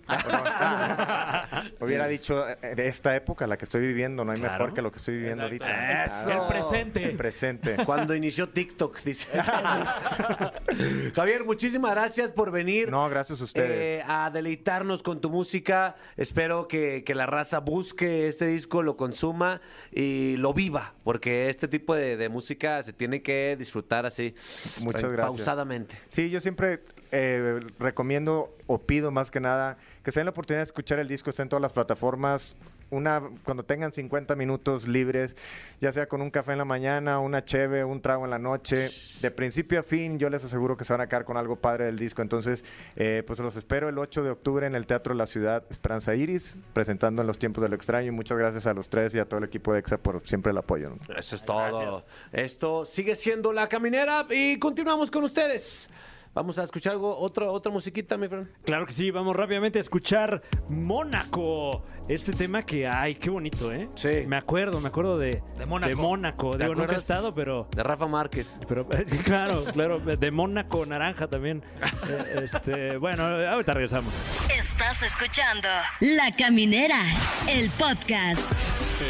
Hubiera 1.81 2.07
dicho 2.09 2.45
eh, 2.49 2.75
de 2.75 2.89
esta 2.89 3.15
época, 3.17 3.47
la 3.47 3.57
que 3.57 3.65
estoy 3.65 3.81
viviendo, 3.83 4.25
no 4.25 4.33
hay 4.33 4.39
Claro. 4.41 4.55
mejor 4.59 4.75
que 4.75 4.83
lo 4.83 4.91
que 4.93 4.99
estoy 4.99 5.17
viviendo 5.17 5.45
Exacto. 5.47 5.65
ahorita. 5.65 6.05
Eso. 6.05 6.43
El 6.43 6.49
presente. 6.49 7.05
El 7.05 7.17
presente. 7.17 7.77
Cuando 7.85 8.15
inició 8.15 8.49
TikTok, 8.49 9.01
dice. 9.03 9.29
Javier, 11.15 11.45
muchísimas 11.45 11.93
gracias 11.93 12.33
por 12.33 12.51
venir. 12.51 12.91
No, 12.91 13.09
gracias 13.09 13.41
a 13.41 13.45
ustedes. 13.45 13.71
eh, 14.01 14.05
a 14.07 14.31
deleitarnos 14.31 15.03
con 15.03 15.21
tu 15.21 15.31
música. 15.31 15.97
Espero 16.17 16.69
que, 16.69 17.05
que 17.05 17.15
la 17.15 17.27
raza 17.27 17.61
busque 17.61 18.29
este 18.29 18.47
disco, 18.47 18.83
lo 18.83 18.97
consuma 18.97 19.61
y 19.93 20.37
lo 20.37 20.53
viva, 20.55 20.95
porque 21.05 21.49
este 21.49 21.69
tipo 21.69 21.95
de, 21.95 22.17
de 22.17 22.29
música 22.29 22.83
se 22.83 22.93
tiene 22.93 23.23
que 23.23 23.57
disfrutar 23.59 23.68
así, 24.07 24.35
Muchas 24.81 25.05
eh, 25.05 25.09
gracias. 25.09 25.37
pausadamente. 25.37 25.99
Sí, 26.09 26.31
yo 26.31 26.41
siempre 26.41 26.83
eh, 27.13 27.61
recomiendo 27.79 28.55
o 28.67 28.79
pido 28.79 29.11
más 29.11 29.31
que 29.31 29.41
nada 29.41 29.79
que 30.03 30.13
se 30.13 30.21
den 30.21 30.27
la 30.27 30.31
oportunidad 30.31 30.61
de 30.61 30.65
escuchar 30.65 30.99
el 30.99 31.09
disco, 31.09 31.31
está 31.31 31.43
en 31.43 31.49
todas 31.49 31.63
las 31.63 31.73
plataformas. 31.73 32.57
Una, 32.91 33.23
cuando 33.45 33.65
tengan 33.65 33.93
50 33.93 34.35
minutos 34.37 34.89
libres, 34.89 35.37
ya 35.81 35.93
sea 35.93 36.09
con 36.09 36.23
un 36.23 36.31
café 36.31 36.53
en 36.53 36.59
la 36.59 36.65
mañana, 36.65 37.21
una 37.21 37.45
cheve, 37.45 37.85
un 37.85 38.01
trago 38.01 38.25
en 38.25 38.31
la 38.31 38.39
noche, 38.39 38.91
de 39.21 39.31
principio 39.31 39.81
a 39.81 39.83
fin, 39.83 40.19
yo 40.19 40.31
les 40.31 40.45
aseguro 40.45 40.77
que 40.77 40.85
se 40.85 40.93
van 40.93 41.03
a 41.03 41.09
quedar 41.09 41.25
con 41.25 41.37
algo 41.37 41.57
padre 41.57 41.87
del 41.87 41.99
disco. 41.99 42.23
Entonces, 42.23 42.65
eh, 42.97 43.23
pues 43.27 43.39
los 43.39 43.57
espero 43.57 43.89
el 43.89 43.99
8 43.99 44.23
de 44.23 44.31
octubre 44.31 44.67
en 44.67 44.75
el 44.75 44.87
Teatro 44.87 45.15
de 45.15 45.19
la 45.19 45.27
Ciudad 45.27 45.65
Esperanza 45.71 46.15
Iris, 46.15 46.57
presentando 46.73 47.23
en 47.23 47.27
los 47.27 47.39
tiempos 47.39 47.63
de 47.63 47.69
lo 47.69 47.77
extraño. 47.77 48.09
Y 48.09 48.13
muchas 48.13 48.39
gracias 48.39 48.67
a 48.67 48.75
los 48.75 48.89
tres 48.89 49.15
y 49.15 49.19
a 49.19 49.25
todo 49.27 49.39
el 49.39 49.45
equipo 49.45 49.73
de 49.73 49.81
EXA 49.81 49.99
por 49.99 50.27
siempre 50.27 50.53
el 50.53 50.59
apoyo. 50.59 50.91
¿no? 50.91 51.15
Eso 51.15 51.37
es 51.37 51.45
todo. 51.45 51.59
Gracias. 51.59 52.05
Esto 52.33 52.87
sigue 52.87 53.15
siendo 53.15 53.53
La 53.53 53.69
Caminera 53.69 54.27
y 54.31 54.59
continuamos 54.59 55.11
con 55.11 55.25
ustedes. 55.25 55.91
Vamos 56.35 56.59
a 56.59 56.63
escuchar 56.63 56.93
algo, 56.93 57.17
otro, 57.19 57.53
otra 57.53 57.73
musiquita, 57.73 58.17
mi 58.17 58.29
friend. 58.29 58.49
Claro 58.65 58.87
que 58.87 58.93
sí, 58.93 59.11
vamos 59.11 59.35
rápidamente 59.35 59.79
a 59.79 59.83
escuchar 59.83 60.43
Mónaco. 60.69 61.85
Este 62.09 62.33
tema 62.33 62.63
que, 62.63 62.87
ay, 62.87 63.17
qué 63.17 63.29
bonito, 63.29 63.73
¿eh? 63.73 63.89
Sí. 63.97 64.09
Me 64.27 64.37
acuerdo, 64.37 64.81
me 64.81 64.89
acuerdo 64.89 65.19
de, 65.19 65.43
De 65.59 65.67
Mónaco. 65.67 65.91
De 65.91 65.97
Mónaco. 65.97 66.51
¿Te 66.53 66.65
Digo, 66.65 66.75
nunca 66.75 66.95
he 66.95 66.99
estado, 66.99 67.35
pero, 67.35 67.69
De 67.75 67.83
Rafa 67.83 68.07
Márquez. 68.07 68.59
pero 68.67 68.87
sí, 69.07 69.19
claro, 69.19 69.65
claro. 69.73 69.99
De 70.01 70.31
Mónaco 70.31 70.87
naranja 70.87 71.27
también. 71.29 71.63
Eh, 72.09 72.45
este, 72.45 72.97
bueno, 72.97 73.25
ahorita 73.25 73.75
regresamos. 73.75 74.15
Estás 74.57 75.03
escuchando 75.03 75.69
La 76.01 76.35
Caminera, 76.37 77.03
el 77.51 77.69
podcast. 77.71 78.41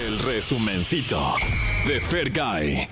El 0.06 0.18
resumencito 0.18 1.34
de 1.86 2.00
Fergay. 2.00 2.88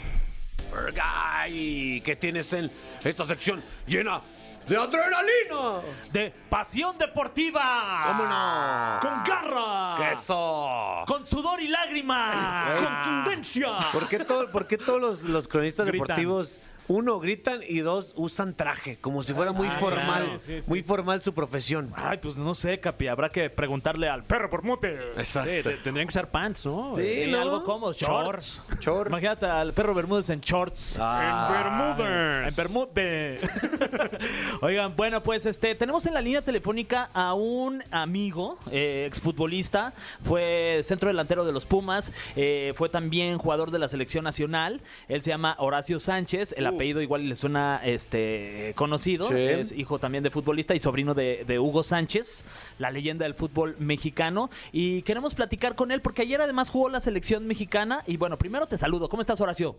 Fergay, 0.76 2.00
¿qué 2.04 2.16
tienes 2.16 2.52
en 2.52 2.70
esta 3.02 3.24
sección 3.24 3.62
llena 3.86 4.20
¡De 4.68 4.76
adrenalina! 4.76 5.80
de 6.12 6.34
pasión 6.50 6.98
deportiva. 6.98 8.02
¿Cómo 8.08 8.24
no? 8.26 8.98
Con 9.00 9.22
garra. 9.22 10.10
¡Eso! 10.10 11.04
Con 11.06 11.24
sudor 11.24 11.60
y 11.62 11.68
lágrima. 11.68 12.74
Contundencia. 12.76 13.78
¿Por 13.92 14.08
qué, 14.08 14.18
todo- 14.24 14.50
por 14.50 14.66
qué 14.66 14.76
todos 14.76 15.00
los, 15.00 15.22
los 15.22 15.46
cronistas 15.46 15.86
Gritan. 15.86 16.02
deportivos, 16.08 16.58
uno, 16.88 17.18
gritan 17.20 17.60
y 17.66 17.78
dos, 17.78 18.12
usan 18.16 18.54
traje? 18.54 18.96
Como 18.98 19.22
si 19.22 19.32
fuera 19.34 19.52
muy 19.52 19.66
Ah, 19.68 19.76
formal, 19.80 20.24
claro, 20.24 20.40
sí, 20.46 20.54
sí. 20.58 20.62
muy 20.66 20.82
formal 20.82 21.22
su 21.22 21.34
profesión. 21.34 21.92
Ay, 21.96 22.18
pues 22.22 22.36
no 22.36 22.54
sé, 22.54 22.78
Capi. 22.80 23.08
Habrá 23.08 23.28
que 23.30 23.50
preguntarle 23.50 24.08
al 24.08 24.24
perro 24.24 24.48
por 24.50 24.62
mute. 24.62 24.98
Sí, 25.24 25.40
te- 25.62 25.76
tendrían 25.82 26.06
que 26.06 26.12
usar 26.12 26.30
pants, 26.30 26.64
¿no? 26.66 26.94
Sí, 26.94 27.24
Sí, 27.24 27.30
¿no? 27.30 27.40
algo 27.40 27.64
como 27.64 27.92
shorts. 27.92 28.62
Short. 28.80 29.08
Imagínate 29.08 29.46
al 29.46 29.72
perro 29.72 29.94
Bermúdez 29.94 30.30
en 30.30 30.40
shorts. 30.40 30.96
Ah. 31.00 32.44
En 32.48 32.54
Bermúdez. 32.54 33.42
Oigan, 34.60 34.94
bueno, 34.96 35.22
pues 35.22 35.46
este 35.46 35.74
tenemos 35.74 36.06
en 36.06 36.14
la 36.14 36.20
línea 36.20 36.42
telefónica 36.42 37.10
a 37.14 37.34
un 37.34 37.82
amigo, 37.90 38.58
eh, 38.70 39.04
exfutbolista, 39.06 39.92
fue 40.22 40.80
centro 40.84 41.08
delantero 41.08 41.44
de 41.44 41.52
los 41.52 41.66
Pumas, 41.66 42.12
eh, 42.36 42.72
fue 42.76 42.88
también 42.88 43.38
jugador 43.38 43.70
de 43.70 43.78
la 43.78 43.88
selección 43.88 44.24
nacional. 44.24 44.80
Él 45.08 45.22
se 45.22 45.30
llama 45.30 45.56
Horacio 45.58 46.00
Sánchez, 46.00 46.54
el 46.56 46.66
apellido 46.76 47.02
igual 47.02 47.28
le 47.28 47.36
suena 47.36 47.80
este 47.84 48.72
conocido, 48.76 49.26
Sí. 49.28 49.34
es 49.36 49.72
hijo 49.72 49.98
también 49.98 50.22
de 50.24 50.30
futbolista 50.30 50.74
y 50.74 50.78
sobrino 50.78 51.14
de, 51.14 51.44
de 51.46 51.58
Hugo 51.58 51.82
Sánchez, 51.82 52.44
la 52.78 52.90
leyenda 52.90 53.24
del 53.24 53.34
fútbol 53.34 53.76
mexicano. 53.78 54.50
Y 54.72 55.02
queremos 55.02 55.34
platicar 55.34 55.74
con 55.74 55.90
él 55.90 56.00
porque 56.02 56.22
ayer 56.22 56.40
además 56.40 56.70
jugó 56.70 56.88
la 56.88 57.00
selección 57.00 57.46
mexicana. 57.46 58.02
Y 58.06 58.16
bueno, 58.16 58.38
primero 58.38 58.66
te 58.66 58.78
saludo. 58.78 59.08
¿Cómo 59.08 59.22
estás, 59.22 59.40
Horacio? 59.40 59.76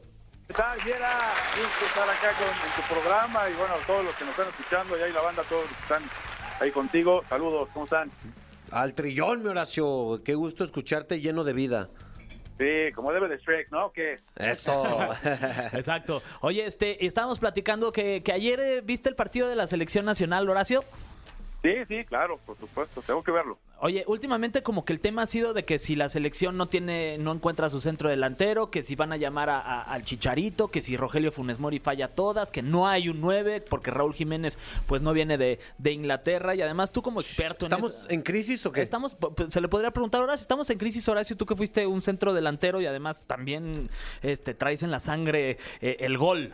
¿Qué 0.48 0.54
tal, 0.54 0.80
Viera? 0.84 1.10
Gusto 1.56 1.86
estar 1.86 2.10
acá 2.10 2.32
con, 2.38 2.48
en 2.48 2.76
tu 2.76 2.94
programa 2.94 3.50
y 3.50 3.54
bueno, 3.56 3.74
todos 3.86 4.06
los 4.06 4.16
que 4.16 4.24
nos 4.26 4.32
están 4.32 4.48
escuchando 4.50 4.98
y 4.98 5.02
ahí 5.02 5.12
la 5.12 5.22
banda, 5.22 5.44
todos 5.50 5.64
los 5.64 5.72
que 5.76 5.82
están 5.84 6.04
ahí 6.62 6.72
contigo. 6.72 7.22
Saludos, 7.30 7.68
¿cómo 7.74 7.86
están? 7.86 8.10
Al 8.72 8.94
trillón, 8.94 9.44
mi 9.44 9.50
Horacio. 9.50 10.22
Qué 10.26 10.36
gusto 10.36 10.64
escucharte 10.64 11.20
lleno 11.22 11.44
de 11.44 11.54
vida. 11.54 11.90
Sí, 12.58 12.92
como 12.96 13.12
debe 13.14 13.28
de 13.28 13.38
Shrek, 13.38 13.72
¿no? 13.72 13.92
Que 13.92 14.20
Eso. 14.36 14.84
Exacto. 15.74 16.22
Oye, 16.42 16.66
este, 16.66 17.06
estábamos 17.06 17.40
platicando 17.40 17.92
que, 17.92 18.24
que 18.24 18.32
ayer 18.32 18.60
eh, 18.60 18.82
viste 18.82 19.10
el 19.10 19.16
partido 19.16 19.48
de 19.48 19.56
la 19.56 19.68
selección 19.68 20.06
nacional, 20.06 20.50
Horacio. 20.50 20.84
Sí, 21.64 21.72
sí, 21.88 22.06
claro, 22.06 22.40
por 22.46 22.58
supuesto, 22.58 23.02
tengo 23.02 23.24
que 23.24 23.32
verlo. 23.32 23.58
Oye, 23.80 24.04
últimamente 24.08 24.64
como 24.64 24.86
que 24.86 24.94
el 24.94 25.00
tema 25.00 25.22
ha 25.22 25.28
sido 25.28 25.54
de 25.54 25.64
que 25.64 25.78
si 25.78 25.96
la 25.96 26.10
selección 26.10 26.58
no 26.58 26.68
tiene, 26.68 27.20
no 27.20 27.32
encuentra 27.32 27.70
su 27.70 27.80
centro 27.80 28.10
delantero, 28.10 28.72
que 28.72 28.82
si 28.82 28.96
van 28.96 29.12
a 29.14 29.18
llamar 29.18 29.52
a- 29.52 29.60
a- 29.60 29.82
al 29.84 30.04
Chicharito, 30.04 30.70
que 30.70 30.82
si 30.82 30.98
Rogelio 30.98 31.32
Funes 31.32 31.60
Mori 31.60 31.78
falla 31.80 32.08
todas, 32.08 32.50
que 32.52 32.64
no 32.64 32.88
hay 32.88 33.08
un 33.08 33.22
9, 33.22 33.62
porque 33.70 33.92
Raúl 33.92 34.16
Jiménez 34.16 34.58
pues 34.88 35.04
no 35.04 35.14
viene 35.14 35.38
de, 35.38 35.60
de 35.78 35.92
Inglaterra 35.92 36.56
y 36.56 36.62
además 36.64 36.92
tú 36.92 37.04
como 37.04 37.22
experto 37.22 37.68
en 37.68 37.72
¿Estamos 37.74 37.92
eso- 37.94 38.10
en 38.10 38.22
crisis 38.24 38.66
o 38.66 38.72
qué? 38.72 38.82
Estamos, 38.82 39.16
se 39.52 39.62
le 39.62 39.68
podría 39.68 39.92
preguntar, 39.92 40.22
Horacio, 40.24 40.42
estamos 40.42 40.68
en 40.72 40.80
crisis, 40.80 41.08
Horacio, 41.08 41.38
tú 41.38 41.46
que 41.46 41.56
fuiste 41.56 41.86
un 41.86 42.02
centro 42.02 42.34
delantero 42.34 42.82
y 42.82 42.88
además 42.88 43.22
también 43.28 43.88
este, 44.24 44.56
traes 44.56 44.82
en 44.82 44.90
la 44.90 45.00
sangre 45.00 45.58
eh, 45.82 45.98
el 46.00 46.18
gol. 46.18 46.52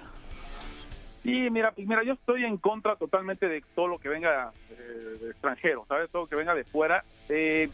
Sí, 1.23 1.49
mira, 1.49 1.73
mira, 1.77 2.03
yo 2.03 2.13
estoy 2.13 2.43
en 2.43 2.57
contra 2.57 2.95
totalmente 2.97 3.47
de 3.47 3.63
todo 3.75 3.87
lo 3.87 3.97
que 3.97 4.09
venga 4.09 4.51
eh, 4.71 5.17
de 5.21 5.29
extranjero, 5.31 5.85
¿sabes? 5.87 6.09
Todo 6.11 6.23
lo 6.23 6.27
que 6.27 6.35
venga 6.35 6.53
de 6.53 6.65
fuera. 6.65 7.03
Eh, 7.29 7.69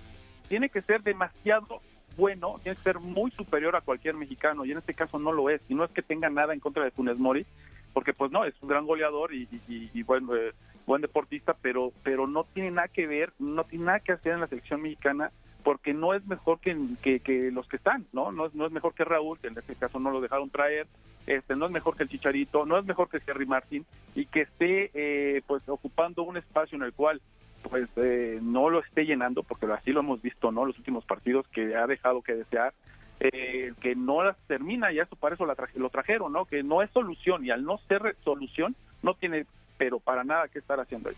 tiene 0.47 0.69
que 0.69 0.81
ser 0.83 1.01
demasiado 1.01 1.81
bueno, 2.15 2.59
tiene 2.61 2.75
que 2.75 2.83
ser 2.83 2.99
muy 2.99 3.31
superior 3.31 3.75
a 3.77 3.81
cualquier 3.81 4.13
mexicano 4.15 4.65
y 4.65 4.71
en 4.71 4.77
este 4.79 4.93
caso 4.93 5.17
no 5.19 5.31
lo 5.31 5.49
es. 5.49 5.61
Y 5.69 5.73
no 5.73 5.85
es 5.85 5.91
que 5.91 6.01
tenga 6.01 6.29
nada 6.29 6.53
en 6.53 6.59
contra 6.59 6.83
de 6.83 6.91
Funes 6.91 7.17
Mori, 7.17 7.45
porque 7.93 8.13
pues 8.13 8.29
no, 8.31 8.43
es 8.45 8.53
un 8.61 8.67
gran 8.69 8.85
goleador 8.85 9.33
y- 9.33 9.47
y 9.69 10.03
buen, 10.03 10.25
eh, 10.25 10.51
buen 10.85 11.01
deportista, 11.01 11.55
pero, 11.61 11.91
pero 12.03 12.27
no 12.27 12.43
tiene 12.43 12.71
nada 12.71 12.87
que 12.89 13.07
ver, 13.07 13.31
no 13.39 13.63
tiene 13.63 13.85
nada 13.85 13.99
que 14.01 14.11
hacer 14.11 14.33
en 14.33 14.41
la 14.41 14.47
selección 14.47 14.81
mexicana 14.81 15.31
porque 15.63 15.93
no 15.93 16.13
es 16.13 16.25
mejor 16.25 16.59
que, 16.59 16.75
que, 17.01 17.51
los 17.51 17.67
que 17.67 17.77
están, 17.77 18.05
¿no? 18.13 18.31
No 18.31 18.45
es, 18.47 18.55
no 18.55 18.65
es 18.65 18.71
mejor 18.71 18.93
que 18.93 19.03
Raúl, 19.03 19.39
que 19.39 19.47
en 19.47 19.57
este 19.57 19.75
caso 19.75 19.99
no 19.99 20.09
lo 20.11 20.21
dejaron 20.21 20.49
traer, 20.49 20.87
este 21.27 21.55
no 21.55 21.65
es 21.65 21.71
mejor 21.71 21.95
que 21.97 22.03
el 22.03 22.09
Chicharito, 22.09 22.65
no 22.65 22.77
es 22.77 22.85
mejor 22.85 23.09
que 23.09 23.19
Jerry 23.19 23.45
Martin 23.45 23.85
y 24.15 24.25
que 24.25 24.41
esté 24.41 24.89
eh, 24.93 25.41
pues 25.47 25.61
ocupando 25.67 26.23
un 26.23 26.37
espacio 26.37 26.75
en 26.77 26.83
el 26.83 26.93
cual 26.93 27.21
pues 27.69 27.89
eh, 27.97 28.39
no 28.41 28.69
lo 28.69 28.79
esté 28.79 29.05
llenando, 29.05 29.43
porque 29.43 29.65
así 29.67 29.91
lo 29.91 29.99
hemos 29.99 30.21
visto, 30.21 30.51
¿no? 30.51 30.65
Los 30.65 30.77
últimos 30.77 31.03
partidos 31.05 31.45
que 31.49 31.75
ha 31.75 31.85
dejado 31.87 32.21
que 32.21 32.33
desear, 32.35 32.73
eh, 33.19 33.73
que 33.81 33.95
no 33.95 34.23
las 34.23 34.37
termina 34.47 34.93
y 34.93 34.99
eso 34.99 35.17
para 35.17 35.35
eso 35.35 35.45
la 35.45 35.55
traje- 35.55 35.77
lo 35.77 35.89
trajeron, 35.89 36.31
¿no? 36.31 36.45
Que 36.45 36.63
no 36.63 36.81
es 36.81 36.89
solución 36.91 37.45
y 37.45 37.51
al 37.51 37.65
no 37.65 37.77
ser 37.89 38.15
solución 38.23 38.75
no 39.03 39.13
tiene 39.13 39.45
pero 39.77 39.99
para 39.99 40.23
nada 40.25 40.47
que 40.49 40.59
estar 40.59 40.77
haciendo 40.79 41.09
ahí. 41.09 41.15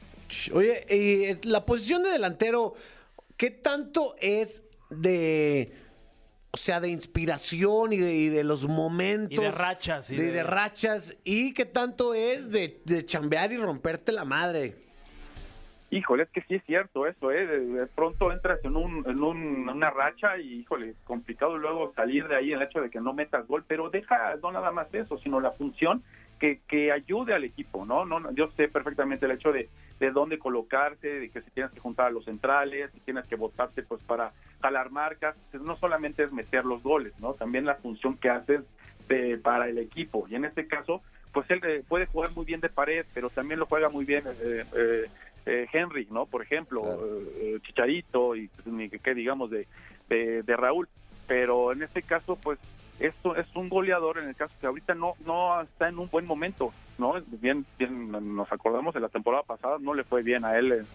Oye, 0.54 0.86
y 0.90 1.48
la 1.48 1.66
posición 1.66 2.04
de 2.04 2.10
delantero, 2.10 2.76
¿qué 3.42 3.50
tanto 3.50 4.14
es 4.22 4.62
de, 4.92 5.74
o 6.52 6.58
sea, 6.58 6.80
de 6.80 6.90
inspiración 6.90 7.92
y 7.92 7.98
de, 7.98 8.14
y 8.14 8.30
de 8.30 8.44
los 8.44 8.68
momentos? 8.68 9.40
Y 9.40 9.42
de 9.42 9.50
rachas, 9.52 10.12
y 10.12 10.16
de, 10.16 10.26
de- 10.26 10.32
de 10.32 10.44
rachas. 10.44 11.16
¿Y 11.24 11.52
qué 11.56 11.66
tanto 11.66 12.14
es 12.14 12.52
de, 12.52 12.82
de 12.86 13.04
chambear 13.04 13.52
y 13.52 13.58
romperte 13.58 14.12
la 14.12 14.26
madre? 14.26 14.76
Híjole, 15.90 16.22
es 16.24 16.30
que 16.30 16.42
sí 16.44 16.54
es 16.54 16.64
cierto 16.66 17.08
eso, 17.08 17.32
¿eh? 17.32 17.48
De, 17.48 17.60
de 17.66 17.88
pronto 17.88 18.32
entras 18.32 18.60
en, 18.64 18.76
un, 18.76 19.04
en 19.10 19.24
un- 19.24 19.68
una 19.68 19.90
racha 19.90 20.38
y, 20.38 20.60
híjole, 20.60 20.94
complicado 21.04 21.58
luego 21.58 21.94
salir 21.96 22.28
de 22.28 22.36
ahí 22.36 22.52
el 22.54 22.62
hecho 22.62 22.80
de 22.80 22.92
que 22.92 23.02
no 23.02 23.12
metas 23.14 23.48
gol, 23.48 23.66
pero 23.68 23.90
deja 23.90 24.36
no 24.44 24.52
nada 24.52 24.70
más 24.72 24.94
eso, 24.94 25.18
sino 25.18 25.42
la 25.42 25.52
función 25.54 26.04
que, 26.40 26.62
que 26.68 26.92
ayude 26.92 27.34
al 27.34 27.44
equipo, 27.44 27.86
¿no? 27.88 28.06
no 28.06 28.20
no, 28.20 28.32
Yo 28.34 28.52
sé 28.56 28.68
perfectamente 28.68 29.26
el 29.26 29.32
hecho 29.32 29.52
de, 29.52 29.68
de 30.02 30.10
dónde 30.10 30.40
colocarte, 30.40 31.20
de 31.20 31.30
que 31.30 31.44
si 31.44 31.52
tienes 31.52 31.72
que 31.72 31.80
juntar 31.80 32.08
a 32.08 32.10
los 32.10 32.26
centrales, 32.26 32.90
si 32.92 33.00
tienes 33.02 33.24
que 33.28 33.36
votarte 33.36 33.84
pues 33.84 34.02
para 34.04 34.34
jalar 34.60 34.90
marcas, 34.90 35.36
pues, 35.52 35.62
no 35.62 35.78
solamente 35.78 36.24
es 36.24 36.32
meter 36.32 36.66
los 36.66 36.82
goles, 36.82 37.14
¿no? 37.20 37.36
También 37.36 37.66
la 37.66 37.76
función 37.76 38.18
que 38.18 38.32
haces 38.32 38.62
de- 39.08 39.38
para 39.38 39.70
el 39.70 39.78
equipo. 39.78 40.26
Y 40.28 40.34
en 40.34 40.46
este 40.46 40.66
caso, 40.68 41.04
pues 41.32 41.46
él 41.52 41.62
eh, 41.64 41.84
puede 41.88 42.08
jugar 42.08 42.32
muy 42.32 42.46
bien 42.46 42.62
de 42.62 42.70
pared, 42.70 43.06
pero 43.14 43.30
también 43.30 43.60
lo 43.60 43.68
juega 43.68 43.90
muy 43.90 44.04
bien 44.06 44.24
eh, 44.28 44.66
eh, 44.76 45.10
eh, 45.46 45.68
Henry, 45.72 46.08
¿no? 46.10 46.26
Por 46.26 46.42
ejemplo, 46.42 46.82
eh, 46.84 47.28
eh, 47.38 47.60
Chicharito 47.62 48.36
y 48.36 48.48
pues, 48.48 48.66
ni 48.66 48.90
que, 48.90 48.98
que 48.98 49.14
digamos 49.14 49.52
de, 49.52 49.68
de, 50.10 50.42
de 50.42 50.58
Raúl. 50.58 50.90
Pero 51.28 51.72
en 51.74 51.84
este 51.84 52.02
caso, 52.02 52.38
pues 52.42 52.58
esto 53.00 53.36
es 53.36 53.46
un 53.56 53.70
goleador 53.70 54.18
en 54.18 54.30
el 54.30 54.36
caso 54.36 54.54
que 54.60 54.66
ahorita 54.68 54.96
no 54.96 55.14
no 55.26 55.62
está 55.62 55.90
en 55.90 56.00
un 56.00 56.10
buen 56.10 56.26
momento, 56.26 56.74
¿no? 57.02 57.16
Bien, 57.40 57.66
bien 57.80 58.12
nos 58.12 58.50
acordamos 58.52 58.94
de 58.94 59.00
la 59.00 59.10
temporada 59.10 59.44
pasada, 59.44 59.78
no 59.82 59.96
le 59.96 60.04
fue 60.04 60.22
bien 60.22 60.46
a 60.46 60.58
él 60.58 60.88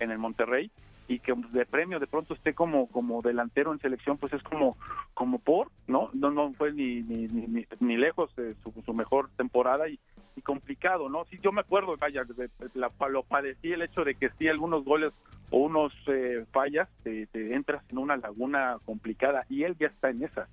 en, 0.00 0.10
el 0.10 0.18
Monterrey 0.18 0.70
y 1.08 1.20
que 1.20 1.32
de 1.52 1.64
premio 1.64 2.00
de 2.00 2.08
pronto 2.08 2.34
esté 2.34 2.52
como 2.52 2.88
como 2.88 3.22
delantero 3.22 3.72
en 3.72 3.78
selección 3.78 4.18
pues 4.18 4.32
es 4.32 4.42
como 4.42 4.76
como 5.14 5.38
por 5.38 5.70
no 5.86 6.10
no 6.14 6.32
no 6.32 6.52
fue 6.54 6.72
ni 6.72 7.00
ni, 7.02 7.28
ni, 7.28 7.64
ni- 7.80 7.96
lejos 7.96 8.34
de 8.34 8.56
su, 8.64 8.72
su 8.84 8.92
mejor 8.92 9.30
temporada 9.36 9.88
y, 9.88 9.98
complicado 10.42 11.08
no 11.08 11.24
sí 11.30 11.38
yo 11.42 11.50
me 11.52 11.60
acuerdo 11.60 11.96
vaya 11.96 12.24
de- 12.24 12.50
la, 12.74 12.90
lo 13.08 13.22
padecí 13.22 13.72
el 13.72 13.82
hecho 13.82 14.04
de 14.04 14.16
que 14.16 14.30
sí 14.38 14.48
algunos 14.48 14.84
goles 14.84 15.12
o 15.50 15.58
unos 15.58 15.92
eh, 16.08 16.44
fallas 16.52 16.88
te, 17.04 17.26
te 17.28 17.54
entras 17.54 17.82
en 17.88 17.98
una 17.98 18.16
laguna 18.16 18.78
complicada 18.84 19.44
y 19.48 19.62
él 19.62 19.76
ya 19.78 19.86
está 19.86 20.10
en 20.10 20.24
esa 20.24 20.48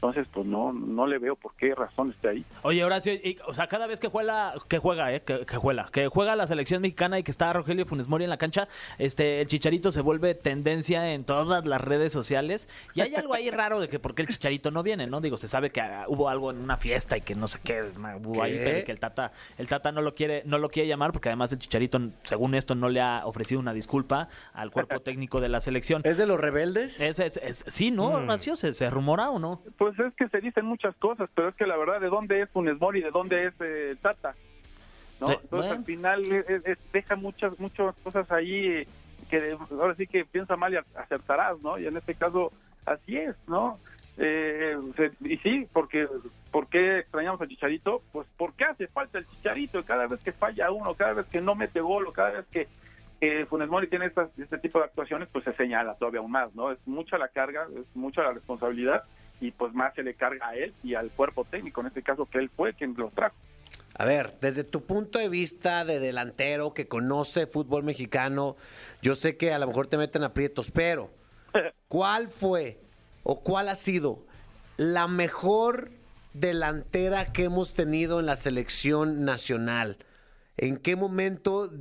entonces 0.00 0.26
pues 0.32 0.46
no 0.46 0.72
no 0.72 1.06
le 1.06 1.18
veo 1.18 1.34
por 1.36 1.54
qué 1.54 1.74
razón 1.74 2.10
esté 2.10 2.28
ahí 2.28 2.44
Oye, 2.62 2.84
Horacio, 2.84 3.12
y- 3.14 3.36
o 3.46 3.54
sea, 3.54 3.66
cada 3.66 3.86
vez 3.86 3.98
que 4.00 4.08
juega, 4.08 4.54
que 4.68 4.78
juega, 4.78 5.12
eh, 5.12 5.22
que, 5.22 5.44
que 5.44 5.56
juega, 5.56 5.88
que 5.92 6.08
juega 6.08 6.36
la 6.36 6.46
selección 6.46 6.82
mexicana 6.82 7.18
y 7.18 7.22
que 7.22 7.30
está 7.30 7.52
Rogelio 7.52 7.84
Funes 7.86 8.08
Mori 8.08 8.24
en 8.24 8.30
la 8.30 8.36
cancha, 8.36 8.68
este, 8.98 9.40
el 9.40 9.46
Chicharito 9.48 9.90
se 9.92 10.00
vuelve 10.00 10.34
tendencia 10.34 11.12
en 11.12 11.24
todas 11.24 11.64
las 11.66 11.80
redes 11.80 12.12
sociales. 12.12 12.68
Y 12.94 13.00
hay 13.00 13.14
algo 13.14 13.34
ahí 13.34 13.50
raro 13.50 13.80
de 13.80 13.88
que 13.88 13.98
por 13.98 14.14
qué 14.14 14.22
el 14.22 14.28
Chicharito 14.28 14.70
no 14.70 14.82
viene, 14.82 15.06
¿no? 15.06 15.20
Digo, 15.20 15.36
se 15.36 15.48
sabe 15.48 15.70
que 15.70 15.80
ah, 15.80 16.04
hubo 16.08 16.28
algo 16.28 16.50
en 16.50 16.58
una 16.58 16.76
fiesta 16.76 17.16
y 17.16 17.20
que 17.20 17.34
no 17.34 17.48
sé 17.48 17.58
qué 17.62 17.82
hubo 18.22 18.42
ahí, 18.42 18.52
¿Qué? 18.52 18.64
pero 18.64 18.84
que 18.86 18.92
el 18.92 18.98
Tata, 19.00 19.32
el 19.56 19.66
Tata 19.68 19.92
no 19.92 20.02
lo 20.02 20.14
quiere, 20.14 20.42
no 20.44 20.58
lo 20.58 20.68
quiere 20.68 20.88
llamar 20.88 21.12
porque 21.12 21.28
además 21.28 21.52
el 21.52 21.58
Chicharito, 21.58 21.98
según 22.24 22.54
esto, 22.54 22.74
no 22.74 22.88
le 22.88 23.00
ha 23.00 23.22
ofrecido 23.26 23.60
una 23.60 23.72
disculpa 23.72 24.28
al 24.52 24.70
cuerpo 24.70 25.00
técnico 25.00 25.40
de 25.40 25.48
la 25.48 25.60
selección. 25.60 26.02
¿Es 26.04 26.16
de 26.18 26.26
los 26.26 26.38
rebeldes? 26.40 27.00
Es- 27.00 27.18
es- 27.18 27.36
es- 27.42 27.64
sí, 27.68 27.90
¿no, 27.90 28.06
Horacio? 28.08 28.56
¿Se, 28.56 28.74
¿Se 28.74 28.90
rumora 28.90 29.30
o 29.30 29.38
no? 29.38 29.62
Pues 29.76 29.87
es 29.98 30.14
que 30.14 30.28
se 30.28 30.40
dicen 30.40 30.64
muchas 30.66 30.94
cosas, 30.96 31.28
pero 31.34 31.48
es 31.48 31.54
que 31.54 31.66
la 31.66 31.76
verdad, 31.76 32.00
¿de 32.00 32.08
dónde 32.08 32.40
es 32.42 32.50
Funes 32.50 32.78
Mori? 32.80 33.00
¿De 33.00 33.10
dónde 33.10 33.46
es 33.46 33.54
eh, 33.60 33.96
Tata? 34.00 34.34
¿No? 35.20 35.30
Entonces, 35.30 35.48
bueno. 35.50 35.72
al 35.74 35.84
final 35.84 36.32
es- 36.32 36.66
es- 36.66 36.78
deja 36.92 37.16
muchas 37.16 37.58
muchas 37.58 37.94
cosas 38.04 38.30
ahí 38.30 38.66
eh, 38.66 38.86
que 39.30 39.56
ahora 39.70 39.94
sí 39.96 40.06
que 40.06 40.24
piensa 40.24 40.56
mal 40.56 40.72
y 40.72 40.76
acertarás, 40.96 41.58
¿no? 41.60 41.78
Y 41.78 41.86
en 41.86 41.96
este 41.96 42.14
caso, 42.14 42.52
así 42.86 43.16
es, 43.16 43.36
¿no? 43.48 43.78
Eh, 44.16 44.76
y 45.20 45.36
sí, 45.38 45.66
porque 45.72 46.08
¿por 46.50 46.66
qué 46.68 46.98
extrañamos 47.00 47.40
al 47.40 47.48
Chicharito? 47.48 48.02
Pues 48.12 48.26
porque 48.36 48.64
hace 48.64 48.86
falta 48.88 49.18
el 49.18 49.26
Chicharito. 49.26 49.84
Cada 49.84 50.06
vez 50.06 50.20
que 50.22 50.32
falla 50.32 50.70
uno, 50.70 50.94
cada 50.94 51.12
vez 51.14 51.26
que 51.26 51.40
no 51.40 51.54
mete 51.54 51.80
gol, 51.80 52.06
o 52.06 52.12
cada 52.12 52.30
vez 52.30 52.46
que 52.46 52.66
eh, 53.20 53.44
Funes 53.46 53.68
Mori 53.68 53.88
tiene 53.88 54.06
estas- 54.06 54.30
este 54.38 54.58
tipo 54.58 54.78
de 54.78 54.84
actuaciones, 54.84 55.28
pues 55.32 55.44
se 55.44 55.52
señala 55.54 55.94
todavía 55.96 56.20
aún 56.20 56.30
más, 56.30 56.54
¿no? 56.54 56.70
Es 56.70 56.78
mucha 56.86 57.18
la 57.18 57.26
carga, 57.28 57.66
es 57.76 57.84
mucha 57.96 58.22
la 58.22 58.32
responsabilidad 58.32 59.02
y 59.40 59.50
pues 59.52 59.72
más 59.72 59.94
se 59.94 60.02
le 60.02 60.14
carga 60.14 60.48
a 60.48 60.56
él 60.56 60.74
y 60.82 60.94
al 60.94 61.10
cuerpo 61.10 61.44
técnico, 61.44 61.80
en 61.80 61.88
este 61.88 62.02
caso 62.02 62.26
que 62.26 62.38
él 62.38 62.50
fue 62.54 62.74
quien 62.74 62.94
los 62.96 63.12
trajo. 63.12 63.36
A 63.94 64.04
ver, 64.04 64.36
desde 64.40 64.64
tu 64.64 64.84
punto 64.84 65.18
de 65.18 65.28
vista 65.28 65.84
de 65.84 65.98
delantero 65.98 66.72
que 66.72 66.86
conoce 66.86 67.46
fútbol 67.46 67.82
mexicano, 67.82 68.56
yo 69.02 69.14
sé 69.14 69.36
que 69.36 69.52
a 69.52 69.58
lo 69.58 69.66
mejor 69.66 69.88
te 69.88 69.98
meten 69.98 70.22
aprietos, 70.22 70.70
pero 70.70 71.10
¿cuál 71.88 72.28
fue 72.28 72.80
o 73.24 73.42
cuál 73.42 73.68
ha 73.68 73.74
sido 73.74 74.24
la 74.76 75.08
mejor 75.08 75.90
delantera 76.32 77.32
que 77.32 77.44
hemos 77.44 77.74
tenido 77.74 78.20
en 78.20 78.26
la 78.26 78.36
selección 78.36 79.24
nacional? 79.24 79.98
¿En 80.56 80.76
qué 80.76 80.94
momento 80.94 81.72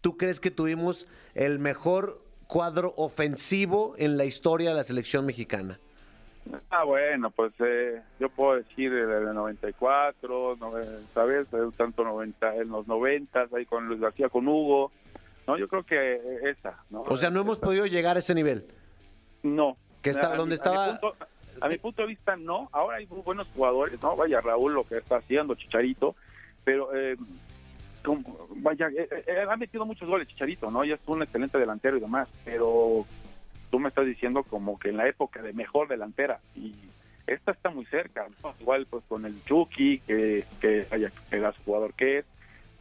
tú 0.00 0.16
crees 0.16 0.40
que 0.40 0.50
tuvimos 0.50 1.06
el 1.34 1.58
mejor 1.58 2.22
cuadro 2.46 2.92
ofensivo 2.96 3.94
en 3.96 4.18
la 4.18 4.26
historia 4.26 4.70
de 4.70 4.76
la 4.76 4.84
selección 4.84 5.24
mexicana? 5.24 5.80
Ah, 6.70 6.84
bueno, 6.84 7.30
pues 7.30 7.52
eh, 7.60 8.02
yo 8.20 8.28
puedo 8.28 8.56
decir 8.56 8.92
el 8.92 9.32
94, 9.32 10.56
no, 10.60 10.78
eh, 10.78 10.84
¿sabes? 11.14 11.46
Eh, 11.52 11.56
Tanto 11.76 12.04
90, 12.04 12.56
en 12.56 12.68
los 12.68 12.86
90, 12.86 13.48
ahí 13.56 13.64
con 13.64 13.86
Luis 13.86 14.00
García, 14.00 14.28
con 14.28 14.46
Hugo. 14.46 14.92
No, 15.46 15.56
yo 15.56 15.68
creo 15.68 15.82
que 15.84 16.14
eh, 16.14 16.50
esa, 16.50 16.82
¿no? 16.90 17.02
O 17.02 17.16
sea, 17.16 17.30
no 17.30 17.40
hemos 17.40 17.58
Esa. 17.58 17.66
podido 17.66 17.86
llegar 17.86 18.16
a 18.16 18.18
ese 18.18 18.34
nivel. 18.34 18.66
No. 19.42 19.76
Que 20.02 20.10
está- 20.10 20.28
A- 20.30 20.34
a 20.34 20.36
donde 20.36 20.52
mi- 20.52 20.54
estaba- 20.54 20.98
punto- 21.00 21.16
A 21.60 21.68
mi 21.68 21.78
punto 21.78 22.02
de 22.02 22.08
vista, 22.08 22.34
no. 22.36 22.68
Ahora 22.72 22.96
hay 22.96 23.06
muy 23.06 23.20
buenos 23.20 23.46
jugadores, 23.54 24.02
¿no? 24.02 24.16
Vaya 24.16 24.40
Raúl 24.40 24.74
lo 24.74 24.84
que 24.84 24.98
está 24.98 25.16
haciendo, 25.18 25.54
Chicharito, 25.54 26.16
pero 26.64 26.94
eh, 26.94 27.16
como- 28.04 28.48
vaya, 28.56 28.88
eh, 28.88 29.08
eh, 29.26 29.46
ha 29.48 29.56
metido 29.56 29.86
muchos 29.86 30.08
goles 30.08 30.26
Chicharito, 30.28 30.70
¿no? 30.70 30.84
Y 30.84 30.92
es 30.92 31.00
un 31.06 31.22
excelente 31.22 31.58
delantero 31.58 31.96
y 31.96 32.00
demás, 32.00 32.28
pero 32.44 33.06
tú 33.74 33.80
me 33.80 33.88
estás 33.88 34.06
diciendo 34.06 34.44
como 34.44 34.78
que 34.78 34.90
en 34.90 34.98
la 34.98 35.08
época 35.08 35.42
de 35.42 35.52
mejor 35.52 35.88
delantera 35.88 36.38
y 36.54 36.76
esta 37.26 37.50
está 37.50 37.70
muy 37.70 37.84
cerca, 37.86 38.28
¿no? 38.40 38.54
igual 38.60 38.86
pues 38.88 39.02
con 39.08 39.26
el 39.26 39.34
Chucky, 39.46 39.98
que, 39.98 40.44
que 40.60 40.86
era 41.32 41.50
su 41.50 41.62
jugador 41.64 41.92
que 41.94 42.18
es, 42.18 42.24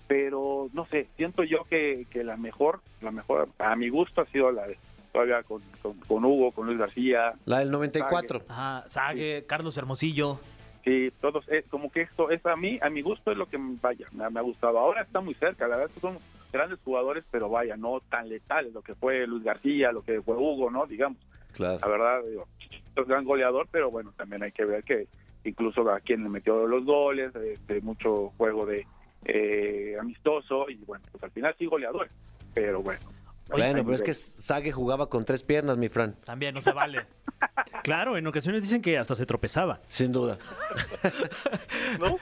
pero 0.06 0.70
no 0.72 0.86
sé, 0.86 1.08
siento 1.18 1.44
yo 1.44 1.64
que, 1.64 2.06
que 2.12 2.24
la 2.24 2.38
mejor, 2.38 2.82
la 3.02 3.10
mejor, 3.10 3.50
a 3.58 3.74
mi 3.74 3.90
gusto 3.90 4.22
ha 4.22 4.26
sido 4.28 4.52
la 4.52 4.68
de 4.68 4.78
todavía 5.12 5.42
con, 5.42 5.64
con, 5.82 5.94
con 5.94 6.26
Hugo, 6.26 6.52
con 6.52 6.68
Luis 6.68 6.78
García, 6.78 7.34
La 7.46 7.58
del 7.58 7.72
94. 7.72 8.44
Ajá, 8.48 8.88
Sague, 8.88 9.46
Carlos 9.48 9.76
Hermosillo. 9.76 10.40
Sí, 10.84 11.12
todos, 11.22 11.44
es 11.50 11.66
como 11.70 11.92
que 11.92 12.02
esto 12.02 12.30
es 12.30 12.46
a 12.46 12.56
mí, 12.56 12.78
a 12.84 12.92
mi 12.92 13.02
gusto 13.02 13.32
es 13.32 13.38
lo 13.38 13.48
que 13.48 13.58
vaya, 13.82 14.06
me, 14.12 14.30
me 14.30 14.40
ha 14.40 14.44
gustado. 14.44 14.78
Ahora 14.78 15.02
está 15.02 15.22
muy 15.22 15.34
cerca, 15.34 15.68
la 15.68 15.78
verdad 15.78 15.90
es 15.90 15.96
que 15.96 16.02
son 16.02 16.20
grandes 16.54 16.80
jugadores, 16.86 17.26
pero 17.30 17.50
vaya, 17.50 17.76
no 17.76 18.00
tan 18.10 18.30
letales, 18.30 18.72
lo 18.74 18.82
que 18.82 18.96
fue 18.96 19.28
Luis 19.28 19.44
García, 19.44 19.92
lo 19.92 20.04
que 20.04 20.22
fue 20.22 20.36
Hugo, 20.38 20.72
¿no? 20.72 20.86
Digamos, 20.86 21.18
Claro. 21.54 21.80
la 21.82 21.88
verdad, 21.88 22.22
digo, 22.30 22.48
es 22.96 23.08
gran 23.08 23.26
goleador, 23.26 23.68
pero 23.70 23.92
bueno, 23.92 24.14
también 24.16 24.42
hay 24.44 24.52
que 24.52 24.64
ver 24.66 24.84
que 24.84 25.08
incluso 25.44 25.88
a 25.92 26.00
quien 26.00 26.24
le 26.24 26.30
metió 26.30 26.66
los 26.66 26.86
goles, 26.86 27.34
de, 27.34 27.58
de 27.68 27.82
mucho 27.82 28.32
juego 28.38 28.66
de 28.66 28.88
eh, 29.26 29.98
amistoso, 30.00 30.70
y 30.70 30.76
bueno, 30.86 31.04
pues 31.12 31.24
al 31.24 31.32
final 31.32 31.54
sí 31.60 31.66
goleador, 31.66 32.08
pero 32.54 32.82
bueno. 32.82 33.02
Bueno, 33.50 33.84
pero 33.84 33.96
es 33.96 34.02
que 34.02 34.14
Sague 34.14 34.72
jugaba 34.72 35.10
con 35.10 35.26
tres 35.26 35.44
piernas, 35.44 35.78
mi 35.78 35.90
Fran. 35.90 36.16
También 36.24 36.54
no 36.56 36.62
se 36.62 36.72
vale. 36.72 37.06
Claro, 37.84 38.16
en 38.16 38.26
ocasiones 38.26 38.62
dicen 38.62 38.82
que 38.82 38.98
hasta 38.98 39.16
se 39.16 39.26
tropezaba. 39.26 39.82
Sin 39.88 40.14
duda. 40.14 40.38
¿No? 42.00 42.18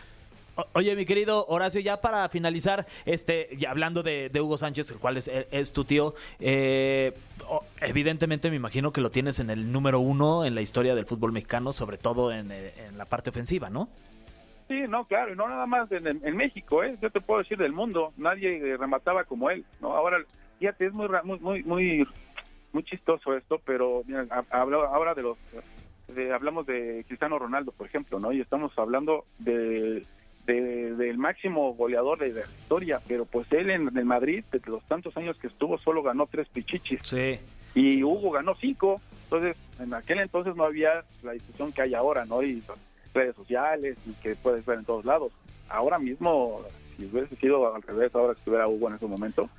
Oye, 0.74 0.95
mi 0.95 1.05
querido 1.05 1.45
Horacio, 1.47 1.82
ya 1.82 2.01
para 2.01 2.28
finalizar, 2.30 2.86
este, 3.05 3.49
ya 3.57 3.72
hablando 3.72 4.03
de, 4.03 4.30
Hugo 4.41 4.57
Sánchez, 4.57 4.91
el 4.91 4.97
cual 4.99 5.18
es, 5.18 5.28
es 5.28 5.74
tu 5.74 5.84
tío, 5.86 6.16
eh, 6.39 7.14
evidentemente 7.82 8.49
me 8.49 8.55
imagino 8.55 8.91
que 8.91 9.01
lo 9.01 9.12
tienes 9.12 9.39
en 9.39 9.49
el 9.49 9.72
número 9.72 9.99
uno 9.99 10.45
en 10.45 10.55
la 10.55 10.62
historia 10.62 10.95
del 10.95 11.05
fútbol 11.05 11.32
mexicano, 11.32 11.74
sobre 11.74 11.97
todo 11.97 12.32
en, 12.32 12.51
eh, 12.51 12.74
la 12.95 13.05
parte 13.05 13.30
ofensiva, 13.30 13.70
¿no? 13.70 13.89
Sí, 14.68 14.84
no, 14.88 15.05
claro, 15.05 15.34
y 15.34 15.36
no 15.36 15.49
nada 15.49 15.66
más 15.66 15.91
en, 15.91 16.38
México, 16.38 16.84
¿eh? 16.84 16.95
Yo 17.01 17.09
te 17.09 17.20
puedo 17.20 17.39
decir 17.39 17.57
del 17.57 17.74
mundo, 17.74 18.14
nadie 18.16 18.57
eh, 18.57 18.78
remataba 18.78 19.26
como 19.26 19.49
él, 19.49 19.66
¿no? 19.82 19.93
Ahora, 19.95 20.18
fíjate, 20.59 20.86
es 20.86 20.93
muy, 20.93 21.09
muy, 21.24 21.64
muy, 21.64 22.07
muy, 22.72 22.84
chistoso 22.84 23.36
esto, 23.36 23.59
pero 23.66 24.03
mira, 24.05 24.26
ahora 24.49 25.14
de 25.14 25.24
los, 25.24 25.38
de- 26.07 26.34
hablamos 26.34 26.66
de 26.68 27.03
Cristiano 27.05 27.38
Ronaldo, 27.38 27.74
por 27.74 27.86
ejemplo, 27.88 28.18
¿no? 28.20 28.32
Y 28.32 28.39
estamos 28.39 28.72
hablando 28.78 29.26
de, 29.39 30.05
de- 30.53 30.95
del 30.95 31.17
máximo 31.17 31.73
goleador 31.73 32.19
de 32.19 32.33
la 32.33 32.41
historia, 32.41 32.99
pero 33.07 33.25
pues 33.25 33.51
él 33.51 33.69
en 33.69 33.95
el 33.97 34.05
Madrid, 34.05 34.43
de 34.51 34.61
los 34.65 34.83
tantos 34.85 35.15
años 35.17 35.37
que 35.37 35.47
estuvo, 35.47 35.77
solo 35.79 36.03
ganó 36.03 36.27
tres 36.27 36.47
pichichis 36.49 36.99
Sí. 37.03 37.39
y 37.75 38.03
Hugo 38.03 38.31
ganó 38.31 38.55
cinco. 38.55 39.01
Entonces, 39.25 39.55
en 39.79 39.93
aquel 39.93 40.19
entonces 40.19 40.55
no 40.55 40.65
había 40.65 41.03
la 41.23 41.31
discusión 41.31 41.71
que 41.71 41.81
hay 41.83 41.93
ahora, 41.93 42.25
¿no? 42.25 42.43
Y 42.43 42.61
redes 43.13 43.35
sociales 43.35 43.97
y 44.05 44.11
que 44.21 44.35
puedes 44.35 44.65
ver 44.65 44.79
en 44.79 44.85
todos 44.85 45.05
lados. 45.05 45.31
Ahora 45.69 45.99
mismo, 45.99 46.61
si 46.97 47.05
hubiese 47.05 47.35
sido 47.37 47.73
al 47.73 47.81
revés, 47.81 48.13
ahora 48.13 48.33
que 48.33 48.39
estuviera 48.39 48.67
Hugo 48.67 48.89
en 48.89 48.95
ese 48.95 49.05
momento, 49.07 49.49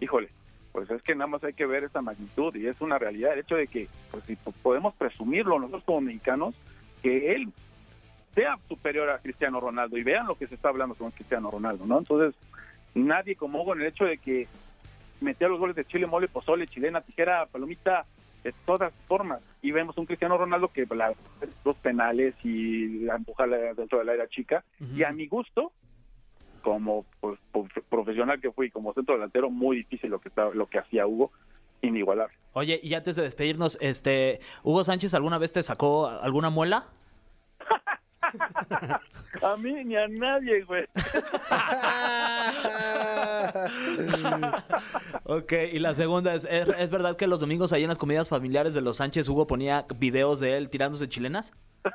híjole, 0.00 0.28
pues 0.72 0.90
es 0.90 1.02
que 1.02 1.14
nada 1.14 1.26
más 1.26 1.44
hay 1.44 1.52
que 1.54 1.66
ver 1.66 1.84
esa 1.84 2.00
magnitud 2.00 2.54
y 2.56 2.66
es 2.66 2.80
una 2.80 2.98
realidad. 2.98 3.32
El 3.34 3.40
hecho 3.40 3.56
de 3.56 3.66
que, 3.66 3.88
pues 4.10 4.24
si 4.24 4.36
po- 4.36 4.52
podemos 4.62 4.94
presumirlo 4.94 5.58
nosotros 5.58 5.82
como 5.84 6.00
mexicanos, 6.02 6.54
que 7.02 7.34
él 7.34 7.48
sea 8.40 8.56
superior 8.68 9.10
a 9.10 9.18
Cristiano 9.18 9.58
Ronaldo 9.60 9.96
y 9.96 10.02
vean 10.04 10.26
lo 10.26 10.36
que 10.36 10.46
se 10.46 10.54
está 10.54 10.68
hablando 10.68 10.94
con 10.94 11.10
Cristiano 11.10 11.50
Ronaldo, 11.50 11.86
¿no? 11.86 11.98
Entonces, 11.98 12.34
nadie 12.94 13.34
como 13.36 13.60
Hugo 13.62 13.74
en 13.74 13.80
el 13.80 13.86
hecho 13.88 14.04
de 14.04 14.18
que 14.18 14.46
metía 15.20 15.48
los 15.48 15.58
goles 15.58 15.74
de 15.74 15.84
Chile, 15.84 16.06
mole, 16.06 16.28
pozole, 16.28 16.68
chilena, 16.68 17.00
tijera, 17.00 17.46
palomita, 17.46 18.04
de 18.44 18.54
todas 18.64 18.92
formas. 19.08 19.40
Y 19.60 19.72
vemos 19.72 19.98
un 19.98 20.06
Cristiano 20.06 20.38
Ronaldo 20.38 20.68
que 20.68 20.86
la, 20.94 21.12
dos 21.64 21.76
penales 21.78 22.34
y 22.44 23.00
la 23.00 23.16
empujarla 23.16 23.56
dentro 23.74 23.98
del 23.98 24.08
área 24.10 24.28
chica. 24.28 24.62
Y 24.94 25.02
a 25.02 25.10
mi 25.10 25.26
gusto, 25.26 25.72
como 26.62 27.04
pues, 27.20 27.38
prof- 27.52 27.84
profesional 27.88 28.40
que 28.40 28.52
fui, 28.52 28.70
como 28.70 28.94
centro 28.94 29.14
delantero, 29.16 29.50
muy 29.50 29.78
difícil 29.78 30.10
lo 30.10 30.20
que 30.20 30.30
lo 30.54 30.66
que 30.66 30.78
hacía 30.78 31.06
Hugo, 31.06 31.32
inigualable. 31.82 32.34
Oye, 32.52 32.78
y 32.82 32.94
antes 32.94 33.16
de 33.16 33.22
despedirnos, 33.22 33.76
este, 33.80 34.40
¿Hugo 34.62 34.84
Sánchez 34.84 35.14
alguna 35.14 35.38
vez 35.38 35.50
te 35.52 35.62
sacó 35.64 36.06
alguna 36.06 36.50
muela? 36.50 36.86
A 39.42 39.56
mí 39.56 39.84
ni 39.84 39.96
a 39.96 40.08
nadie, 40.08 40.62
güey. 40.64 40.84
Ok, 45.24 45.52
y 45.72 45.78
la 45.78 45.94
segunda 45.94 46.34
es, 46.34 46.46
¿es, 46.50 46.68
es 46.78 46.90
verdad 46.90 47.16
que 47.16 47.26
los 47.26 47.40
domingos 47.40 47.72
ahí 47.72 47.82
en 47.82 47.88
las 47.88 47.98
comidas 47.98 48.28
familiares 48.28 48.74
de 48.74 48.80
los 48.80 48.96
Sánchez 48.98 49.28
Hugo 49.28 49.46
ponía 49.46 49.84
videos 49.98 50.40
de 50.40 50.56
él 50.56 50.70
tirándose 50.70 51.08
chilenas? 51.08 51.52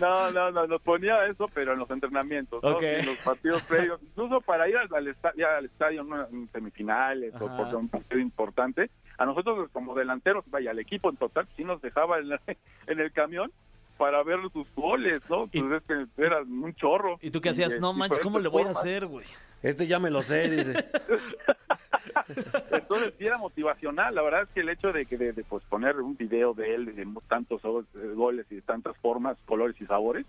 No, 0.00 0.30
no, 0.30 0.50
no, 0.50 0.66
nos 0.66 0.80
ponía 0.80 1.26
eso, 1.26 1.46
pero 1.52 1.74
en 1.74 1.78
los 1.78 1.90
entrenamientos, 1.90 2.62
¿no? 2.62 2.70
Ok. 2.70 2.82
En 2.84 3.04
los 3.04 3.18
partidos 3.18 3.60
previos, 3.64 4.00
incluso 4.02 4.40
para 4.40 4.66
ir 4.66 4.78
al, 4.78 4.88
al 4.94 5.14
al 5.44 5.64
estadio 5.66 6.02
¿no? 6.04 6.26
en 6.26 6.48
semifinales 6.52 7.34
o 7.38 7.46
Ajá. 7.46 7.56
por 7.58 7.74
un 7.76 7.86
partido 7.90 8.18
importante, 8.18 8.90
a 9.18 9.26
nosotros 9.26 9.68
como 9.74 9.94
delanteros, 9.94 10.42
vaya, 10.46 10.70
al 10.70 10.78
equipo 10.78 11.10
en 11.10 11.16
total, 11.18 11.46
sí 11.54 11.64
nos 11.64 11.82
dejaba 11.82 12.18
en, 12.18 12.30
la- 12.30 12.40
en 12.86 12.98
el 12.98 13.12
camión 13.12 13.52
para 14.00 14.22
ver 14.22 14.38
sus 14.50 14.66
goles, 14.74 15.20
¿no? 15.28 15.44
Y- 15.52 15.60
Pues 15.60 15.82
es 15.82 15.86
que 16.16 16.24
era 16.24 16.40
un 16.40 16.74
chorro. 16.74 17.18
¿Y 17.20 17.30
tú 17.30 17.38
qué 17.42 17.50
Y 17.50 17.52
hacías? 17.52 17.78
No 17.78 17.92
manches, 17.92 18.18
¿cómo 18.20 18.38
le 18.38 18.48
voy 18.48 18.62
a 18.64 18.70
hacer, 18.70 19.04
güey? 19.04 19.26
Este 19.62 19.86
ya 19.86 19.98
me 19.98 20.08
lo 20.08 20.22
sé, 20.22 20.48
dice. 20.48 20.72
Entonces 22.72 23.12
sí 23.18 23.26
era 23.26 23.36
motivacional, 23.36 24.14
la 24.14 24.22
verdad 24.22 24.42
es 24.44 24.48
que 24.54 24.60
el 24.60 24.70
hecho 24.70 24.90
de 24.90 25.04
que 25.04 25.18
de, 25.18 25.32
de, 25.34 25.44
pues 25.44 25.62
poner 25.64 26.00
un 26.00 26.16
video 26.16 26.54
de 26.54 26.74
él 26.74 26.96
de 26.96 27.06
tantos 27.28 27.60
go- 27.62 27.84
goles 28.14 28.46
y 28.50 28.54
de 28.56 28.62
tantas 28.62 28.96
formas, 28.98 29.36
colores 29.44 29.78
y 29.80 29.86
sabores, 29.86 30.24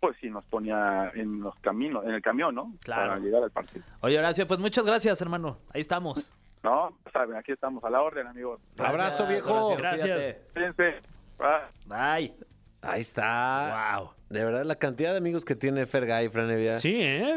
pues 0.00 0.14
sí 0.20 0.28
nos 0.28 0.44
ponía 0.44 1.10
en 1.14 1.40
los 1.40 1.54
caminos, 1.60 2.04
en 2.04 2.10
el 2.10 2.20
camión, 2.20 2.54
¿no? 2.54 2.74
Claro. 2.82 3.08
Para 3.12 3.20
llegar 3.20 3.42
al 3.42 3.50
partido. 3.50 3.84
Oye, 4.00 4.18
Horacio, 4.18 4.46
pues 4.46 4.60
muchas 4.60 4.84
gracias, 4.84 5.20
hermano. 5.22 5.56
Ahí 5.72 5.80
estamos. 5.80 6.30
No, 6.62 6.94
saben, 7.12 7.36
aquí 7.36 7.52
estamos 7.52 7.82
a 7.84 7.90
la 7.90 8.02
orden, 8.02 8.26
amigos. 8.26 8.60
Abrazo, 8.76 9.26
viejo. 9.26 9.68
Horacio, 9.68 9.78
Gracias. 9.78 10.36
Fíjense. 10.52 11.00
Bye. 11.38 12.28
Bye. 12.28 12.47
Ahí 12.82 13.00
está. 13.00 13.98
Wow. 14.00 14.17
De 14.30 14.44
verdad, 14.44 14.64
la 14.64 14.76
cantidad 14.76 15.12
de 15.12 15.18
amigos 15.18 15.44
que 15.44 15.56
tiene 15.56 15.86
Fergay, 15.86 16.28
Fran 16.28 16.50
Evia. 16.50 16.78
Sí, 16.80 16.96
¿eh? 17.00 17.36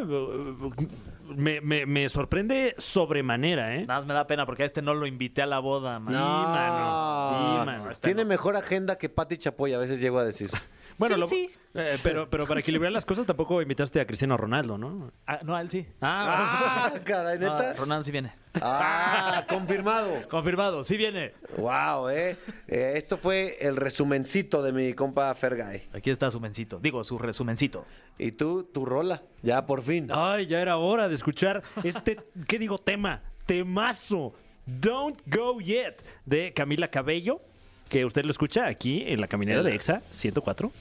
Me, 1.35 1.61
me- 1.61 1.85
me 1.85 2.09
sorprende 2.09 2.75
sobremanera, 2.77 3.75
¿eh? 3.75 3.85
Nada 3.85 4.01
más 4.01 4.07
me 4.07 4.13
da 4.13 4.27
pena 4.27 4.45
porque 4.45 4.63
a 4.63 4.65
este 4.65 4.81
no 4.81 4.93
lo 4.93 5.05
invité 5.05 5.41
a 5.41 5.45
la 5.45 5.59
boda, 5.59 5.99
man. 5.99 6.13
Mano. 6.13 7.61
Y, 7.61 7.65
mano. 7.65 7.89
Tiene 8.01 8.25
mejor 8.25 8.57
agenda 8.57 8.97
que 8.97 9.07
Pati 9.07 9.37
Chapoy, 9.37 9.73
a 9.73 9.77
veces 9.77 10.01
llego 10.01 10.19
a 10.19 10.25
decir. 10.25 10.49
Bueno, 10.97 11.15
Sí, 11.15 11.21
lo- 11.21 11.27
sí. 11.27 11.49
eh, 11.73 11.97
pero, 12.03 12.29
pero 12.29 12.45
para 12.45 12.59
equilibrar 12.59 12.91
las 12.91 13.05
cosas 13.05 13.25
tampoco 13.25 13.59
invitaste 13.61 13.99
a 14.01 14.05
Cristiano 14.05 14.35
Ronaldo, 14.37 14.77
¿no? 14.77 15.11
Ah, 15.25 15.39
no, 15.41 15.55
a 15.55 15.61
él 15.61 15.69
sí. 15.69 15.87
Ah, 16.01 16.91
Ah, 16.93 16.99
caray, 17.03 17.39
No, 17.39 17.57
neta. 17.57 17.73
Ronaldo 17.73 18.03
sí 18.03 18.11
viene. 18.11 18.33
Ah, 18.61 19.45
confirmado. 19.49 20.11
Confirmado, 20.29 20.83
sí 20.83 20.97
viene. 20.97 21.31
Wow, 21.57 22.09
eh. 22.09 22.35
Eh, 22.67 22.93
Esto 22.97 23.17
fue 23.17 23.57
el 23.61 23.77
resumencito 23.77 24.61
de 24.61 24.73
mi 24.73 24.93
compa 24.93 25.33
Fergay. 25.33 25.87
Aquí 25.93 26.11
está 26.11 26.29
su 26.29 26.39
mencito. 26.39 26.77
Digo, 26.82 27.03
su 27.03 27.17
resumencito. 27.17 27.86
Y 28.17 28.32
tú, 28.32 28.63
tu 28.63 28.86
rola, 28.86 29.21
ya 29.41 29.65
por 29.65 29.82
fin. 29.84 30.07
Ay, 30.11 30.47
ya 30.47 30.61
era 30.61 30.77
hora 30.77 31.07
de 31.07 31.15
escuchar 31.15 31.63
este, 31.84 32.17
¿qué 32.47 32.59
digo? 32.59 32.77
Tema, 32.77 33.21
temazo. 33.45 34.34
Don't 34.65 35.19
Go 35.25 35.59
Yet 35.59 36.03
de 36.25 36.53
Camila 36.53 36.89
Cabello, 36.89 37.41
que 37.89 38.05
usted 38.05 38.23
lo 38.23 38.32
escucha 38.32 38.67
aquí 38.67 39.03
en 39.07 39.19
la 39.19 39.27
caminera 39.27 39.63
de 39.63 39.73
EXA 39.75 40.01
104. 40.11 40.71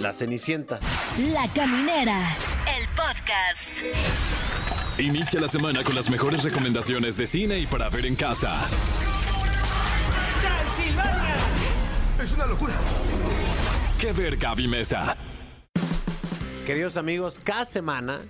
La 0.00 0.12
Cenicienta. 0.12 0.80
La 1.32 1.46
Caminera, 1.52 2.18
el 2.78 2.88
podcast. 2.96 3.84
Inicia 4.98 5.40
la 5.40 5.48
semana 5.48 5.84
con 5.84 5.94
las 5.94 6.08
mejores 6.08 6.42
recomendaciones 6.42 7.16
de 7.16 7.26
cine 7.26 7.58
y 7.58 7.66
para 7.66 7.88
ver 7.90 8.06
en 8.06 8.16
casa. 8.16 8.66
¡Es 12.22 12.32
una 12.32 12.46
locura! 12.46 12.74
¿Qué 14.00 14.12
ver, 14.12 14.38
Gaby 14.38 14.66
Mesa? 14.66 15.14
Queridos 16.64 16.96
amigos, 16.96 17.38
cada 17.44 17.66
semana 17.66 18.22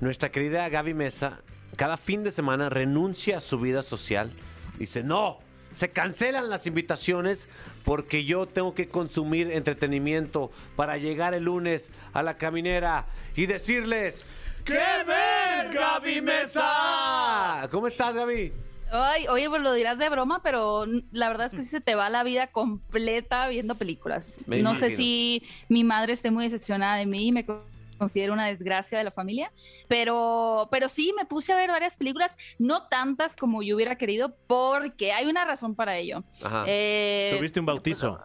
nuestra 0.00 0.30
querida 0.30 0.66
Gaby 0.70 0.94
Mesa, 0.94 1.42
cada 1.76 1.98
fin 1.98 2.24
de 2.24 2.30
semana 2.30 2.70
renuncia 2.70 3.36
a 3.36 3.40
su 3.42 3.60
vida 3.60 3.82
social. 3.82 4.32
Dice, 4.78 5.02
no, 5.04 5.40
se 5.74 5.90
cancelan 5.90 6.48
las 6.48 6.66
invitaciones 6.66 7.50
porque 7.84 8.24
yo 8.24 8.46
tengo 8.46 8.74
que 8.74 8.88
consumir 8.88 9.50
entretenimiento 9.50 10.52
para 10.74 10.96
llegar 10.96 11.34
el 11.34 11.44
lunes 11.44 11.90
a 12.14 12.22
la 12.22 12.38
caminera 12.38 13.04
y 13.36 13.44
decirles, 13.44 14.26
¡Qué 14.64 14.72
ver, 15.06 15.70
Gaby 15.74 16.22
Mesa! 16.22 17.68
¿Cómo 17.70 17.88
estás, 17.88 18.14
Gaby? 18.14 18.69
Ay, 18.92 19.26
oye, 19.28 19.48
pues 19.48 19.62
lo 19.62 19.72
dirás 19.72 19.98
de 19.98 20.08
broma, 20.08 20.42
pero 20.42 20.84
la 21.12 21.28
verdad 21.28 21.46
es 21.46 21.52
que 21.52 21.62
sí 21.62 21.68
se 21.68 21.80
te 21.80 21.94
va 21.94 22.10
la 22.10 22.22
vida 22.24 22.48
completa 22.48 23.48
viendo 23.48 23.74
películas. 23.76 24.40
Me 24.46 24.58
no 24.60 24.74
sé 24.74 24.86
si 24.96 25.42
mi 25.68 25.84
madre 25.84 26.12
esté 26.12 26.30
muy 26.30 26.44
decepcionada 26.44 26.96
de 26.96 27.06
mí 27.06 27.28
y 27.28 27.32
me 27.32 27.46
co- 27.46 27.64
considero 27.98 28.32
una 28.32 28.46
desgracia 28.46 28.96
de 28.98 29.04
la 29.04 29.10
familia, 29.10 29.52
pero, 29.86 30.68
pero 30.70 30.88
sí 30.88 31.12
me 31.16 31.26
puse 31.26 31.52
a 31.52 31.56
ver 31.56 31.70
varias 31.70 31.96
películas, 31.98 32.36
no 32.58 32.88
tantas 32.88 33.36
como 33.36 33.62
yo 33.62 33.76
hubiera 33.76 33.96
querido, 33.96 34.34
porque 34.46 35.12
hay 35.12 35.26
una 35.26 35.44
razón 35.44 35.74
para 35.74 35.96
ello. 35.98 36.24
Ajá. 36.42 36.64
Eh, 36.66 37.34
Tuviste 37.36 37.60
un 37.60 37.66
bautizo. 37.66 38.18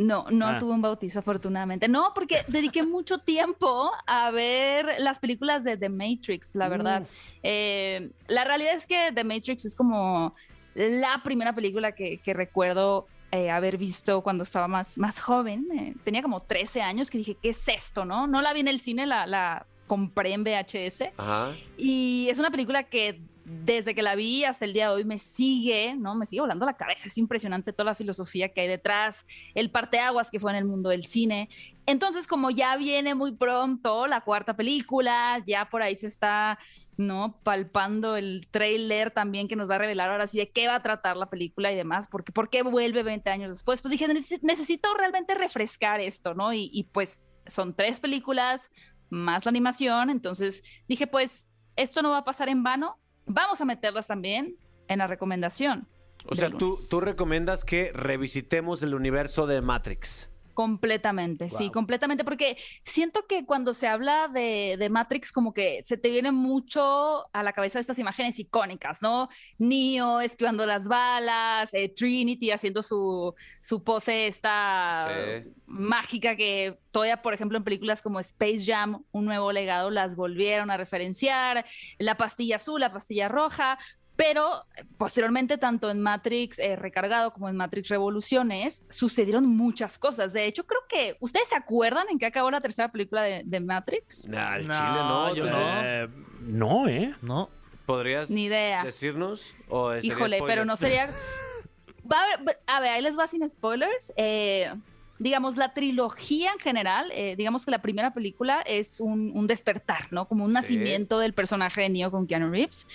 No, 0.00 0.24
no 0.30 0.46
Ah. 0.48 0.58
tuve 0.58 0.72
un 0.72 0.80
bautizo, 0.82 1.18
afortunadamente. 1.18 1.86
No, 1.88 2.12
porque 2.14 2.38
dediqué 2.48 2.82
mucho 2.82 3.18
tiempo 3.18 3.90
a 4.06 4.30
ver 4.30 4.86
las 4.98 5.18
películas 5.18 5.62
de 5.62 5.76
The 5.76 5.88
Matrix, 5.90 6.54
la 6.54 6.68
verdad. 6.68 7.06
Eh, 7.42 8.10
la 8.26 8.44
realidad 8.44 8.74
es 8.74 8.86
que 8.86 9.12
The 9.14 9.24
Matrix 9.24 9.64
es 9.66 9.76
como 9.76 10.34
la 10.74 11.20
primera 11.22 11.54
película 11.54 11.92
que, 11.92 12.18
que 12.18 12.32
recuerdo 12.32 13.06
eh, 13.32 13.50
haber 13.50 13.76
visto 13.76 14.22
cuando 14.22 14.42
estaba 14.42 14.66
más, 14.68 14.96
más 14.98 15.20
joven. 15.20 15.66
Eh, 15.76 15.94
tenía 16.02 16.22
como 16.22 16.40
13 16.40 16.80
años 16.82 17.10
que 17.10 17.18
dije, 17.18 17.36
¿qué 17.40 17.50
es 17.50 17.68
esto? 17.68 18.04
No, 18.04 18.26
no 18.26 18.40
la 18.40 18.52
vi 18.52 18.60
en 18.60 18.68
el 18.68 18.80
cine, 18.80 19.06
la, 19.06 19.26
la 19.26 19.66
compré 19.86 20.32
en 20.32 20.44
VHS. 20.44 21.12
Ajá. 21.16 21.50
Y 21.76 22.26
es 22.30 22.38
una 22.38 22.50
película 22.50 22.84
que 22.84 23.20
desde 23.64 23.94
que 23.94 24.02
la 24.02 24.14
vi 24.14 24.44
hasta 24.44 24.64
el 24.64 24.72
día 24.72 24.88
de 24.88 24.94
hoy 24.94 25.04
me 25.04 25.18
sigue, 25.18 25.94
¿no? 25.96 26.14
Me 26.14 26.24
sigue 26.26 26.40
volando 26.40 26.64
la 26.66 26.76
cabeza. 26.76 27.08
Es 27.08 27.18
impresionante 27.18 27.72
toda 27.72 27.86
la 27.86 27.94
filosofía 27.94 28.48
que 28.50 28.60
hay 28.60 28.68
detrás, 28.68 29.24
el 29.54 29.70
parteaguas 29.70 30.30
que 30.30 30.38
fue 30.38 30.52
en 30.52 30.58
el 30.58 30.64
mundo 30.64 30.88
del 30.90 31.04
cine. 31.04 31.48
Entonces, 31.86 32.26
como 32.26 32.50
ya 32.50 32.76
viene 32.76 33.14
muy 33.14 33.32
pronto 33.32 34.06
la 34.06 34.20
cuarta 34.20 34.54
película, 34.54 35.42
ya 35.46 35.68
por 35.68 35.82
ahí 35.82 35.94
se 35.96 36.06
está, 36.06 36.58
¿no? 36.96 37.40
Palpando 37.42 38.16
el 38.16 38.46
trailer 38.50 39.10
también 39.10 39.48
que 39.48 39.56
nos 39.56 39.68
va 39.68 39.74
a 39.74 39.78
revelar 39.78 40.10
ahora 40.10 40.26
sí 40.26 40.38
de 40.38 40.50
qué 40.50 40.68
va 40.68 40.76
a 40.76 40.82
tratar 40.82 41.16
la 41.16 41.28
película 41.28 41.72
y 41.72 41.76
demás, 41.76 42.06
porque 42.08 42.30
por 42.32 42.50
qué 42.50 42.62
vuelve 42.62 43.02
20 43.02 43.30
años 43.30 43.50
después. 43.50 43.82
Pues 43.82 43.90
dije, 43.90 44.06
"Neces- 44.06 44.40
necesito 44.42 44.94
realmente 44.94 45.34
refrescar 45.34 46.00
esto, 46.00 46.34
¿no? 46.34 46.52
Y, 46.52 46.70
y 46.72 46.84
pues 46.84 47.28
son 47.46 47.74
tres 47.74 47.98
películas 47.98 48.70
más 49.08 49.44
la 49.44 49.48
animación, 49.50 50.08
entonces 50.08 50.62
dije, 50.86 51.08
pues 51.08 51.48
esto 51.74 52.02
no 52.02 52.10
va 52.10 52.18
a 52.18 52.24
pasar 52.24 52.48
en 52.48 52.62
vano, 52.62 52.96
vamos 53.32 53.60
a 53.60 53.64
meterlas 53.64 54.06
también 54.06 54.56
en 54.88 54.98
la 54.98 55.06
recomendación. 55.06 55.88
O 56.26 56.34
sea, 56.34 56.50
tú, 56.50 56.76
tú 56.90 57.00
recomiendas 57.00 57.64
que 57.64 57.92
revisitemos 57.94 58.82
el 58.82 58.94
universo 58.94 59.46
de 59.46 59.62
Matrix. 59.62 60.29
Completamente, 60.60 61.48
sí, 61.48 61.70
completamente, 61.70 62.22
porque 62.22 62.58
siento 62.84 63.26
que 63.26 63.46
cuando 63.46 63.72
se 63.72 63.86
habla 63.88 64.28
de, 64.28 64.76
de 64.78 64.90
Matrix, 64.90 65.32
como 65.32 65.54
que 65.54 65.80
se 65.84 65.96
te 65.96 66.10
viene 66.10 66.32
mucho 66.32 67.24
a 67.34 67.42
la 67.42 67.54
cabeza 67.54 67.78
estas 67.80 67.98
imágenes 67.98 68.38
icónicas, 68.38 69.00
¿no? 69.00 69.28
Neo 69.56 70.20
esquivando 70.20 70.66
las 70.66 70.86
balas, 70.86 71.72
eh, 71.72 71.88
Trinity 71.88 72.50
haciendo 72.50 72.82
su, 72.82 73.34
su 73.62 73.82
pose 73.82 74.26
esta 74.26 75.08
Sí. 75.08 75.50
mágica 75.66 76.36
que 76.36 76.78
todavía, 76.90 77.22
por 77.22 77.32
ejemplo, 77.32 77.56
en 77.56 77.64
películas 77.64 78.02
como 78.02 78.20
Space 78.20 78.64
Jam, 78.66 79.02
Un 79.12 79.24
Nuevo 79.24 79.52
Legado, 79.52 79.88
las 79.88 80.14
volvieron 80.14 80.70
a 80.70 80.76
referenciar, 80.76 81.64
la 81.98 82.16
pastilla 82.16 82.56
azul, 82.56 82.80
la 82.80 82.92
pastilla 82.92 83.28
roja, 83.28 83.78
pero 84.22 84.66
eh, 84.76 84.84
posteriormente, 84.98 85.56
tanto 85.56 85.88
en 85.90 86.00
Matrix 86.00 86.58
eh, 86.58 86.76
Recargado 86.76 87.32
como 87.32 87.48
en 87.48 87.56
Matrix 87.56 87.88
Revoluciones, 87.88 88.86
sucedieron 88.90 89.46
muchas 89.46 89.98
cosas. 89.98 90.32
De 90.34 90.44
hecho, 90.44 90.64
creo 90.66 90.80
que. 90.88 91.16
¿Ustedes 91.20 91.48
se 91.48 91.56
acuerdan 91.56 92.06
en 92.10 92.18
qué 92.18 92.26
acabó 92.26 92.50
la 92.50 92.60
tercera 92.60 92.90
película 92.92 93.22
de, 93.22 93.42
de 93.44 93.60
Matrix? 93.60 94.28
Nah, 94.28 94.52
al 94.52 94.66
No, 94.66 94.72
chile 94.74 95.00
no. 95.00 95.34
yo 95.34 95.44
¿te- 95.44 95.50
no. 95.50 95.82
Eh, 95.82 96.08
no, 96.42 96.88
¿eh? 96.88 97.14
No. 97.22 97.48
¿Podrías 97.86 98.28
Ni 98.30 98.44
idea. 98.44 98.84
decirnos? 98.84 99.42
¿O 99.68 99.90
sería 99.94 100.06
Híjole, 100.12 100.36
spoiler? 100.36 100.54
pero 100.56 100.64
no 100.66 100.76
sería. 100.76 101.10
Va 102.12 102.16
a, 102.22 102.36
ver, 102.42 102.58
a 102.66 102.80
ver, 102.80 102.90
ahí 102.90 103.02
les 103.02 103.18
va 103.18 103.26
sin 103.26 103.48
spoilers. 103.48 104.12
Eh, 104.16 104.70
digamos, 105.18 105.56
la 105.56 105.72
trilogía 105.74 106.52
en 106.52 106.58
general, 106.58 107.10
eh, 107.14 107.36
digamos 107.36 107.64
que 107.64 107.70
la 107.70 107.82
primera 107.82 108.12
película 108.12 108.62
es 108.62 109.00
un, 109.00 109.32
un 109.34 109.46
despertar, 109.46 110.08
¿no? 110.10 110.26
Como 110.26 110.44
un 110.44 110.52
nacimiento 110.52 111.18
del 111.18 111.34
personaje 111.34 111.82
de 111.82 111.88
Neo 111.90 112.10
con 112.10 112.26
Keanu 112.26 112.50
Reeves. 112.50 112.86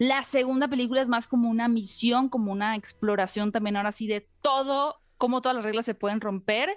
La 0.00 0.22
segunda 0.22 0.66
película 0.66 1.02
es 1.02 1.08
más 1.08 1.28
como 1.28 1.50
una 1.50 1.68
misión, 1.68 2.30
como 2.30 2.52
una 2.52 2.74
exploración 2.74 3.52
también 3.52 3.76
ahora 3.76 3.92
sí 3.92 4.06
de 4.06 4.26
todo, 4.40 4.98
cómo 5.18 5.42
todas 5.42 5.54
las 5.54 5.64
reglas 5.66 5.84
se 5.84 5.94
pueden 5.94 6.22
romper 6.22 6.70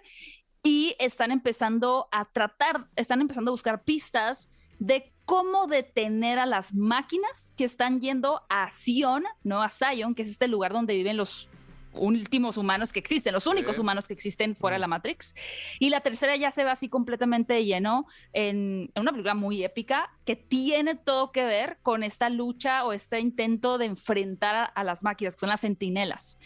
y 0.62 0.94
están 1.00 1.32
empezando 1.32 2.10
a 2.12 2.26
tratar, 2.26 2.90
están 2.98 3.22
empezando 3.22 3.50
a 3.50 3.54
buscar 3.54 3.86
pistas 3.86 4.52
de 4.78 5.14
cómo 5.24 5.68
detener 5.68 6.38
a 6.38 6.46
las 6.46 6.74
máquinas 6.74 7.54
que 7.56 7.64
están 7.64 8.02
yendo 8.02 8.42
a 8.50 8.70
Sion, 8.72 9.24
no 9.42 9.64
a 9.64 9.70
Zion, 9.70 10.16
que 10.16 10.24
es 10.24 10.28
este 10.28 10.50
lugar 10.50 10.74
donde 10.74 10.94
viven 10.94 11.16
los 11.16 11.50
últimos 11.96 12.58
humanos 12.58 12.92
que 12.92 13.00
existen, 13.00 13.34
los 13.34 13.48
únicos 13.48 13.80
humanos 13.80 14.08
que 14.08 14.14
existen 14.14 14.56
fuera 14.56 14.76
de 14.76 14.82
la 14.82 14.88
Matrix. 14.88 15.36
Y 15.80 15.90
la 15.90 16.02
tercera 16.02 16.36
ya 16.36 16.52
se 16.52 16.64
ve 16.64 16.70
así 16.70 16.90
completamente 16.90 17.64
lleno 17.66 18.06
en, 18.34 18.92
en 18.94 19.02
una 19.02 19.12
película 19.12 19.36
muy 19.36 19.64
épica 19.64 20.12
que 20.26 20.36
tiene 20.36 20.96
todo 20.96 21.32
que 21.32 21.44
ver 21.44 21.78
con 21.82 22.04
esta 22.04 22.30
lucha 22.30 22.86
o 22.86 22.94
este 22.94 23.20
intento 23.20 23.78
de 23.78 23.86
enfrentar 23.86 24.56
a, 24.56 24.64
a 24.64 24.84
las 24.84 25.04
máquinas, 25.04 25.36
que 25.36 25.40
son 25.40 25.50
las 25.50 25.62
sentinelas. 25.62 26.40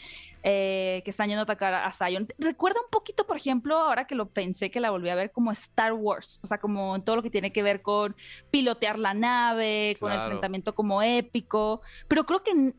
eh, 0.43 1.02
que 1.04 1.10
están 1.10 1.28
yendo 1.28 1.41
a 1.41 1.43
atacar 1.43 1.74
a 1.74 1.91
Zion. 1.91 2.28
Recuerda 2.38 2.80
un 2.80 2.89
poquito, 2.89 3.26
por 3.26 3.36
ejemplo, 3.36 3.76
ahora 3.78 4.08
que 4.08 4.16
lo 4.16 4.30
pensé, 4.30 4.72
que 4.72 4.80
la 4.80 4.91
volví 4.91 5.10
a 5.10 5.16
ver 5.16 5.32
como 5.34 5.52
Star 5.52 5.91
Wars, 5.91 6.39
o 6.41 6.48
sea, 6.48 6.58
como 6.60 6.95
en 6.95 7.02
todo 7.02 7.18
lo 7.18 7.24
que 7.24 7.30
tiene 7.30 7.52
que 7.52 7.64
ver 7.64 7.82
con 7.82 8.16
pilotear 8.50 8.98
la 8.98 9.14
nave, 9.14 9.98
con 10.00 10.12
el 10.12 10.20
enfrentamiento 10.20 10.74
como 10.74 11.02
épico, 11.02 11.82
pero 12.08 12.26
creo 12.26 12.43
que 12.43 12.74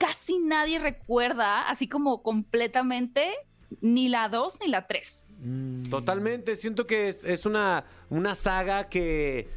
casi 0.00 0.38
nadie 0.38 0.78
recuerda, 0.78 1.68
así 1.68 1.86
como 1.86 2.22
completamente, 2.22 3.28
ni 3.82 4.08
la 4.08 4.30
2 4.30 4.60
ni 4.62 4.68
la 4.68 4.86
3. 4.86 5.28
Totalmente, 5.90 6.56
siento 6.56 6.86
que 6.86 7.10
es, 7.10 7.22
es 7.22 7.44
una, 7.44 7.84
una 8.08 8.34
saga 8.34 8.88
que, 8.88 9.50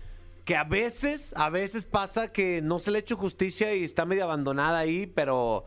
que 0.43 0.57
a 0.57 0.65
veces, 0.65 1.33
a 1.37 1.49
veces 1.49 1.85
pasa 1.85 2.33
que 2.33 2.61
no 2.61 2.79
se 2.79 2.91
le 2.91 2.97
ha 2.97 2.99
hecho 2.99 3.15
justicia 3.15 3.73
y 3.73 3.85
está 3.85 4.03
medio 4.03 4.25
abandonada 4.25 4.79
ahí, 4.79 5.07
pero 5.07 5.65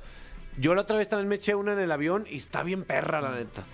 yo 0.58 0.74
la 0.74 0.82
otra 0.82 0.98
vez 0.98 1.08
también 1.08 1.28
me 1.28 1.36
eché 1.36 1.54
una 1.54 1.72
en 1.72 1.78
el 1.78 1.90
avión 1.90 2.26
y 2.28 2.36
está 2.36 2.62
bien 2.62 2.84
perra, 2.84 3.22
la 3.22 3.32
neta. 3.32 3.64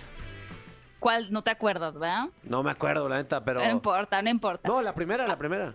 ¿Cuál? 1.00 1.32
No 1.32 1.42
te 1.42 1.50
acuerdas, 1.50 1.94
¿verdad? 1.94 2.28
No 2.44 2.62
me 2.62 2.70
acuerdo, 2.70 3.08
la 3.08 3.16
neta, 3.16 3.42
pero... 3.44 3.58
No 3.60 3.68
importa, 3.68 4.22
no 4.22 4.30
importa. 4.30 4.68
No, 4.68 4.80
la 4.82 4.94
primera, 4.94 5.26
la 5.26 5.36
primera. 5.36 5.74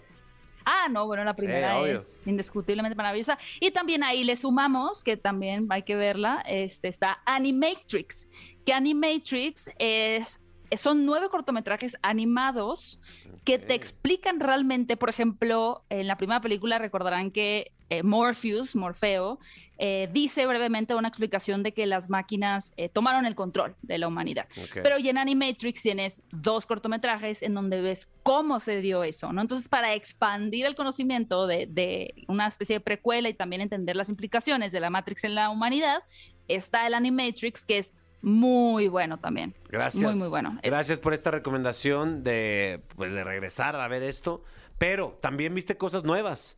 Ah, 0.70 0.90
no, 0.90 1.06
bueno, 1.06 1.24
la 1.24 1.34
primera 1.34 1.80
es 1.88 2.28
indiscutiblemente 2.28 2.94
maravillosa. 2.94 3.38
Y 3.62 3.72
también 3.72 4.04
ahí 4.04 4.26
le 4.26 4.36
sumamos, 4.36 5.02
que 5.02 5.16
también 5.16 5.66
hay 5.70 5.84
que 5.84 5.96
verla, 5.96 6.44
este, 6.46 6.90
está 6.90 7.20
Animatrix, 7.26 8.28
que 8.66 8.74
Animatrix 8.74 9.72
es, 9.80 10.42
son 10.76 11.06
nueve 11.06 11.30
cortometrajes 11.30 11.96
animados 12.02 13.00
que 13.48 13.60
te 13.60 13.76
explican 13.76 14.42
realmente, 14.42 14.98
por 14.98 15.10
ejemplo, 15.10 15.86
en 15.90 16.06
la 16.08 16.18
primera 16.18 16.42
película 16.42 16.80
recordarán 16.80 17.32
que 17.32 17.72
eh, 17.90 18.04
Morpheus, 18.04 18.76
Morfeo, 18.76 19.40
eh, 19.78 20.10
dice 20.12 20.46
brevemente 20.46 20.96
una 20.96 21.08
explicación 21.08 21.64
de 21.64 21.72
que 21.72 21.86
las 21.86 22.10
máquinas 22.10 22.74
eh, 22.76 22.90
tomaron 22.90 23.26
el 23.26 23.36
control 23.36 23.78
de 23.82 24.00
la 24.00 24.10
humanidad. 24.10 24.48
Pero 24.74 25.00
y 25.00 25.08
en 25.08 25.18
Animatrix 25.18 25.82
tienes 25.82 26.24
dos 26.30 26.66
cortometrajes 26.66 27.42
en 27.42 27.54
donde 27.54 27.80
ves 27.80 28.10
cómo 28.22 28.60
se 28.60 28.82
dio 28.82 29.06
eso, 29.06 29.32
¿no? 29.32 29.40
Entonces, 29.40 29.70
para 29.70 29.94
expandir 29.94 30.66
el 30.66 30.76
conocimiento 30.76 31.48
de, 31.48 31.68
de 31.68 32.16
una 32.28 32.48
especie 32.48 32.76
de 32.76 32.80
precuela 32.82 33.30
y 33.30 33.34
también 33.34 33.62
entender 33.62 33.96
las 33.96 34.10
implicaciones 34.10 34.74
de 34.74 34.82
la 34.82 34.90
Matrix 34.90 35.24
en 35.24 35.36
la 35.36 35.50
humanidad, 35.50 36.04
está 36.50 36.86
el 36.86 36.94
Animatrix, 36.94 37.66
que 37.66 37.78
es 37.78 37.94
muy 38.28 38.88
bueno 38.88 39.18
también. 39.18 39.56
Gracias. 39.70 40.04
Muy, 40.04 40.16
muy 40.16 40.28
bueno. 40.28 40.60
Gracias 40.62 41.00
por 41.00 41.14
esta 41.14 41.32
recomendación 41.32 42.24
de, 42.24 42.82
pues, 42.96 43.14
de 43.14 43.24
regresar 43.24 43.76
a 43.76 43.88
ver 43.88 44.04
esto. 44.04 44.44
Pero 44.78 45.18
también 45.22 45.56
viste 45.56 45.78
cosas 45.78 46.04
nuevas. 46.04 46.56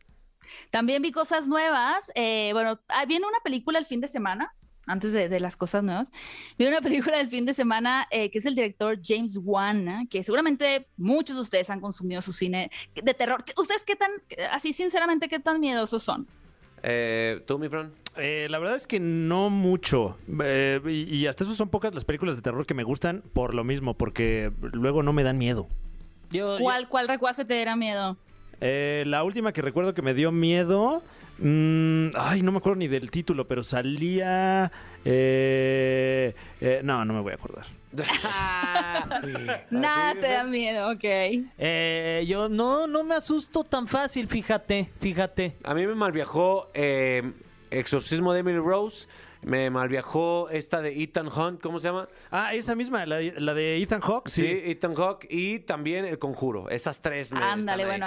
También 0.70 1.00
vi 1.00 1.12
cosas 1.12 1.48
nuevas. 1.48 2.10
eh, 2.14 2.50
bueno, 2.52 2.80
ah, 2.88 3.04
viene 3.06 3.26
una 3.26 3.38
película 3.42 3.78
el 3.78 3.86
fin 3.86 4.00
de 4.00 4.08
semana. 4.08 4.52
antes 4.86 5.12
de, 5.12 5.28
de 5.28 5.38
las 5.40 5.56
cosas 5.56 5.84
nuevas, 5.84 6.10
vi 6.58 6.66
una 6.66 6.80
película 6.80 7.16
del 7.18 7.28
fin 7.28 7.46
de 7.46 7.52
semana 7.52 8.06
eh, 8.10 8.30
que 8.30 8.38
es 8.38 8.46
el 8.46 8.54
director 8.56 8.98
James 9.02 9.38
Wan, 9.40 9.86
¿eh? 9.88 10.06
que 10.10 10.22
seguramente 10.22 10.88
muchos 10.96 11.36
de 11.36 11.42
ustedes 11.42 11.70
han 11.70 11.80
consumido 11.80 12.20
su 12.22 12.32
cine 12.32 12.70
de 12.94 13.14
terror. 13.14 13.44
¿Ustedes 13.56 13.84
qué 13.84 13.94
tan, 13.94 14.10
así 14.50 14.72
sinceramente, 14.72 15.28
qué 15.28 15.38
tan 15.38 15.60
miedosos 15.60 16.02
son? 16.02 16.26
¿Tú, 17.46 17.58
mi 17.58 17.68
Fran? 17.68 17.92
Eh, 18.16 18.48
la 18.50 18.58
verdad 18.58 18.76
es 18.76 18.86
que 18.86 19.00
no 19.00 19.50
mucho. 19.50 20.16
Eh, 20.42 20.80
y, 20.86 21.14
y 21.16 21.26
hasta 21.26 21.44
eso 21.44 21.54
son 21.54 21.68
pocas 21.68 21.94
las 21.94 22.04
películas 22.04 22.36
de 22.36 22.42
terror 22.42 22.66
que 22.66 22.74
me 22.74 22.82
gustan 22.82 23.22
por 23.32 23.54
lo 23.54 23.64
mismo, 23.64 23.94
porque 23.94 24.50
luego 24.60 25.02
no 25.02 25.12
me 25.12 25.22
dan 25.22 25.38
miedo. 25.38 25.68
Yo, 26.30 26.58
yo- 26.58 26.62
¿Cuál, 26.64 26.88
cuál 26.88 27.08
recuerdas 27.08 27.36
que 27.36 27.44
te 27.44 27.54
diera 27.54 27.76
miedo? 27.76 28.16
Eh, 28.60 29.04
la 29.06 29.22
última 29.24 29.52
que 29.52 29.62
recuerdo 29.62 29.94
que 29.94 30.02
me 30.02 30.12
dio 30.14 30.32
miedo. 30.32 31.02
mm, 31.38 32.08
ay, 32.16 32.42
no 32.42 32.52
me 32.52 32.58
acuerdo 32.58 32.76
ni 32.76 32.88
del 32.88 33.10
título, 33.10 33.46
pero 33.48 33.62
salía. 33.62 34.70
eh, 35.04 36.34
eh, 36.60 36.80
no, 36.84 37.04
no 37.04 37.14
me 37.14 37.20
voy 37.20 37.32
a 37.32 37.36
acordar. 37.36 37.64
Nada 39.70 40.14
te 40.20 40.28
da 40.28 40.44
miedo, 40.44 40.90
ok. 40.90 41.00
eh, 41.02 42.24
yo 42.28 42.48
no, 42.48 42.86
no 42.86 43.02
me 43.04 43.14
asusto 43.14 43.64
tan 43.64 43.86
fácil, 43.88 44.28
fíjate, 44.28 44.90
fíjate. 45.00 45.56
A 45.64 45.74
mí 45.74 45.86
me 45.86 45.94
malviajó 45.94 46.68
eh, 46.74 47.32
Exorcismo 47.70 48.32
de 48.32 48.40
Emily 48.40 48.58
Rose. 48.58 49.06
Me 49.42 49.70
malviajó 49.70 50.50
esta 50.50 50.82
de 50.82 51.02
Ethan 51.02 51.28
Hunt, 51.28 51.62
¿cómo 51.62 51.80
se 51.80 51.88
llama? 51.88 52.08
Ah, 52.30 52.52
esa 52.54 52.74
misma, 52.74 53.06
la, 53.06 53.20
la 53.20 53.54
de 53.54 53.80
Ethan 53.82 54.00
Hawke. 54.02 54.28
Sí, 54.28 54.42
Sí. 54.42 54.60
Ethan 54.66 54.94
Hawke 54.94 55.26
y 55.30 55.60
también 55.60 56.04
El 56.04 56.18
Conjuro. 56.18 56.68
Esas 56.68 57.00
tres 57.00 57.32
me 57.32 57.38
Ándale, 57.42 57.84
están 57.84 58.02
ahí. 58.02 58.06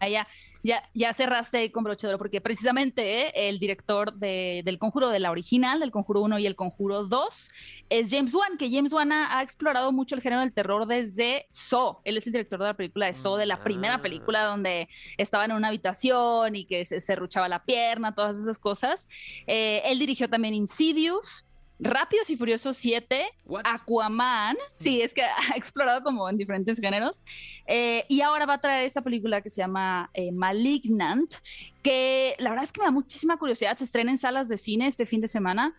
ahí 0.00 0.26
ya, 0.64 0.82
ya, 0.94 1.12
cerraste 1.12 1.58
ahí 1.58 1.70
con 1.70 1.84
broche 1.84 2.06
de 2.06 2.14
oro, 2.14 2.18
porque 2.18 2.40
precisamente 2.40 3.28
eh, 3.28 3.48
el 3.48 3.58
director 3.60 4.14
de- 4.14 4.62
del 4.64 4.78
Conjuro, 4.78 5.10
de 5.10 5.20
la 5.20 5.30
original, 5.30 5.78
del 5.78 5.90
Conjuro 5.92 6.22
1 6.22 6.38
y 6.40 6.46
el 6.46 6.56
Conjuro 6.56 7.04
2, 7.04 7.50
es 7.90 8.10
James 8.10 8.34
Wan, 8.34 8.56
que 8.58 8.70
James 8.70 8.92
Wan 8.92 9.12
ha, 9.12 9.38
ha 9.38 9.42
explorado 9.42 9.92
mucho 9.92 10.14
el 10.16 10.22
género 10.22 10.40
del 10.40 10.52
terror 10.52 10.86
desde 10.86 11.46
Saw. 11.50 11.98
Él 12.04 12.16
es 12.16 12.26
el 12.26 12.32
director 12.32 12.58
de 12.58 12.64
la 12.66 12.74
película 12.74 13.06
de 13.06 13.12
Saw, 13.12 13.36
de 13.36 13.46
la 13.46 13.62
primera 13.62 13.94
Ah. 13.96 14.02
película 14.02 14.44
donde 14.44 14.88
estaban 15.18 15.50
en 15.50 15.56
una 15.58 15.68
habitación 15.68 16.56
y 16.56 16.64
que 16.64 16.84
se, 16.84 17.00
se 17.00 17.14
ruchaba 17.14 17.46
la 17.48 17.62
pierna, 17.64 18.14
todas 18.14 18.38
esas 18.38 18.58
cosas. 18.58 19.06
Eh, 19.46 19.82
él 19.84 19.98
dirigió 19.98 20.28
también 20.28 20.54
Insidious. 20.54 21.46
Rápidos 21.78 22.30
y 22.30 22.36
Furiosos 22.36 22.76
7, 22.76 23.26
What? 23.46 23.62
Aquaman, 23.64 24.56
sí, 24.74 25.02
es 25.02 25.12
que 25.12 25.22
ha 25.52 25.56
explorado 25.56 26.02
como 26.02 26.28
en 26.28 26.36
diferentes 26.36 26.78
géneros, 26.78 27.24
eh, 27.66 28.04
y 28.08 28.20
ahora 28.20 28.46
va 28.46 28.54
a 28.54 28.60
traer 28.60 28.84
esta 28.84 29.02
película 29.02 29.40
que 29.40 29.50
se 29.50 29.60
llama 29.60 30.10
eh, 30.14 30.30
Malignant, 30.30 31.34
que 31.82 32.36
la 32.38 32.50
verdad 32.50 32.64
es 32.64 32.72
que 32.72 32.80
me 32.80 32.86
da 32.86 32.92
muchísima 32.92 33.36
curiosidad, 33.36 33.76
se 33.76 33.84
estrena 33.84 34.10
en 34.10 34.18
salas 34.18 34.48
de 34.48 34.56
cine 34.56 34.86
este 34.86 35.04
fin 35.04 35.20
de 35.20 35.28
semana, 35.28 35.74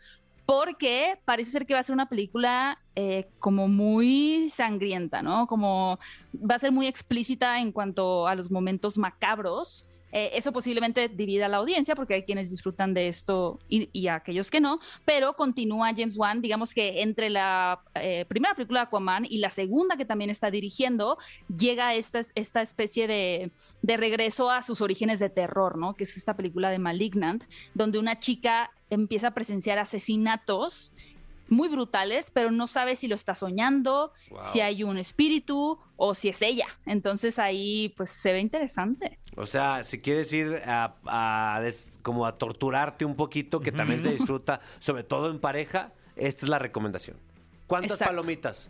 porque 0.46 1.20
parece 1.26 1.52
ser 1.52 1.66
que 1.66 1.74
va 1.74 1.80
a 1.80 1.84
ser 1.84 1.94
una 1.94 2.08
película 2.08 2.78
eh, 2.96 3.28
como 3.40 3.68
muy 3.68 4.50
sangrienta, 4.50 5.22
¿no? 5.22 5.48
Como 5.48 5.98
va 6.34 6.56
a 6.56 6.60
ser 6.60 6.72
muy 6.72 6.88
explícita 6.88 7.60
en 7.60 7.72
cuanto 7.72 8.28
a 8.28 8.36
los 8.36 8.52
momentos 8.52 8.98
macabros. 8.98 9.88
Eh, 10.18 10.38
eso 10.38 10.54
posiblemente 10.54 11.10
divida 11.10 11.48
a 11.48 11.50
la 11.50 11.58
audiencia 11.58 11.94
porque 11.94 12.14
hay 12.14 12.24
quienes 12.24 12.50
disfrutan 12.50 12.94
de 12.94 13.10
esto 13.10 13.60
y, 13.68 14.08
aquellos 14.08 14.50
que 14.50 14.62
no, 14.62 14.80
pero 15.04 15.36
continúa 15.36 15.92
James 15.94 16.18
Wan, 16.18 16.42
digamos 16.42 16.74
que 16.74 17.02
entre 17.02 17.30
la 17.30 17.82
eh, 17.96 18.24
primera 18.26 18.56
película 18.56 18.80
de 18.80 18.84
Aquaman 18.86 19.26
y 19.30 19.40
la 19.40 19.50
segunda 19.50 19.98
que 19.98 20.06
también 20.06 20.30
está 20.30 20.50
dirigiendo, 20.50 21.18
llega 21.54 21.96
esta, 21.96 22.22
esta 22.34 22.62
especie 22.62 23.08
de, 23.08 23.52
de 23.82 23.98
regreso 23.98 24.50
a 24.50 24.62
sus 24.62 24.80
orígenes 24.80 25.20
de 25.20 25.30
terror, 25.30 25.78
¿no? 25.78 25.96
Que 25.96 26.06
es 26.06 26.16
esta 26.16 26.38
película 26.38 26.70
de 26.70 26.80
Malignant, 26.80 27.44
donde 27.74 28.00
una 28.00 28.18
chica 28.18 28.72
empieza 28.90 29.28
a 29.28 29.34
presenciar 29.34 29.80
asesinatos 29.80 30.94
muy 31.50 31.68
brutales, 31.68 32.32
pero 32.32 32.52
no 32.52 32.68
sabe 32.68 32.96
si 32.96 33.08
lo 33.08 33.16
está 33.16 33.36
soñando, 33.36 34.12
Wow. 34.30 34.40
si 34.52 34.62
hay 34.62 34.84
un 34.84 34.98
espíritu 34.98 35.80
o 35.96 36.14
si 36.14 36.30
es 36.30 36.42
ella. 36.42 36.68
Entonces 36.86 37.38
ahí 37.40 37.94
pues 37.98 38.10
se 38.10 38.34
ve 38.34 38.40
interesante. 38.40 39.20
O 39.36 39.46
sea, 39.46 39.84
si 39.84 40.00
quieres 40.00 40.32
ir 40.34 40.62
a, 40.66 40.96
a 41.06 41.60
des- 41.62 42.00
como 42.02 42.26
a 42.26 42.38
torturarte 42.38 43.06
un 43.06 43.16
poquito, 43.16 43.60
que 43.60 43.72
también 43.72 44.02
se 44.02 44.12
disfruta, 44.12 44.62
sobre 44.80 45.04
todo 45.04 45.30
en 45.30 45.40
pareja, 45.40 45.92
esta 46.16 46.46
es 46.46 46.50
la 46.50 46.58
recomendación. 46.60 47.18
¿Cuántas 47.68 47.94
Exacto. 48.00 48.16
palomitas? 48.16 48.70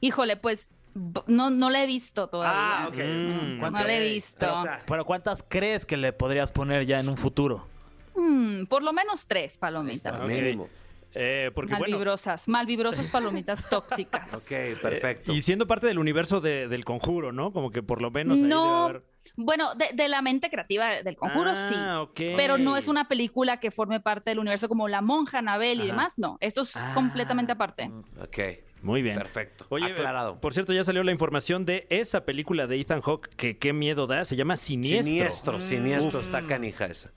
Híjole, 0.00 0.36
pues 0.36 0.78
no, 1.26 1.50
no 1.50 1.70
la 1.70 1.82
he 1.84 1.86
visto 1.86 2.28
todavía. 2.28 2.84
Ah, 2.84 2.88
ok. 2.88 2.94
Mm, 2.96 3.60
No 3.60 3.70
la 3.70 3.92
he 3.94 4.00
visto. 4.00 4.64
Pero 4.86 5.04
¿cuántas 5.04 5.44
crees 5.46 5.86
que 5.86 5.96
le 5.96 6.12
podrías 6.12 6.50
poner 6.50 6.86
ya 6.86 7.00
en 7.00 7.08
un 7.08 7.16
futuro? 7.16 7.66
Mm, 8.14 8.64
por 8.66 8.82
lo 8.82 8.92
menos 8.92 9.26
tres 9.26 9.56
palomitas. 9.58 10.22
Mínimo. 10.28 10.68
Eh, 11.14 11.50
porque 11.54 11.74
bueno. 11.74 11.82
Malvibrosas, 11.92 12.48
malvibrosas 12.48 13.10
palomitas 13.10 13.68
tóxicas. 13.70 14.32
Ok, 14.50 14.80
perfecto. 14.80 15.32
Eh, 15.32 15.36
y 15.36 15.42
siendo 15.42 15.66
parte 15.66 15.86
del 15.86 15.98
universo 15.98 16.40
de- 16.40 16.68
del 16.68 16.84
conjuro, 16.84 17.32
¿no? 17.32 17.52
Como 17.52 17.70
que 17.70 17.82
por 17.82 18.00
lo 18.00 18.10
menos 18.10 18.38
ahí 18.38 18.44
No, 18.44 18.88
debe 18.88 18.98
haber- 18.98 19.12
Bueno, 19.36 19.74
de, 19.74 19.86
de 19.94 20.08
la 20.08 20.20
mente 20.22 20.50
creativa 20.50 21.02
del 21.02 21.16
conjuro, 21.16 21.54
sí. 21.54 21.74
Ah, 21.76 22.02
ok. 22.02 22.16
Pero 22.36 22.58
no 22.58 22.76
es 22.76 22.88
una 22.88 23.08
película 23.08 23.60
que 23.60 23.70
forme 23.70 24.00
parte 24.00 24.30
del 24.30 24.38
universo 24.38 24.68
como 24.68 24.88
La 24.88 25.00
Monja, 25.00 25.38
Anabel 25.38 25.80
y 25.80 25.86
demás, 25.86 26.18
no. 26.18 26.36
Esto 26.40 26.62
es 26.62 26.76
Ah. 26.76 26.92
completamente 26.94 27.52
aparte. 27.52 27.90
Ok, 28.20 28.38
Muy 28.82 29.00
bien. 29.00 29.16
perfecto. 29.16 29.64
Oye, 29.70 29.86
Aclarado. 29.86 30.38
por 30.40 30.52
cierto, 30.52 30.72
ya 30.74 30.84
salió 30.84 31.02
la 31.02 31.12
información 31.12 31.64
de 31.64 31.86
esa 31.88 32.24
película 32.26 32.66
de 32.66 32.78
Ethan 32.80 33.00
Hawke 33.00 33.28
que 33.36 33.56
qué 33.58 33.72
miedo 33.72 34.06
da. 34.06 34.24
Se 34.26 34.36
llama 34.36 34.56
Siniestro. 34.56 35.02
Siniestro, 35.10 35.60
siniestro, 35.60 36.20
está 36.20 36.42
canija 36.46 36.86
esa. 36.86 37.10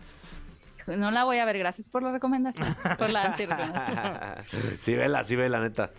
No 0.87 1.11
la 1.11 1.23
voy 1.23 1.37
a 1.37 1.45
ver, 1.45 1.57
gracias 1.57 1.89
por 1.89 2.03
la 2.03 2.11
recomendación, 2.11 2.75
por 2.97 3.09
la 3.09 3.23
antirecomendación. 3.23 3.97
sí, 4.81 4.95
vela, 4.95 5.23
sí, 5.23 5.35
vela, 5.35 5.59
neta. 5.59 5.91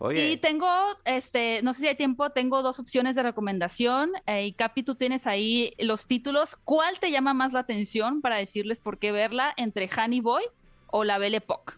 Oye, 0.00 0.30
Y 0.30 0.36
tengo, 0.36 0.68
este, 1.04 1.60
no 1.62 1.72
sé 1.72 1.80
si 1.80 1.88
hay 1.88 1.96
tiempo, 1.96 2.30
tengo 2.30 2.62
dos 2.62 2.78
opciones 2.78 3.16
de 3.16 3.24
recomendación. 3.24 4.12
Eh, 4.26 4.46
y 4.46 4.52
Capi, 4.52 4.84
tú 4.84 4.94
tienes 4.94 5.26
ahí 5.26 5.72
los 5.78 6.06
títulos. 6.06 6.56
¿Cuál 6.64 7.00
te 7.00 7.10
llama 7.10 7.34
más 7.34 7.52
la 7.52 7.60
atención 7.60 8.20
para 8.20 8.36
decirles 8.36 8.80
por 8.80 8.98
qué 8.98 9.10
verla 9.10 9.52
entre 9.56 9.90
Honey 9.96 10.20
Boy 10.20 10.44
o 10.86 11.02
La 11.02 11.18
Belle 11.18 11.38
Époque? 11.38 11.74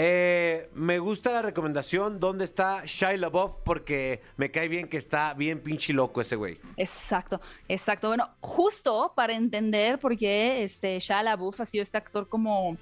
Eh, 0.00 0.70
me 0.74 1.00
gusta 1.00 1.32
la 1.32 1.42
recomendación 1.42 2.20
¿Dónde 2.20 2.44
está 2.44 2.84
Shia 2.84 3.16
LaBeouf? 3.16 3.56
Porque 3.64 4.22
me 4.36 4.48
cae 4.52 4.68
bien 4.68 4.88
que 4.88 4.96
está 4.96 5.34
bien 5.34 5.60
pinche 5.60 5.92
loco 5.92 6.20
ese 6.20 6.36
güey. 6.36 6.60
Exacto, 6.76 7.40
exacto. 7.66 8.06
Bueno, 8.06 8.30
justo 8.38 9.12
para 9.16 9.34
entender 9.34 9.98
por 9.98 10.16
qué 10.16 10.62
este 10.62 11.00
Shia 11.00 11.24
LaBeouf 11.24 11.60
ha 11.62 11.64
sido 11.64 11.82
este 11.82 11.98
actor 11.98 12.28
como 12.28 12.76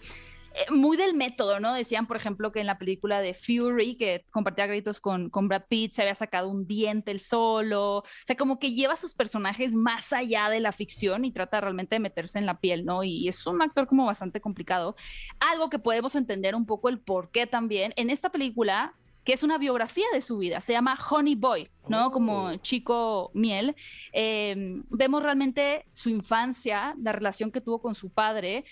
muy 0.71 0.97
del 0.97 1.15
método, 1.15 1.61
¿no? 1.61 1.75
Decían, 1.75 2.07
por 2.07 2.17
ejemplo, 2.17 2.53
que 2.53 2.61
en 2.61 2.67
la 2.67 2.79
película 2.79 3.21
de 3.21 3.35
Fury, 3.35 3.97
que 3.97 4.25
compartía 4.31 4.67
gritos 4.67 5.01
con, 5.01 5.31
con 5.31 5.49
Brad 5.49 5.65
Pitt, 5.69 5.93
se 5.93 6.03
había 6.03 6.15
sacado 6.15 6.49
un 6.49 6.67
diente 6.67 7.11
él 7.11 7.21
solo. 7.21 7.99
O 7.99 8.05
sea, 8.27 8.37
como 8.37 8.59
que 8.59 8.73
lleva 8.73 8.95
a 8.95 8.97
sus 8.97 9.15
personajes 9.15 9.75
más 9.75 10.13
allá 10.13 10.49
de 10.49 10.61
la 10.61 10.73
ficción 10.73 11.25
y 11.25 11.33
trata 11.33 11.61
realmente 11.61 11.97
de 11.97 12.01
meterse 12.01 12.39
en 12.39 12.47
la 12.47 12.61
piel, 12.61 12.85
¿no? 12.85 13.05
Y 13.05 13.29
es 13.29 13.47
un 13.47 13.63
actor 13.63 13.87
como 13.87 14.07
bastante 14.07 14.41
complicado. 14.41 14.97
Algo 15.41 15.71
que 15.71 15.79
podemos 15.79 16.15
entender 16.15 16.55
un 16.55 16.67
poco 16.67 16.89
el 16.89 17.01
por 17.01 17.31
qué 17.31 17.47
también. 17.47 17.93
En 17.97 18.11
esta 18.11 18.31
película 18.31 18.95
que 19.27 19.33
es 19.33 19.43
una 19.43 19.59
biografía 19.59 20.07
de 20.13 20.21
su 20.21 20.39
vida, 20.39 20.61
se 20.61 20.73
llama 20.73 20.97
Honey 21.11 21.35
Boy, 21.35 21.69
¿no? 21.89 22.13
Como 22.13 22.55
chico 22.59 23.33
miel. 23.35 23.75
Eh, 24.13 24.55
vemos 24.89 25.21
realmente 25.21 25.85
su 25.93 26.11
infancia, 26.11 26.95
la 27.03 27.11
relación 27.11 27.51
que 27.51 27.61
tuvo 27.61 27.83
con 27.83 27.97
su 27.97 28.09
padre, 28.11 28.65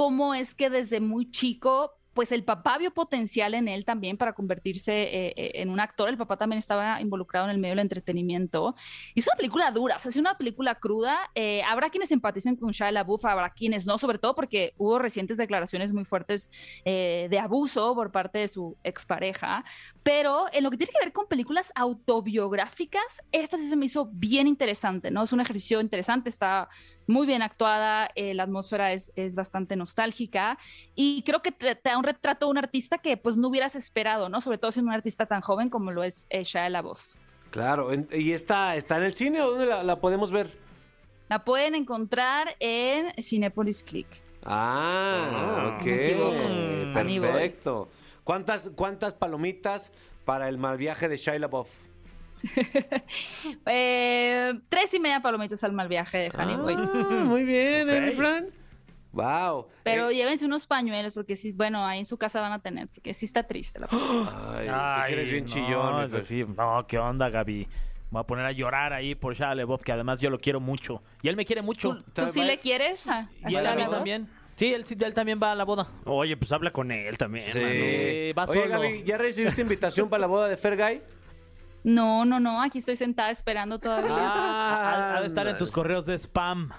cómo 0.00 0.32
es 0.32 0.54
que 0.54 0.70
desde 0.70 0.98
muy 0.98 1.30
chico, 1.30 1.99
pues 2.14 2.32
el 2.32 2.44
papá 2.44 2.76
vio 2.78 2.90
potencial 2.90 3.54
en 3.54 3.68
él 3.68 3.84
también 3.84 4.16
para 4.16 4.32
convertirse 4.32 4.92
eh, 4.92 5.34
eh, 5.36 5.52
en 5.54 5.70
un 5.70 5.80
actor. 5.80 6.08
El 6.08 6.16
papá 6.16 6.36
también 6.36 6.58
estaba 6.58 7.00
involucrado 7.00 7.46
en 7.46 7.52
el 7.52 7.58
medio 7.58 7.72
del 7.72 7.80
entretenimiento. 7.80 8.74
Y 9.14 9.20
es 9.20 9.26
una 9.26 9.36
película 9.36 9.70
dura, 9.70 9.96
o 9.96 9.98
sea, 9.98 10.08
es 10.08 10.16
una 10.16 10.36
película 10.36 10.74
cruda. 10.74 11.30
Eh, 11.34 11.62
habrá 11.62 11.88
quienes 11.90 12.10
empaticen 12.10 12.56
con 12.56 12.72
Shia 12.72 12.90
LaBeouf, 12.90 13.24
habrá 13.24 13.50
quienes 13.50 13.86
no, 13.86 13.96
sobre 13.98 14.18
todo 14.18 14.34
porque 14.34 14.74
hubo 14.76 14.98
recientes 14.98 15.36
declaraciones 15.36 15.92
muy 15.92 16.04
fuertes 16.04 16.50
de 16.84 17.38
abuso 17.40 17.94
por 17.94 18.10
parte 18.10 18.38
de 18.40 18.48
su 18.48 18.76
expareja. 18.82 19.64
Pero 20.02 20.46
en 20.52 20.64
lo 20.64 20.70
que 20.70 20.76
tiene 20.76 20.92
que 20.92 21.04
ver 21.04 21.12
con 21.12 21.28
películas 21.28 21.72
autobiográficas, 21.74 23.22
esta 23.32 23.56
sí 23.56 23.68
se 23.68 23.76
me 23.76 23.86
hizo 23.86 24.08
bien 24.12 24.46
interesante, 24.46 25.10
¿no? 25.10 25.22
Es 25.22 25.32
un 25.32 25.40
ejercicio 25.40 25.80
interesante, 25.80 26.28
está 26.28 26.68
muy 27.06 27.26
bien 27.26 27.42
actuada, 27.42 28.08
la 28.16 28.42
atmósfera 28.42 28.92
es, 28.92 29.12
es 29.16 29.34
bastante 29.34 29.76
nostálgica 29.76 30.58
y 30.94 31.22
creo 31.22 31.42
que 31.42 31.52
te, 31.52 31.74
te 31.74 31.90
un 32.00 32.04
retrato 32.04 32.46
de 32.46 32.50
un 32.50 32.58
artista 32.58 32.98
que 32.98 33.16
pues 33.16 33.36
no 33.36 33.48
hubieras 33.48 33.76
esperado, 33.76 34.28
¿no? 34.28 34.40
Sobre 34.40 34.58
todo 34.58 34.72
siendo 34.72 34.88
un 34.90 34.94
artista 34.94 35.26
tan 35.26 35.40
joven 35.40 35.70
como 35.70 35.92
lo 35.92 36.02
es 36.02 36.26
eh, 36.30 36.42
Shia 36.44 36.68
LaBeouf. 36.68 37.14
Claro, 37.50 37.88
¿y 38.12 38.32
esta 38.32 38.76
está 38.76 38.96
en 38.98 39.04
el 39.04 39.14
cine 39.14 39.40
o 39.42 39.50
dónde 39.50 39.66
la, 39.66 39.82
la 39.82 40.00
podemos 40.00 40.30
ver? 40.32 40.50
La 41.28 41.44
pueden 41.44 41.74
encontrar 41.74 42.56
en 42.60 43.12
Cinepolis 43.22 43.82
Click. 43.82 44.06
Ah, 44.44 45.28
Ah, 45.32 45.78
ok. 45.78 45.86
no 46.16 46.32
me. 46.32 47.20
Perfecto. 47.20 47.88
¿Cuántas, 48.24 48.70
¿Cuántas 48.74 49.14
palomitas 49.14 49.92
para 50.24 50.48
el 50.48 50.58
mal 50.58 50.76
viaje 50.76 51.08
de 51.08 51.16
Shia 51.16 51.38
LaBeouf? 51.38 51.68
Eh, 53.66 54.52
tres 54.68 54.94
y 54.94 55.00
media 55.00 55.20
palomitas 55.20 55.62
al 55.64 55.72
mal 55.72 55.88
viaje 55.88 56.18
de 56.18 56.30
Honey 56.36 56.56
Boy. 56.56 56.74
Ah, 56.78 57.22
muy 57.24 57.44
bien, 57.44 57.88
¿eh, 57.90 58.00
mi 58.00 58.08
Ok. 58.10 58.16
Fran? 58.16 58.46
Wow. 59.12 59.66
Pero 59.82 60.10
llévense 60.10 60.44
unos 60.46 60.66
pañuelos, 60.66 61.12
porque 61.12 61.34
sí, 61.36 61.52
bueno, 61.52 61.84
ahí 61.84 61.98
en 62.00 62.06
su 62.06 62.16
casa 62.16 62.40
van 62.40 62.52
a 62.52 62.60
tener, 62.60 62.88
porque 62.88 63.12
sí 63.12 63.24
está 63.26 63.42
triste 63.42 63.80
la 63.80 63.88
Ay, 63.90 64.66
tú 64.68 65.06
que 65.06 65.12
eres 65.12 65.30
bien 65.30 65.44
no, 65.44 65.50
chillón. 65.50 66.10
pues 66.10 66.28
sí, 66.28 66.44
no, 66.56 66.86
¿qué 66.86 66.98
onda, 66.98 67.28
Gaby? 67.28 67.66
Me 67.66 67.68
voy 68.10 68.20
a 68.20 68.24
poner 68.24 68.44
a 68.46 68.52
llorar 68.52 68.92
ahí 68.92 69.14
por 69.14 69.34
Shia 69.34 69.54
LaBeouf, 69.54 69.82
que 69.82 69.92
además 69.92 70.20
yo 70.20 70.30
lo 70.30 70.38
quiero 70.38 70.58
mucho. 70.60 71.02
Y 71.22 71.28
él 71.28 71.36
me 71.36 71.44
quiere 71.44 71.62
mucho. 71.62 71.98
¿Tú 72.12 72.22
sí 72.32 72.42
le 72.42 72.58
quieres 72.58 73.06
a, 73.06 73.28
a 73.42 73.50
Y 73.50 73.54
él 73.54 73.66
a 73.66 73.76
mí 73.76 73.86
también. 73.88 74.28
Sí, 74.56 74.74
él, 74.74 74.84
sí, 74.84 74.96
él 75.00 75.14
también 75.14 75.40
va 75.42 75.52
a 75.52 75.54
la 75.54 75.64
boda. 75.64 75.88
Oye, 76.04 76.36
pues 76.36 76.52
habla 76.52 76.70
con 76.70 76.90
él 76.90 77.16
también. 77.16 77.48
Sí. 77.48 77.58
mano. 77.60 77.70
Eh, 77.72 78.34
va 78.36 78.44
Oye, 78.44 78.62
solo. 78.62 78.68
Gaby, 78.72 79.04
¿ya 79.04 79.16
recibiste 79.16 79.62
invitación 79.62 80.08
para 80.08 80.20
la 80.22 80.26
boda 80.26 80.48
de 80.48 80.56
Fergay? 80.56 81.00
No, 81.82 82.24
no, 82.24 82.40
no, 82.40 82.62
aquí 82.62 82.78
estoy 82.78 82.96
sentada 82.96 83.30
esperando 83.30 83.78
todavía. 83.78 84.14
Ha, 84.14 85.16
ha 85.16 85.20
de 85.20 85.26
estar 85.26 85.46
en 85.46 85.56
tus 85.56 85.70
correos 85.70 86.06
de 86.06 86.18
spam. 86.18 86.70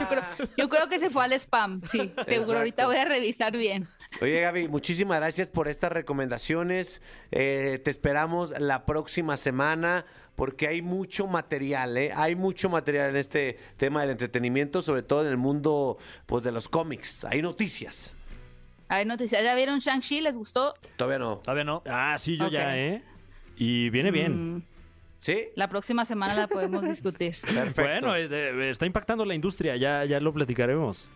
Yo, 0.00 0.08
creo, 0.08 0.22
yo 0.56 0.68
creo 0.68 0.88
que 0.88 0.98
se 0.98 1.10
fue 1.10 1.24
al 1.24 1.32
spam, 1.34 1.80
sí, 1.80 2.12
seguro. 2.26 2.58
Ahorita 2.58 2.86
voy 2.86 2.96
a 2.96 3.04
revisar 3.04 3.52
bien. 3.52 3.88
Oye, 4.20 4.40
Gaby, 4.40 4.68
muchísimas 4.68 5.18
gracias 5.18 5.48
por 5.48 5.68
estas 5.68 5.92
recomendaciones. 5.92 7.02
Eh, 7.30 7.80
te 7.84 7.90
esperamos 7.90 8.54
la 8.58 8.86
próxima 8.86 9.36
semana 9.36 10.04
porque 10.34 10.66
hay 10.66 10.82
mucho 10.82 11.26
material, 11.26 11.96
¿eh? 11.96 12.12
Hay 12.14 12.34
mucho 12.34 12.68
material 12.68 13.10
en 13.10 13.16
este 13.16 13.58
tema 13.76 14.00
del 14.00 14.10
entretenimiento, 14.10 14.82
sobre 14.82 15.02
todo 15.02 15.22
en 15.22 15.28
el 15.28 15.36
mundo 15.36 15.98
pues, 16.26 16.42
de 16.42 16.52
los 16.52 16.68
cómics. 16.68 17.24
Hay 17.24 17.42
noticias. 17.42 18.14
Ver, 18.88 19.06
noticias. 19.06 19.42
¿Ya 19.42 19.54
vieron 19.54 19.80
Shang-Chi? 19.80 20.20
¿Les 20.20 20.36
gustó? 20.36 20.74
Todavía 20.96 21.18
no. 21.18 21.38
Todavía 21.38 21.64
no. 21.64 21.82
Ah, 21.86 22.16
sí, 22.18 22.38
yo 22.38 22.48
ya, 22.48 22.76
¿eh? 22.76 23.02
Y 23.58 23.90
viene 23.90 24.10
bien. 24.10 24.56
Mm, 24.56 24.62
¿Sí? 25.18 25.48
la 25.56 25.68
próxima 25.68 26.04
semana 26.04 26.34
la 26.34 26.46
podemos 26.46 26.86
discutir. 26.86 27.36
Perfecto. 27.42 27.82
Bueno, 27.82 28.14
eh, 28.14 28.28
de- 28.28 28.70
está 28.70 28.86
impactando 28.86 29.24
la 29.24 29.34
industria, 29.34 29.76
ya, 29.76 30.04
ya 30.04 30.20
lo 30.20 30.32
platicaremos. 30.32 31.08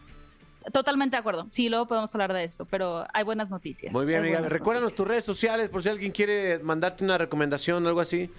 Totalmente 0.73 1.17
de 1.17 1.21
acuerdo. 1.21 1.47
Sí, 1.51 1.69
luego 1.69 1.87
podemos 1.87 2.13
hablar 2.15 2.33
de 2.33 2.45
eso, 2.45 2.65
pero 2.67 3.05
hay 3.13 3.25
buenas 3.25 3.51
noticias. 3.51 3.93
Muy 3.93 4.07
bien, 4.07 4.23
Hay 4.25 4.33
amiga. 4.35 4.49
Recuérdanos 4.49 4.95
tus 4.95 5.07
redes 5.09 5.25
sociales 5.25 5.69
por 5.71 5.83
si 5.83 5.89
alguien 5.89 6.13
quiere 6.13 6.59
mandarte 6.61 7.05
una 7.05 7.19
recomendación 7.19 7.85
o 7.85 7.89
algo 7.89 8.01
así. 8.01 8.31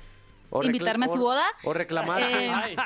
O 0.49 0.63
¿Invitarme 0.63 1.05
a 1.05 1.07
su 1.07 1.19
boda? 1.19 1.43
O 1.63 1.73
reclamarte. 1.73 2.45
Eh, 2.47 2.75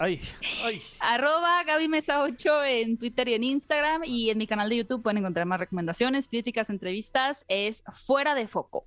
Ay, 0.00 0.20
ay, 0.22 0.22
ay. 0.64 0.82
Arroba 1.00 1.62
Gaby 1.64 1.88
Mesa 1.88 2.22
8 2.22 2.64
en 2.64 2.96
Twitter 2.98 3.28
y 3.28 3.34
en 3.34 3.42
Instagram 3.42 4.02
y 4.04 4.30
en 4.30 4.38
mi 4.38 4.46
canal 4.46 4.68
de 4.68 4.76
YouTube 4.76 5.02
pueden 5.02 5.18
encontrar 5.18 5.44
más 5.44 5.58
recomendaciones, 5.58 6.28
críticas, 6.28 6.70
entrevistas. 6.70 7.44
Es 7.48 7.82
Fuera 7.90 8.36
de 8.36 8.46
Foco. 8.46 8.86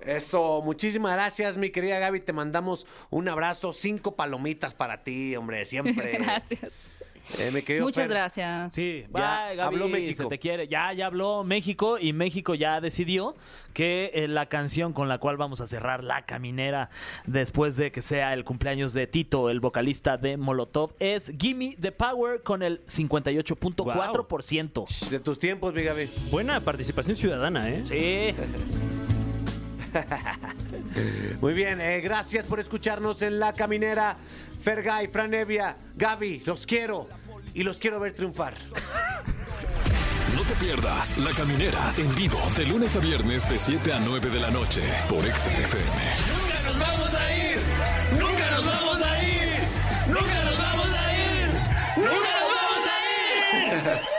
Eso, 0.00 0.60
muchísimas 0.62 1.12
gracias, 1.14 1.56
mi 1.56 1.70
querida 1.70 1.98
Gaby. 1.98 2.20
Te 2.20 2.32
mandamos 2.34 2.86
un 3.10 3.26
abrazo, 3.28 3.72
cinco 3.72 4.14
palomitas 4.16 4.74
para 4.74 5.02
ti, 5.02 5.34
hombre, 5.36 5.64
siempre. 5.64 6.12
Gracias. 6.18 6.98
Eh, 7.38 7.50
mi 7.54 7.62
querido 7.62 7.86
Muchas 7.86 8.02
Fer. 8.02 8.10
gracias. 8.10 8.74
Sí, 8.74 9.04
Ya 9.04 9.08
bye, 9.46 9.56
Gaby, 9.56 9.60
habló 9.62 9.88
México. 9.88 10.24
Se 10.24 10.28
te 10.28 10.38
quiere. 10.38 10.68
Ya, 10.68 10.92
ya 10.92 11.06
habló 11.06 11.42
México 11.42 11.96
y 11.98 12.12
México 12.12 12.54
ya 12.54 12.82
decidió 12.82 13.34
que 13.72 14.10
eh, 14.12 14.28
la 14.28 14.44
canción 14.46 14.92
con 14.92 15.08
la 15.08 15.16
cual 15.16 15.38
vamos 15.38 15.62
a 15.62 15.66
cerrar 15.66 16.04
la 16.04 16.26
caminera 16.26 16.90
después 17.24 17.76
de 17.76 17.90
que 17.90 18.02
sea 18.02 18.34
el 18.34 18.44
cumpleaños 18.44 18.92
de 18.92 19.06
Tito, 19.06 19.48
el 19.48 19.60
vocalista 19.60 20.18
de 20.18 20.36
Molotov, 20.36 20.92
es 20.98 21.32
Gimme 21.38 21.76
the 21.80 21.92
Power 21.92 22.42
con 22.42 22.62
el 22.62 22.84
58.4%. 22.86 25.08
De 25.08 25.20
tus 25.20 25.38
tiempos, 25.38 25.72
mi 25.72 25.82
Gaby. 25.82 26.10
Buena 26.30 26.60
participación 26.60 27.16
ciudadana, 27.16 27.70
¿eh? 27.70 27.84
Sí. 27.86 28.34
Muy 31.40 31.54
bien, 31.54 31.80
eh, 31.80 32.00
gracias 32.00 32.46
por 32.46 32.60
escucharnos 32.60 33.22
en 33.22 33.38
La 33.38 33.52
Caminera. 33.52 34.16
Fergay, 34.62 35.08
Franevia, 35.08 35.76
Gaby, 35.94 36.42
los 36.46 36.66
quiero 36.66 37.08
y 37.52 37.62
los 37.62 37.78
quiero 37.78 38.00
ver 38.00 38.14
triunfar. 38.14 38.54
No 40.34 40.42
te 40.42 40.54
pierdas 40.54 41.18
La 41.18 41.30
Caminera 41.30 41.92
en 41.98 42.14
vivo 42.14 42.38
de 42.56 42.66
lunes 42.66 42.96
a 42.96 42.98
viernes 42.98 43.48
de 43.48 43.58
7 43.58 43.92
a 43.92 44.00
9 44.00 44.30
de 44.30 44.40
la 44.40 44.50
noche 44.50 44.82
por 45.08 45.22
XFM. 45.22 45.84
¡Nunca 46.32 46.60
nos 46.64 46.78
vamos 46.78 47.14
a 47.14 47.36
ir! 47.36 47.58
¡Nunca 48.18 48.50
nos 48.50 48.66
vamos 48.66 49.02
a 49.02 49.22
ir! 49.22 49.48
¡Nunca 50.08 50.44
nos 50.44 50.58
vamos 50.58 50.94
a 50.94 51.12
ir! 51.12 51.50
¡Nunca 51.96 52.30
nos 52.40 52.48
vamos 52.50 52.86
a 52.88 54.00
ir! 54.08 54.13